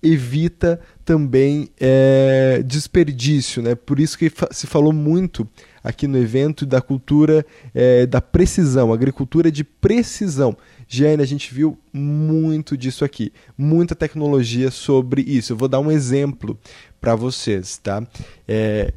evita 0.01 0.80
também 1.03 1.70
é, 1.80 2.63
desperdício, 2.65 3.61
né? 3.61 3.76
Por 3.76 3.99
isso 3.99 4.18
que 4.18 4.32
se 4.51 4.68
falou 4.68 4.93
muito 4.93 5.47
aqui 5.84 6.07
no 6.07 6.18
evento 6.18 6.65
da 6.65 6.82
cultura 6.82 7.45
é, 7.74 8.05
da 8.05 8.22
precisão, 8.22 8.91
agricultura 8.91 9.51
de 9.51 9.63
precisão. 9.63 10.57
Jane, 10.88 11.22
a 11.22 11.26
gente 11.26 11.53
viu 11.53 11.78
muito 11.91 12.78
disso 12.78 13.03
aqui, 13.03 13.32
muita 13.57 13.95
tecnologia 13.95 14.72
sobre 14.72 15.22
isso. 15.22 15.53
Eu 15.53 15.57
vou 15.57 15.68
dar 15.68 15.80
um 15.80 15.91
exemplo 15.91 16.57
para 16.99 17.15
vocês, 17.15 17.78
tá? 17.78 18.05
É, 18.47 18.93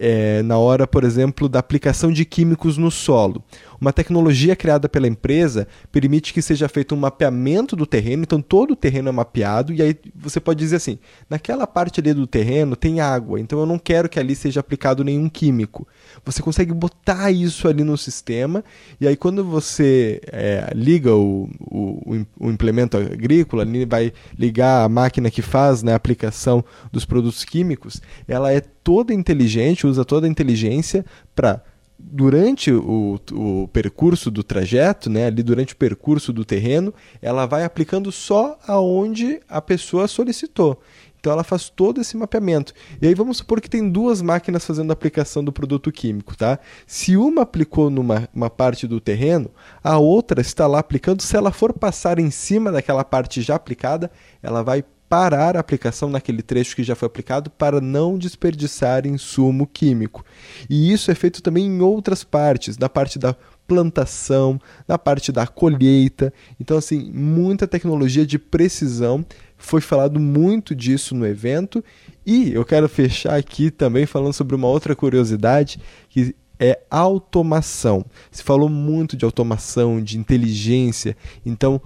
é, 0.00 0.42
na 0.42 0.56
hora, 0.56 0.86
por 0.86 1.04
exemplo, 1.04 1.46
da 1.46 1.58
aplicação 1.58 2.10
de 2.10 2.24
químicos 2.24 2.78
no 2.78 2.90
solo. 2.90 3.44
Uma 3.80 3.92
tecnologia 3.92 4.54
criada 4.54 4.88
pela 4.88 5.08
empresa 5.08 5.66
permite 5.90 6.34
que 6.34 6.42
seja 6.42 6.68
feito 6.68 6.94
um 6.94 6.98
mapeamento 6.98 7.74
do 7.74 7.86
terreno, 7.86 8.24
então 8.24 8.42
todo 8.42 8.72
o 8.72 8.76
terreno 8.76 9.08
é 9.08 9.12
mapeado, 9.12 9.72
e 9.72 9.80
aí 9.80 9.96
você 10.14 10.38
pode 10.38 10.58
dizer 10.58 10.76
assim: 10.76 10.98
naquela 11.30 11.66
parte 11.66 11.98
ali 11.98 12.12
do 12.12 12.26
terreno 12.26 12.76
tem 12.76 13.00
água, 13.00 13.40
então 13.40 13.58
eu 13.58 13.64
não 13.64 13.78
quero 13.78 14.08
que 14.08 14.18
ali 14.18 14.36
seja 14.36 14.60
aplicado 14.60 15.02
nenhum 15.02 15.30
químico. 15.30 15.88
Você 16.24 16.42
consegue 16.42 16.74
botar 16.74 17.30
isso 17.30 17.66
ali 17.66 17.82
no 17.82 17.96
sistema, 17.96 18.62
e 19.00 19.08
aí 19.08 19.16
quando 19.16 19.42
você 19.42 20.20
é, 20.26 20.70
liga 20.74 21.14
o, 21.14 21.48
o, 21.58 22.26
o, 22.38 22.50
implemento 22.50 22.98
agrícola, 22.98 23.62
ali 23.62 23.86
vai 23.86 24.12
ligar 24.38 24.84
a 24.84 24.88
máquina 24.88 25.30
que 25.30 25.40
faz 25.40 25.82
né, 25.82 25.94
a 25.94 25.96
aplicação 25.96 26.62
dos 26.92 27.06
produtos 27.06 27.44
químicos, 27.44 28.02
ela 28.28 28.52
é 28.52 28.60
toda 28.60 29.14
inteligente, 29.14 29.86
usa 29.86 30.04
toda 30.04 30.26
a 30.26 30.30
inteligência 30.30 31.04
para 31.34 31.62
durante 32.10 32.72
o, 32.72 33.20
o 33.32 33.68
percurso 33.68 34.30
do 34.30 34.42
trajeto, 34.42 35.08
né, 35.08 35.26
ali 35.26 35.42
durante 35.42 35.74
o 35.74 35.76
percurso 35.76 36.32
do 36.32 36.44
terreno, 36.44 36.92
ela 37.22 37.46
vai 37.46 37.64
aplicando 37.64 38.10
só 38.10 38.58
aonde 38.66 39.40
a 39.48 39.62
pessoa 39.62 40.08
solicitou. 40.08 40.80
Então 41.20 41.32
ela 41.32 41.44
faz 41.44 41.68
todo 41.68 42.00
esse 42.00 42.16
mapeamento. 42.16 42.72
E 43.00 43.06
aí 43.06 43.14
vamos 43.14 43.36
supor 43.36 43.60
que 43.60 43.68
tem 43.68 43.88
duas 43.88 44.22
máquinas 44.22 44.64
fazendo 44.64 44.90
a 44.90 44.94
aplicação 44.94 45.44
do 45.44 45.52
produto 45.52 45.92
químico, 45.92 46.36
tá? 46.36 46.58
Se 46.86 47.16
uma 47.16 47.42
aplicou 47.42 47.90
numa 47.90 48.26
uma 48.34 48.48
parte 48.48 48.86
do 48.86 49.00
terreno, 49.00 49.50
a 49.84 49.98
outra 49.98 50.40
está 50.40 50.66
lá 50.66 50.78
aplicando. 50.78 51.20
Se 51.22 51.36
ela 51.36 51.52
for 51.52 51.74
passar 51.74 52.18
em 52.18 52.30
cima 52.30 52.72
daquela 52.72 53.04
parte 53.04 53.42
já 53.42 53.54
aplicada, 53.54 54.10
ela 54.42 54.62
vai 54.62 54.82
parar 55.10 55.56
a 55.56 55.60
aplicação 55.60 56.08
naquele 56.08 56.40
trecho 56.40 56.76
que 56.76 56.84
já 56.84 56.94
foi 56.94 57.06
aplicado 57.06 57.50
para 57.50 57.80
não 57.80 58.16
desperdiçar 58.16 59.08
insumo 59.08 59.66
químico. 59.66 60.24
E 60.70 60.92
isso 60.92 61.10
é 61.10 61.16
feito 61.16 61.42
também 61.42 61.66
em 61.66 61.80
outras 61.80 62.22
partes, 62.22 62.78
na 62.78 62.88
parte 62.88 63.18
da 63.18 63.34
plantação, 63.66 64.60
na 64.86 64.96
parte 64.96 65.32
da 65.32 65.48
colheita. 65.48 66.32
Então, 66.60 66.78
assim, 66.78 67.10
muita 67.12 67.66
tecnologia 67.66 68.24
de 68.24 68.38
precisão. 68.38 69.26
Foi 69.58 69.80
falado 69.80 70.20
muito 70.20 70.76
disso 70.76 71.12
no 71.12 71.26
evento. 71.26 71.84
E 72.24 72.52
eu 72.52 72.64
quero 72.64 72.88
fechar 72.88 73.34
aqui 73.34 73.68
também 73.68 74.06
falando 74.06 74.32
sobre 74.32 74.54
uma 74.54 74.68
outra 74.68 74.94
curiosidade 74.94 75.80
que 76.08 76.36
é 76.56 76.78
automação. 76.88 78.04
Se 78.30 78.44
falou 78.44 78.68
muito 78.68 79.16
de 79.16 79.24
automação, 79.24 80.00
de 80.00 80.16
inteligência. 80.16 81.16
Então, 81.44 81.82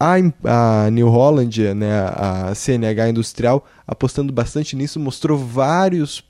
a, 0.00 0.14
a 0.86 0.90
New 0.90 1.08
Holland, 1.10 1.74
né, 1.74 1.92
a 2.16 2.54
CNH 2.54 3.10
Industrial, 3.10 3.62
apostando 3.86 4.32
bastante 4.32 4.74
nisso, 4.74 4.98
mostrou 4.98 5.36
vários, 5.36 6.24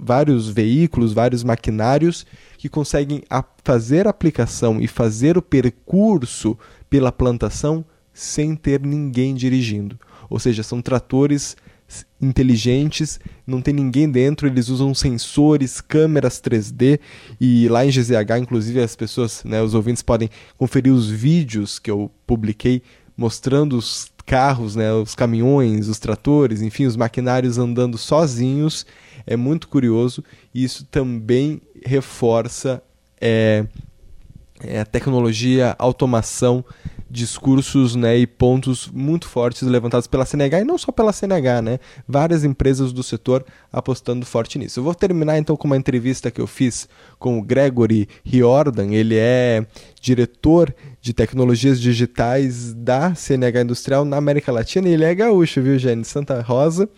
vários 0.00 0.48
veículos, 0.48 1.12
vários 1.12 1.44
maquinários 1.44 2.24
que 2.56 2.66
conseguem 2.66 3.22
a 3.28 3.44
fazer 3.62 4.06
a 4.06 4.10
aplicação 4.10 4.80
e 4.80 4.88
fazer 4.88 5.36
o 5.36 5.42
percurso 5.42 6.58
pela 6.88 7.12
plantação 7.12 7.84
sem 8.14 8.56
ter 8.56 8.80
ninguém 8.80 9.34
dirigindo. 9.34 10.00
Ou 10.30 10.38
seja, 10.38 10.62
são 10.62 10.80
tratores 10.80 11.56
inteligentes, 12.20 13.18
não 13.46 13.60
tem 13.60 13.74
ninguém 13.74 14.08
dentro, 14.08 14.46
eles 14.46 14.68
usam 14.68 14.94
sensores, 14.94 15.80
câmeras 15.80 16.40
3D 16.40 17.00
e 17.40 17.68
lá 17.68 17.84
em 17.84 17.90
GZH, 17.90 18.38
inclusive 18.40 18.80
as 18.80 18.94
pessoas, 18.94 19.42
né, 19.44 19.60
os 19.62 19.74
ouvintes 19.74 20.02
podem 20.02 20.30
conferir 20.56 20.92
os 20.92 21.10
vídeos 21.10 21.78
que 21.78 21.90
eu 21.90 22.10
publiquei 22.26 22.82
mostrando 23.20 23.76
os 23.76 24.10
carros, 24.24 24.74
né, 24.74 24.90
os 24.94 25.14
caminhões, 25.14 25.88
os 25.88 25.98
tratores, 25.98 26.62
enfim, 26.62 26.86
os 26.86 26.96
maquinários 26.96 27.58
andando 27.58 27.98
sozinhos. 27.98 28.86
É 29.26 29.36
muito 29.36 29.68
curioso 29.68 30.24
e 30.54 30.64
isso 30.64 30.86
também 30.86 31.60
reforça 31.84 32.82
é, 33.20 33.66
é, 34.62 34.80
a 34.80 34.86
tecnologia, 34.86 35.76
automação 35.78 36.64
discursos 37.10 37.94
né, 37.94 38.16
e 38.16 38.26
pontos 38.26 38.88
muito 38.88 39.28
fortes 39.28 39.62
levantados 39.62 40.06
pela 40.06 40.24
CNH 40.24 40.60
e 40.60 40.64
não 40.64 40.78
só 40.78 40.92
pela 40.92 41.12
CNH, 41.12 41.60
né? 41.60 41.80
Várias 42.06 42.44
empresas 42.44 42.92
do 42.92 43.02
setor 43.02 43.44
apostando 43.72 44.24
forte 44.24 44.58
nisso. 44.58 44.78
Eu 44.78 44.84
vou 44.84 44.94
terminar 44.94 45.36
então 45.36 45.56
com 45.56 45.66
uma 45.66 45.76
entrevista 45.76 46.30
que 46.30 46.40
eu 46.40 46.46
fiz 46.46 46.88
com 47.18 47.36
o 47.36 47.42
Gregory 47.42 48.08
Riordan, 48.24 48.92
ele 48.92 49.16
é 49.18 49.66
diretor 50.00 50.72
de 51.00 51.14
tecnologias 51.14 51.80
digitais 51.80 52.74
da 52.74 53.14
CNH 53.14 53.62
Industrial 53.62 54.04
na 54.04 54.16
América 54.16 54.52
Latina 54.52 54.88
e 54.88 54.92
ele 54.92 55.04
é 55.04 55.14
gaúcho, 55.14 55.62
viu, 55.62 55.78
Jane? 55.78 56.04
Santa 56.04 56.40
Rosa. 56.42 56.88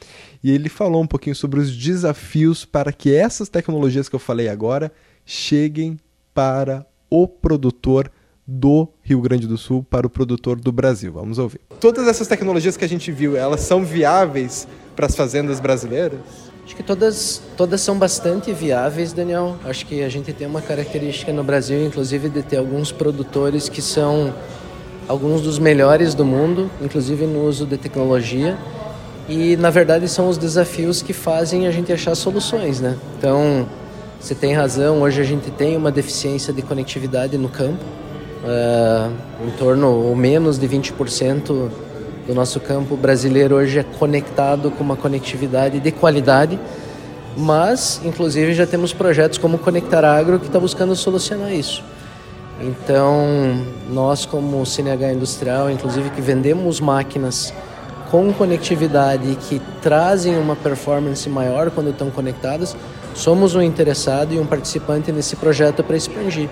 E 0.43 0.51
ele 0.51 0.69
falou 0.69 1.03
um 1.03 1.07
pouquinho 1.07 1.37
sobre 1.37 1.61
os 1.61 1.77
desafios 1.77 2.65
para 2.65 2.93
que 2.93 3.15
essas 3.15 3.49
tecnologias 3.49 4.09
que 4.09 4.17
eu 4.17 4.21
falei 4.21 4.49
agora 4.49 4.91
cheguem 5.25 5.99
para 6.35 6.85
o 7.09 7.29
produtor 7.29 8.11
do 8.47 8.89
Rio 9.03 9.21
Grande 9.21 9.47
do 9.47 9.57
Sul 9.57 9.87
para 9.89 10.07
o 10.07 10.11
produtor 10.11 10.59
do 10.59 10.73
Brasil. 10.73 11.13
Vamos 11.13 11.39
ouvir. 11.39 11.61
Todas 11.81 12.09
essas 12.09 12.27
tecnologias 12.27 12.77
que 12.77 12.85
a 12.85 12.89
gente 12.89 13.13
viu, 13.13 13.37
elas 13.37 13.61
são 13.61 13.85
viáveis 13.85 14.67
para 14.97 15.07
as 15.07 15.15
fazendas 15.15 15.61
brasileiras? 15.61 16.52
Acho 16.73 16.77
que 16.79 16.83
todas, 16.83 17.43
todas 17.55 17.83
são 17.83 17.99
bastante 17.99 18.51
viáveis, 18.51 19.13
Daniel. 19.13 19.57
Acho 19.63 19.85
que 19.85 20.03
a 20.03 20.09
gente 20.09 20.33
tem 20.33 20.47
uma 20.47 20.63
característica 20.63 21.31
no 21.31 21.45
Brasil, 21.45 21.85
inclusive, 21.85 22.31
de 22.31 22.43
ter 22.43 22.57
alguns 22.57 22.91
produtores 22.91 23.69
que 23.69 23.83
são 23.83 24.33
alguns 25.07 25.43
dos 25.43 25.59
melhores 25.59 26.15
do 26.15 26.25
mundo, 26.25 26.71
inclusive 26.81 27.27
no 27.27 27.45
uso 27.45 27.67
de 27.67 27.77
tecnologia. 27.77 28.57
E, 29.29 29.55
na 29.59 29.69
verdade, 29.69 30.09
são 30.09 30.31
os 30.31 30.39
desafios 30.39 31.03
que 31.03 31.13
fazem 31.13 31.67
a 31.67 31.71
gente 31.71 31.93
achar 31.93 32.15
soluções, 32.15 32.81
né? 32.81 32.97
Então, 33.19 33.69
você 34.19 34.35
tem 34.35 34.55
razão, 34.55 35.03
hoje 35.03 35.21
a 35.21 35.25
gente 35.25 35.51
tem 35.51 35.77
uma 35.77 35.93
deficiência 35.93 36.55
de 36.55 36.63
conectividade 36.63 37.37
no 37.37 37.51
campo 37.51 37.85
Uh, 38.43 39.13
em 39.47 39.51
torno 39.53 39.89
ou 39.89 40.17
menos 40.17 40.59
de 40.59 40.67
20% 40.67 41.71
do 42.27 42.35
nosso 42.35 42.61
campo 42.61 42.97
brasileiro 42.97 43.57
hoje 43.57 43.79
é 43.79 43.83
conectado 43.83 44.71
com 44.71 44.85
uma 44.85 44.97
conectividade 44.97 45.81
de 45.81 45.91
qualidade, 45.91 46.59
mas 47.37 48.01
inclusive 48.05 48.55
já 48.55 48.67
temos 48.67 48.93
projetos 48.93 49.39
como 49.39 49.59
Conectar 49.59 50.05
Agro 50.05 50.39
que 50.39 50.47
está 50.47 50.61
buscando 50.61 50.95
solucionar 50.95 51.53
isso. 51.53 51.83
Então, 52.61 53.27
nós 53.91 54.25
como 54.25 54.65
CNH 54.65 55.15
Industrial, 55.15 55.71
inclusive 55.71 56.11
que 56.11 56.21
vendemos 56.21 56.81
máquinas 56.81 57.53
com 58.09 58.33
conectividade 58.33 59.37
que 59.49 59.61
trazem 59.81 60.39
uma 60.39 60.55
performance 60.55 61.29
maior 61.29 61.71
quando 61.71 61.91
estão 61.91 62.11
conectadas, 62.11 62.77
somos 63.15 63.55
um 63.55 63.63
interessado 63.63 64.33
e 64.33 64.39
um 64.39 64.47
participante 64.47 65.11
nesse 65.11 65.35
projeto 65.35 65.83
para 65.83 65.97
expandir. 65.97 66.49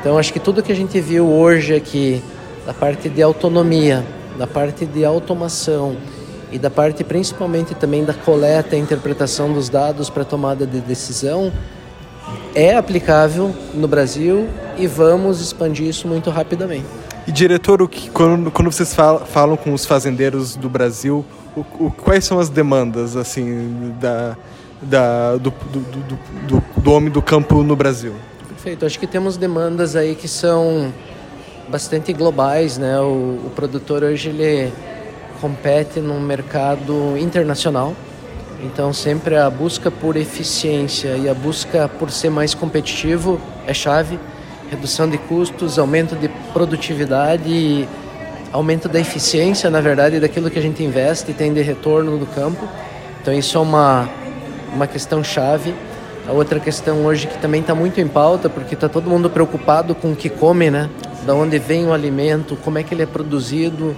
Então 0.00 0.18
acho 0.18 0.32
que 0.32 0.38
tudo 0.38 0.62
que 0.62 0.70
a 0.70 0.76
gente 0.76 1.00
viu 1.00 1.28
hoje 1.28 1.74
aqui, 1.74 2.22
da 2.66 2.74
parte 2.74 3.08
de 3.08 3.22
autonomia, 3.22 4.04
da 4.38 4.46
parte 4.46 4.86
de 4.86 5.04
automação 5.04 5.96
e 6.50 6.58
da 6.58 6.70
parte 6.70 7.02
principalmente 7.02 7.74
também 7.74 8.04
da 8.04 8.12
coleta 8.12 8.76
e 8.76 8.78
interpretação 8.78 9.52
dos 9.52 9.68
dados 9.68 10.10
para 10.10 10.24
tomada 10.24 10.66
de 10.66 10.80
decisão, 10.80 11.50
é 12.54 12.76
aplicável 12.76 13.54
no 13.74 13.88
Brasil 13.88 14.48
e 14.76 14.86
vamos 14.86 15.40
expandir 15.40 15.86
isso 15.86 16.06
muito 16.06 16.30
rapidamente. 16.30 16.86
E 17.26 17.32
diretor, 17.32 17.80
o 17.80 17.88
que, 17.88 18.10
quando, 18.10 18.50
quando 18.50 18.70
vocês 18.70 18.94
falam, 18.94 19.24
falam 19.24 19.56
com 19.56 19.72
os 19.72 19.86
fazendeiros 19.86 20.56
do 20.56 20.68
Brasil, 20.68 21.24
o, 21.56 21.60
o, 21.78 21.90
quais 21.90 22.24
são 22.24 22.38
as 22.38 22.48
demandas 22.48 23.16
assim 23.16 23.94
da, 24.00 24.36
da, 24.82 25.36
do, 25.36 25.50
do, 25.50 25.80
do, 25.80 26.18
do, 26.48 26.80
do 26.80 26.92
homem 26.92 27.10
do 27.10 27.22
campo 27.22 27.62
no 27.62 27.76
Brasil? 27.76 28.14
Perfeito. 28.48 28.84
Acho 28.84 28.98
que 28.98 29.06
temos 29.06 29.36
demandas 29.36 29.96
aí 29.96 30.14
que 30.14 30.28
são 30.28 30.92
bastante 31.72 32.12
globais, 32.12 32.76
né? 32.76 33.00
O, 33.00 33.46
o 33.46 33.52
produtor 33.56 34.02
hoje 34.02 34.28
ele 34.28 34.70
compete 35.40 36.00
num 36.00 36.20
mercado 36.20 37.16
internacional. 37.16 37.94
Então 38.62 38.92
sempre 38.92 39.36
a 39.36 39.48
busca 39.48 39.90
por 39.90 40.14
eficiência 40.16 41.16
e 41.16 41.30
a 41.30 41.34
busca 41.34 41.88
por 41.88 42.10
ser 42.10 42.28
mais 42.28 42.52
competitivo 42.52 43.40
é 43.66 43.72
chave. 43.72 44.20
Redução 44.70 45.08
de 45.08 45.16
custos, 45.16 45.78
aumento 45.78 46.14
de 46.14 46.28
produtividade, 46.52 47.88
aumento 48.52 48.86
da 48.86 49.00
eficiência, 49.00 49.70
na 49.70 49.80
verdade, 49.80 50.20
daquilo 50.20 50.50
que 50.50 50.58
a 50.58 50.62
gente 50.62 50.82
investe 50.82 51.30
e 51.30 51.34
tem 51.34 51.54
de 51.54 51.62
retorno 51.62 52.18
no 52.18 52.26
campo. 52.26 52.68
Então 53.22 53.32
isso 53.32 53.56
é 53.56 53.60
uma, 53.60 54.10
uma 54.74 54.86
questão 54.86 55.24
chave. 55.24 55.74
A 56.28 56.32
outra 56.32 56.60
questão 56.60 57.06
hoje 57.06 57.26
que 57.26 57.38
também 57.38 57.62
está 57.62 57.74
muito 57.74 57.98
em 57.98 58.06
pauta, 58.06 58.50
porque 58.50 58.74
está 58.74 58.90
todo 58.90 59.08
mundo 59.08 59.30
preocupado 59.30 59.94
com 59.94 60.12
o 60.12 60.16
que 60.16 60.28
come, 60.28 60.70
né? 60.70 60.90
Da 61.26 61.34
onde 61.34 61.58
vem 61.58 61.86
o 61.86 61.92
alimento, 61.92 62.56
como 62.56 62.78
é 62.78 62.82
que 62.82 62.94
ele 62.94 63.02
é 63.02 63.06
produzido, 63.06 63.96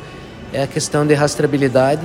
é 0.52 0.62
a 0.62 0.66
questão 0.66 1.06
de 1.06 1.14
rastreabilidade. 1.14 2.02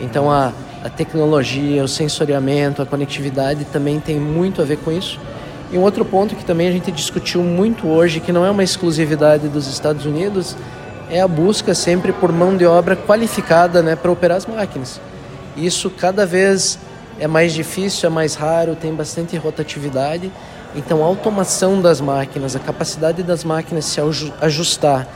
Então 0.00 0.30
a, 0.30 0.52
a 0.84 0.88
tecnologia, 0.88 1.82
o 1.82 1.88
sensoriamento, 1.88 2.82
a 2.82 2.86
conectividade 2.86 3.64
também 3.66 4.00
tem 4.00 4.18
muito 4.18 4.60
a 4.60 4.64
ver 4.64 4.78
com 4.78 4.92
isso. 4.92 5.18
E 5.72 5.78
um 5.78 5.82
outro 5.82 6.04
ponto 6.04 6.36
que 6.36 6.44
também 6.44 6.68
a 6.68 6.72
gente 6.72 6.92
discutiu 6.92 7.42
muito 7.42 7.88
hoje, 7.88 8.20
que 8.20 8.32
não 8.32 8.44
é 8.44 8.50
uma 8.50 8.62
exclusividade 8.62 9.48
dos 9.48 9.66
Estados 9.66 10.06
Unidos, 10.06 10.56
é 11.10 11.20
a 11.20 11.28
busca 11.28 11.74
sempre 11.74 12.12
por 12.12 12.32
mão 12.32 12.56
de 12.56 12.64
obra 12.64 12.96
qualificada 12.96 13.82
né, 13.82 13.96
para 13.96 14.10
operar 14.10 14.36
as 14.36 14.46
máquinas. 14.46 15.00
Isso 15.56 15.90
cada 15.90 16.26
vez 16.26 16.78
é 17.18 17.26
mais 17.26 17.52
difícil, 17.52 18.08
é 18.08 18.10
mais 18.10 18.34
raro, 18.34 18.76
tem 18.76 18.94
bastante 18.94 19.36
rotatividade. 19.36 20.30
Então, 20.76 21.02
a 21.02 21.06
automação 21.06 21.80
das 21.80 22.00
máquinas, 22.00 22.54
a 22.54 22.58
capacidade 22.58 23.22
das 23.22 23.42
máquinas 23.44 23.86
se 23.86 23.98
ajustar 24.40 25.08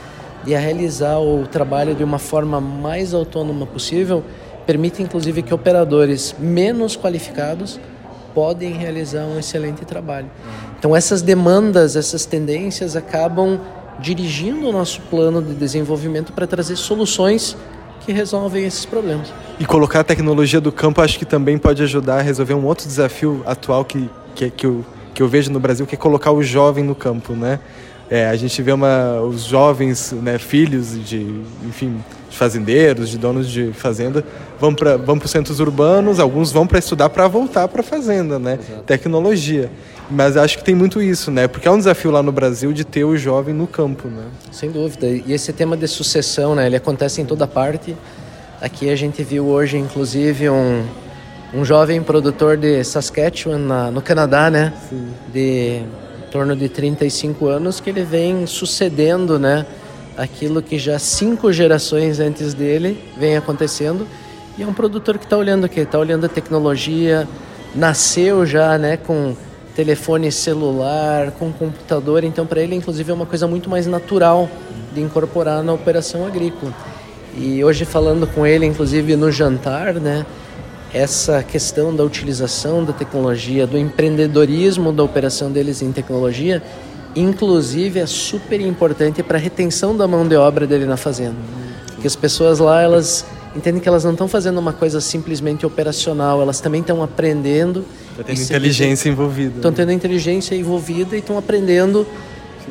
e 0.45 0.55
a 0.55 0.59
realizar 0.59 1.19
o 1.19 1.45
trabalho 1.45 1.93
de 1.93 2.03
uma 2.03 2.17
forma 2.17 2.59
mais 2.59 3.13
autônoma 3.13 3.67
possível, 3.67 4.23
permite 4.65 5.03
inclusive 5.03 5.43
que 5.43 5.53
operadores 5.53 6.35
menos 6.39 6.97
qualificados 6.97 7.79
podem 8.33 8.73
realizar 8.73 9.25
um 9.25 9.37
excelente 9.37 9.85
trabalho. 9.85 10.31
Então, 10.79 10.95
essas 10.95 11.21
demandas, 11.21 11.95
essas 11.95 12.25
tendências 12.25 12.95
acabam 12.95 13.59
dirigindo 13.99 14.67
o 14.67 14.71
nosso 14.71 14.99
plano 15.01 15.41
de 15.41 15.53
desenvolvimento 15.53 16.33
para 16.33 16.47
trazer 16.47 16.75
soluções 16.75 17.55
que 17.99 18.11
resolvem 18.11 18.65
esses 18.65 18.85
problemas. 18.85 19.31
E 19.59 19.65
colocar 19.65 19.99
a 19.99 20.03
tecnologia 20.03 20.59
do 20.59 20.71
campo 20.71 21.01
acho 21.01 21.19
que 21.19 21.25
também 21.25 21.57
pode 21.57 21.83
ajudar 21.83 22.17
a 22.19 22.21
resolver 22.21 22.55
um 22.55 22.65
outro 22.65 22.87
desafio 22.87 23.43
atual 23.45 23.85
que, 23.85 24.09
que, 24.33 24.49
que, 24.49 24.65
eu, 24.65 24.83
que 25.13 25.21
eu 25.21 25.27
vejo 25.27 25.51
no 25.51 25.59
Brasil, 25.59 25.85
que 25.85 25.95
é 25.95 25.97
colocar 25.97 26.31
o 26.31 26.41
jovem 26.41 26.83
no 26.83 26.95
campo, 26.95 27.33
né? 27.33 27.59
É, 28.09 28.27
a 28.27 28.35
gente 28.35 28.61
vê 28.61 28.73
uma, 28.73 29.21
os 29.21 29.45
jovens, 29.45 30.11
né, 30.11 30.37
filhos 30.37 31.01
de, 31.07 31.41
enfim, 31.65 31.97
de 32.29 32.37
fazendeiros, 32.37 33.09
de 33.09 33.17
donos 33.17 33.49
de 33.49 33.71
fazenda, 33.71 34.21
vão 34.59 34.75
para 34.75 34.97
vão 34.97 35.17
os 35.17 35.31
centros 35.31 35.61
urbanos, 35.61 36.19
alguns 36.19 36.51
vão 36.51 36.67
para 36.67 36.77
estudar 36.77 37.07
para 37.07 37.25
voltar 37.29 37.69
para 37.69 37.79
a 37.79 37.83
fazenda, 37.83 38.37
né? 38.37 38.59
Exato. 38.61 38.83
Tecnologia. 38.83 39.71
Mas 40.09 40.35
acho 40.35 40.57
que 40.57 40.63
tem 40.63 40.75
muito 40.75 41.01
isso, 41.01 41.31
né? 41.31 41.47
Porque 41.47 41.69
é 41.69 41.71
um 41.71 41.77
desafio 41.77 42.11
lá 42.11 42.21
no 42.21 42.33
Brasil 42.33 42.73
de 42.73 42.83
ter 42.83 43.05
o 43.05 43.15
jovem 43.15 43.53
no 43.53 43.65
campo, 43.65 44.09
né? 44.09 44.25
Sem 44.51 44.69
dúvida. 44.69 45.07
E 45.07 45.31
esse 45.31 45.53
tema 45.53 45.77
de 45.77 45.87
sucessão, 45.87 46.53
né? 46.53 46.65
Ele 46.65 46.75
acontece 46.75 47.21
em 47.21 47.25
toda 47.25 47.47
parte. 47.47 47.95
Aqui 48.59 48.89
a 48.89 48.95
gente 48.95 49.23
viu 49.23 49.45
hoje, 49.45 49.77
inclusive, 49.77 50.49
um, 50.49 50.83
um 51.53 51.65
jovem 51.65 52.01
produtor 52.01 52.55
de 52.55 52.83
Saskatchewan, 52.83 53.57
na, 53.57 53.91
no 53.91 54.01
Canadá, 54.01 54.49
né? 54.49 54.73
Sim. 54.89 55.09
De 55.33 55.81
em 55.81 56.31
torno 56.31 56.55
de 56.55 56.69
35 56.69 57.47
anos, 57.47 57.81
que 57.81 57.89
ele 57.89 58.03
vem 58.03 58.47
sucedendo, 58.47 59.37
né? 59.37 59.65
Aquilo 60.17 60.61
que 60.61 60.79
já 60.79 60.97
cinco 60.97 61.51
gerações 61.51 62.21
antes 62.21 62.53
dele 62.53 63.03
vem 63.17 63.35
acontecendo. 63.35 64.07
E 64.57 64.63
é 64.63 64.67
um 64.67 64.73
produtor 64.73 65.17
que 65.17 65.25
está 65.25 65.37
olhando 65.37 65.65
o 65.65 65.69
quê? 65.69 65.81
Está 65.81 65.99
olhando 65.99 66.25
a 66.25 66.29
tecnologia, 66.29 67.27
nasceu 67.75 68.45
já, 68.45 68.77
né? 68.77 68.95
Com 68.95 69.35
telefone 69.75 70.31
celular, 70.31 71.31
com 71.31 71.51
computador, 71.51 72.23
então 72.23 72.45
para 72.45 72.61
ele 72.61 72.75
inclusive 72.75 73.09
é 73.11 73.13
uma 73.13 73.25
coisa 73.25 73.47
muito 73.47 73.69
mais 73.69 73.87
natural 73.87 74.49
de 74.93 75.01
incorporar 75.01 75.63
na 75.63 75.73
operação 75.73 76.25
agrícola. 76.25 76.73
E 77.37 77.63
hoje 77.63 77.85
falando 77.85 78.27
com 78.27 78.45
ele, 78.45 78.65
inclusive 78.65 79.15
no 79.15 79.31
jantar, 79.31 79.93
né, 79.95 80.25
essa 80.93 81.41
questão 81.41 81.95
da 81.95 82.03
utilização 82.03 82.83
da 82.83 82.93
tecnologia, 82.93 83.65
do 83.65 83.77
empreendedorismo 83.77 84.91
da 84.91 85.03
operação 85.03 85.51
deles 85.51 85.81
em 85.81 85.91
tecnologia, 85.91 86.61
inclusive 87.15 87.99
é 87.99 88.05
super 88.05 88.59
importante 88.59 89.23
para 89.23 89.37
a 89.37 89.41
retenção 89.41 89.95
da 89.95 90.07
mão 90.07 90.27
de 90.27 90.35
obra 90.35 90.67
dele 90.67 90.85
na 90.85 90.97
fazenda. 90.97 91.35
Porque 91.93 92.07
as 92.07 92.15
pessoas 92.15 92.59
lá, 92.59 92.81
elas 92.81 93.25
entendem 93.55 93.81
que 93.81 93.87
elas 93.87 94.03
não 94.03 94.11
estão 94.11 94.27
fazendo 94.27 94.57
uma 94.57 94.73
coisa 94.73 94.99
simplesmente 94.99 95.65
operacional, 95.65 96.41
elas 96.41 96.59
também 96.59 96.81
estão 96.81 97.01
aprendendo 97.03 97.85
Está 98.11 98.23
tendo 98.23 98.41
inteligência 98.41 99.09
envolvida. 99.09 99.55
Estão 99.55 99.71
tendo 99.71 99.91
inteligência 99.91 100.55
envolvida 100.55 101.15
e 101.15 101.19
estão 101.19 101.37
aprendendo 101.37 102.05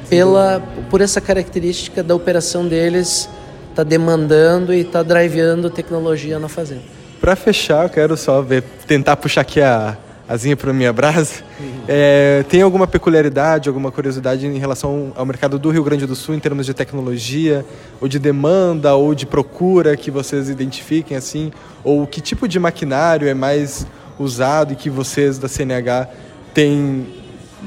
pela, 0.08 0.62
por 0.90 1.00
essa 1.00 1.20
característica 1.20 2.02
da 2.02 2.14
operação 2.14 2.66
deles 2.66 3.28
está 3.70 3.82
demandando 3.82 4.74
e 4.74 4.80
está 4.80 5.02
driveando 5.02 5.70
tecnologia 5.70 6.38
na 6.38 6.48
fazenda. 6.48 6.99
Para 7.20 7.36
fechar, 7.36 7.84
eu 7.84 7.90
quero 7.90 8.16
só 8.16 8.40
ver, 8.40 8.62
tentar 8.86 9.16
puxar 9.16 9.42
aqui 9.42 9.60
a, 9.60 9.96
asinha 10.30 10.56
para 10.56 10.72
minha 10.72 10.92
brasa. 10.92 11.42
É, 11.88 12.44
tem 12.48 12.62
alguma 12.62 12.86
peculiaridade, 12.86 13.68
alguma 13.68 13.90
curiosidade 13.90 14.46
em 14.46 14.58
relação 14.58 15.12
ao 15.16 15.26
mercado 15.26 15.58
do 15.58 15.70
Rio 15.70 15.82
Grande 15.82 16.06
do 16.06 16.14
Sul 16.14 16.36
em 16.36 16.38
termos 16.38 16.66
de 16.66 16.72
tecnologia, 16.72 17.64
ou 18.00 18.06
de 18.06 18.16
demanda, 18.16 18.94
ou 18.94 19.12
de 19.12 19.26
procura 19.26 19.96
que 19.96 20.08
vocês 20.08 20.48
identifiquem 20.48 21.16
assim? 21.16 21.50
Ou 21.82 22.06
que 22.06 22.20
tipo 22.20 22.46
de 22.46 22.60
maquinário 22.60 23.26
é 23.26 23.34
mais 23.34 23.84
usado 24.20 24.72
e 24.72 24.76
que 24.76 24.88
vocês 24.88 25.36
da 25.36 25.48
CNH 25.48 26.08
têm 26.54 27.08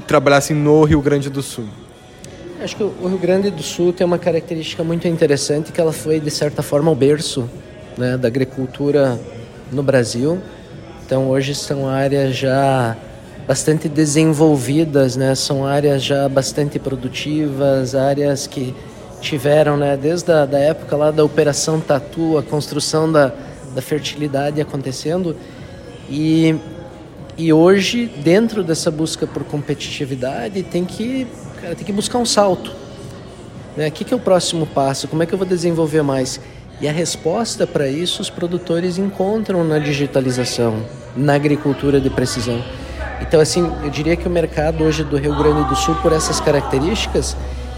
trabalhassem 0.07 0.55
no 0.55 0.85
Rio 0.85 1.01
Grande 1.01 1.29
do 1.29 1.43
Sul? 1.43 1.65
Acho 2.61 2.77
que 2.77 2.83
o 2.83 3.07
Rio 3.09 3.17
Grande 3.17 3.51
do 3.51 3.61
Sul 3.61 3.91
tem 3.91 4.07
uma 4.07 4.17
característica 4.17 4.85
muito 4.85 5.05
interessante 5.05 5.73
que 5.73 5.81
ela 5.81 5.91
foi 5.91 6.17
de 6.17 6.31
certa 6.31 6.63
forma 6.63 6.89
o 6.89 6.95
berço 6.95 7.49
né, 7.97 8.17
da 8.17 8.29
agricultura 8.29 9.19
no 9.73 9.83
Brasil. 9.83 10.39
Então 11.05 11.29
hoje 11.29 11.53
são 11.53 11.87
áreas 11.87 12.35
já 12.35 12.95
bastante 13.47 13.89
desenvolvidas, 13.89 15.15
né? 15.15 15.35
São 15.35 15.65
áreas 15.65 16.03
já 16.03 16.29
bastante 16.29 16.79
produtivas, 16.79 17.93
áreas 17.93 18.47
que 18.47 18.73
tiveram, 19.19 19.77
né, 19.77 19.95
desde 19.95 20.29
a 20.33 20.45
da 20.45 20.59
época 20.59 20.97
lá 20.97 21.09
da 21.09 21.23
operação 21.23 21.79
Tatu, 21.79 22.37
a 22.37 22.43
construção 22.43 23.09
da, 23.09 23.31
da 23.73 23.81
fertilidade 23.81 24.59
acontecendo 24.59 25.35
e 26.09 26.55
e 27.35 27.51
hoje 27.51 28.05
dentro 28.05 28.63
dessa 28.63 28.91
busca 28.91 29.25
por 29.25 29.43
competitividade 29.43 30.61
tem 30.61 30.85
que 30.85 31.25
cara, 31.59 31.73
tem 31.73 31.85
que 31.85 31.93
buscar 31.93 32.19
um 32.19 32.25
salto, 32.25 32.71
né? 33.77 33.87
O 33.87 33.91
que, 33.91 34.03
que 34.03 34.13
é 34.13 34.17
o 34.17 34.19
próximo 34.19 34.67
passo? 34.67 35.07
Como 35.07 35.23
é 35.23 35.25
que 35.25 35.33
eu 35.33 35.37
vou 35.37 35.47
desenvolver 35.47 36.03
mais? 36.03 36.39
E 36.83 36.87
a 36.89 36.91
resposta 36.91 37.65
para 37.65 37.87
isso 37.87 38.21
os 38.21 38.29
produtores 38.29 38.97
encontram 38.97 39.63
na 39.63 39.79
digitalização, 39.79 40.83
na 41.15 41.33
agricultura 41.33 41.97
de 42.01 42.09
precisão. 42.09 42.61
Então, 43.21 43.39
assim, 43.39 43.71
eu 43.81 43.89
diria 43.89 44.17
que 44.17 44.27
o 44.27 44.29
mercado 44.29 44.83
hoje 44.83 45.01
do 45.01 45.15
Rio 45.15 45.33
Grande 45.33 45.63
do 45.69 45.77
Sul, 45.77 45.95
por 46.01 46.11
essas 46.11 46.41
características, 46.41 47.37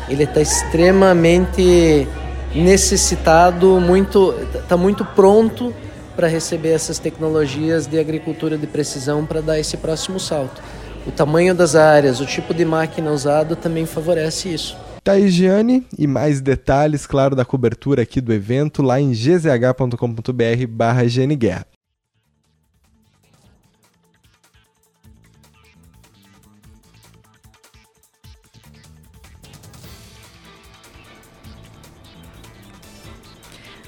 ele 0.10 0.24
está 0.24 0.42
extremamente 0.42 2.08
necessitado, 2.56 3.80
muito, 3.80 4.34
está 4.56 4.76
muito 4.76 5.06
pronto 5.06 5.72
para 6.16 6.28
receber 6.28 6.72
essas 6.72 6.98
tecnologias 6.98 7.86
de 7.86 8.00
agricultura 8.00 8.58
de 8.58 8.66
precisão 8.66 9.24
para 9.24 9.40
dar 9.40 9.60
esse 9.60 9.78
próximo 9.78 10.20
salto. 10.20 10.64
O 11.06 11.12
tamanho 11.12 11.54
das 11.54 11.76
áreas, 11.76 12.20
o 12.20 12.26
tipo 12.26 12.56
de 12.56 12.66
máquina 12.66 13.12
usado 13.12 13.56
também 13.56 13.86
favorece 13.86 14.52
isso. 14.52 14.76
Taigiane 15.06 15.86
e 16.00 16.08
mais 16.08 16.42
detalhes, 16.42 17.06
claro, 17.06 17.36
da 17.36 17.46
cobertura 17.46 18.02
aqui 18.02 18.20
do 18.20 18.34
evento 18.34 18.82
lá 18.82 19.00
em 19.00 19.12
gzh.com.br 19.12 20.68
barra 20.68 21.04
Guerra. 21.38 21.75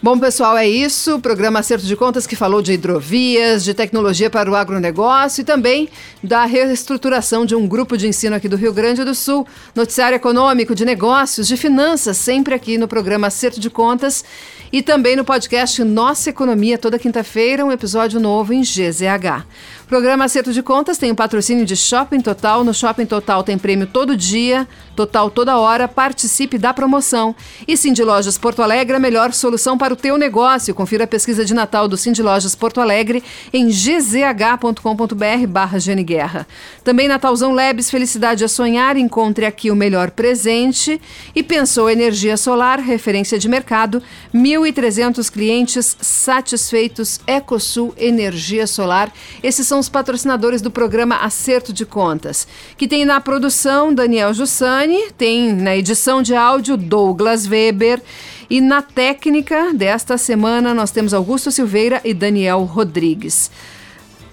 Bom, 0.09 0.17
pessoal, 0.17 0.57
é 0.57 0.65
isso. 0.65 1.15
O 1.15 1.19
programa 1.19 1.59
Acerto 1.59 1.85
de 1.85 1.93
Contas 1.93 2.25
que 2.25 2.33
falou 2.33 2.61
de 2.61 2.71
hidrovias, 2.71 3.61
de 3.61 3.73
tecnologia 3.73 4.29
para 4.29 4.49
o 4.49 4.55
agronegócio 4.55 5.41
e 5.41 5.43
também 5.43 5.89
da 6.23 6.45
reestruturação 6.45 7.45
de 7.45 7.53
um 7.53 7.67
grupo 7.67 7.97
de 7.97 8.07
ensino 8.07 8.33
aqui 8.33 8.47
do 8.47 8.55
Rio 8.55 8.71
Grande 8.71 9.03
do 9.03 9.13
Sul. 9.13 9.45
Noticiário 9.75 10.15
econômico, 10.15 10.73
de 10.73 10.85
negócios, 10.85 11.45
de 11.45 11.57
finanças, 11.57 12.15
sempre 12.15 12.53
aqui 12.53 12.77
no 12.77 12.87
programa 12.87 13.27
Acerto 13.27 13.59
de 13.59 13.69
Contas 13.69 14.23
e 14.71 14.81
também 14.81 15.15
no 15.15 15.25
podcast 15.25 15.83
Nossa 15.83 16.29
Economia, 16.29 16.77
toda 16.77 16.97
quinta-feira, 16.97 17.65
um 17.65 17.71
episódio 17.71 18.17
novo 18.17 18.53
em 18.53 18.61
GZH. 18.61 19.45
Programa 19.87 20.25
Acerto 20.25 20.51
de 20.51 20.61
Contas 20.61 20.97
tem 20.97 21.09
o 21.09 21.13
um 21.13 21.15
patrocínio 21.15 21.65
de 21.65 21.75
Shopping 21.75 22.19
Total. 22.19 22.63
No 22.63 22.73
Shopping 22.73 23.05
Total 23.05 23.41
tem 23.41 23.57
prêmio 23.57 23.87
todo 23.87 24.17
dia, 24.17 24.67
total 24.95 25.29
toda 25.29 25.57
hora. 25.57 25.87
Participe 25.87 26.57
da 26.57 26.73
promoção. 26.73 27.33
E 27.65 27.77
Cindy 27.77 28.03
Lojas 28.03 28.37
Porto 28.37 28.61
Alegre, 28.61 28.97
a 28.97 28.99
melhor 28.99 29.31
solução 29.31 29.77
para 29.77 29.93
o 29.93 29.96
teu 29.97 30.17
negócio. 30.17 30.73
Confira 30.73 31.03
a 31.03 31.07
pesquisa 31.07 31.43
de 31.43 31.53
Natal 31.53 31.87
do 31.87 31.97
Cindy 31.97 32.21
Lojas 32.21 32.55
Porto 32.55 32.79
Alegre 32.79 33.21
em 33.51 33.67
gzh.com.br 33.67 35.47
barra 35.49 35.77
Guerra. 36.05 36.47
Também 36.83 37.07
Natalzão 37.07 37.51
Labs, 37.51 37.89
felicidade 37.89 38.45
a 38.45 38.47
sonhar. 38.47 38.95
Encontre 38.95 39.45
aqui 39.45 39.69
o 39.69 39.75
melhor 39.75 40.11
presente. 40.11 41.01
E 41.35 41.43
pensou 41.43 41.89
energia 41.89 42.37
solar, 42.37 42.79
referência 42.79 43.37
de 43.37 43.49
mercado. 43.49 44.01
1.300 44.33 45.29
clientes 45.29 45.97
satisfeitos. 45.99 47.19
Ecosul 47.27 47.93
Energia 47.97 48.67
Solar. 48.67 49.11
Esses 49.41 49.67
são 49.67 49.79
os 49.79 49.89
patrocinadores 49.89 50.61
do 50.61 50.71
programa 50.71 51.17
Acerto 51.17 51.73
de 51.73 51.85
Contas, 51.85 52.47
que 52.77 52.87
tem 52.87 53.03
na 53.03 53.19
produção 53.19 53.93
Daniel 53.93 54.33
Jussani, 54.33 55.11
tem 55.17 55.51
na 55.53 55.75
edição 55.75 56.21
de 56.21 56.35
áudio 56.35 56.77
Douglas 56.77 57.47
Weber 57.47 58.01
e 58.49 58.61
na 58.61 58.81
técnica 58.81 59.73
desta 59.73 60.17
semana 60.17 60.73
nós 60.73 60.91
temos 60.91 61.13
Augusto 61.13 61.51
Silveira 61.51 62.01
e 62.03 62.13
Daniel 62.13 62.63
Rodrigues. 62.63 63.51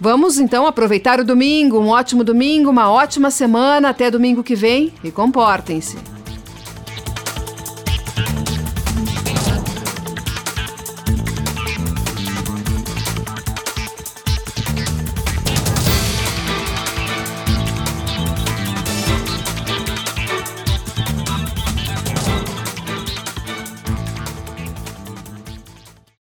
Vamos 0.00 0.38
então 0.38 0.66
aproveitar 0.66 1.20
o 1.20 1.24
domingo, 1.24 1.78
um 1.78 1.88
ótimo 1.88 2.22
domingo, 2.22 2.70
uma 2.70 2.90
ótima 2.90 3.30
semana, 3.30 3.90
até 3.90 4.10
domingo 4.10 4.42
que 4.42 4.54
vem 4.54 4.92
e 5.02 5.10
comportem-se. 5.10 6.13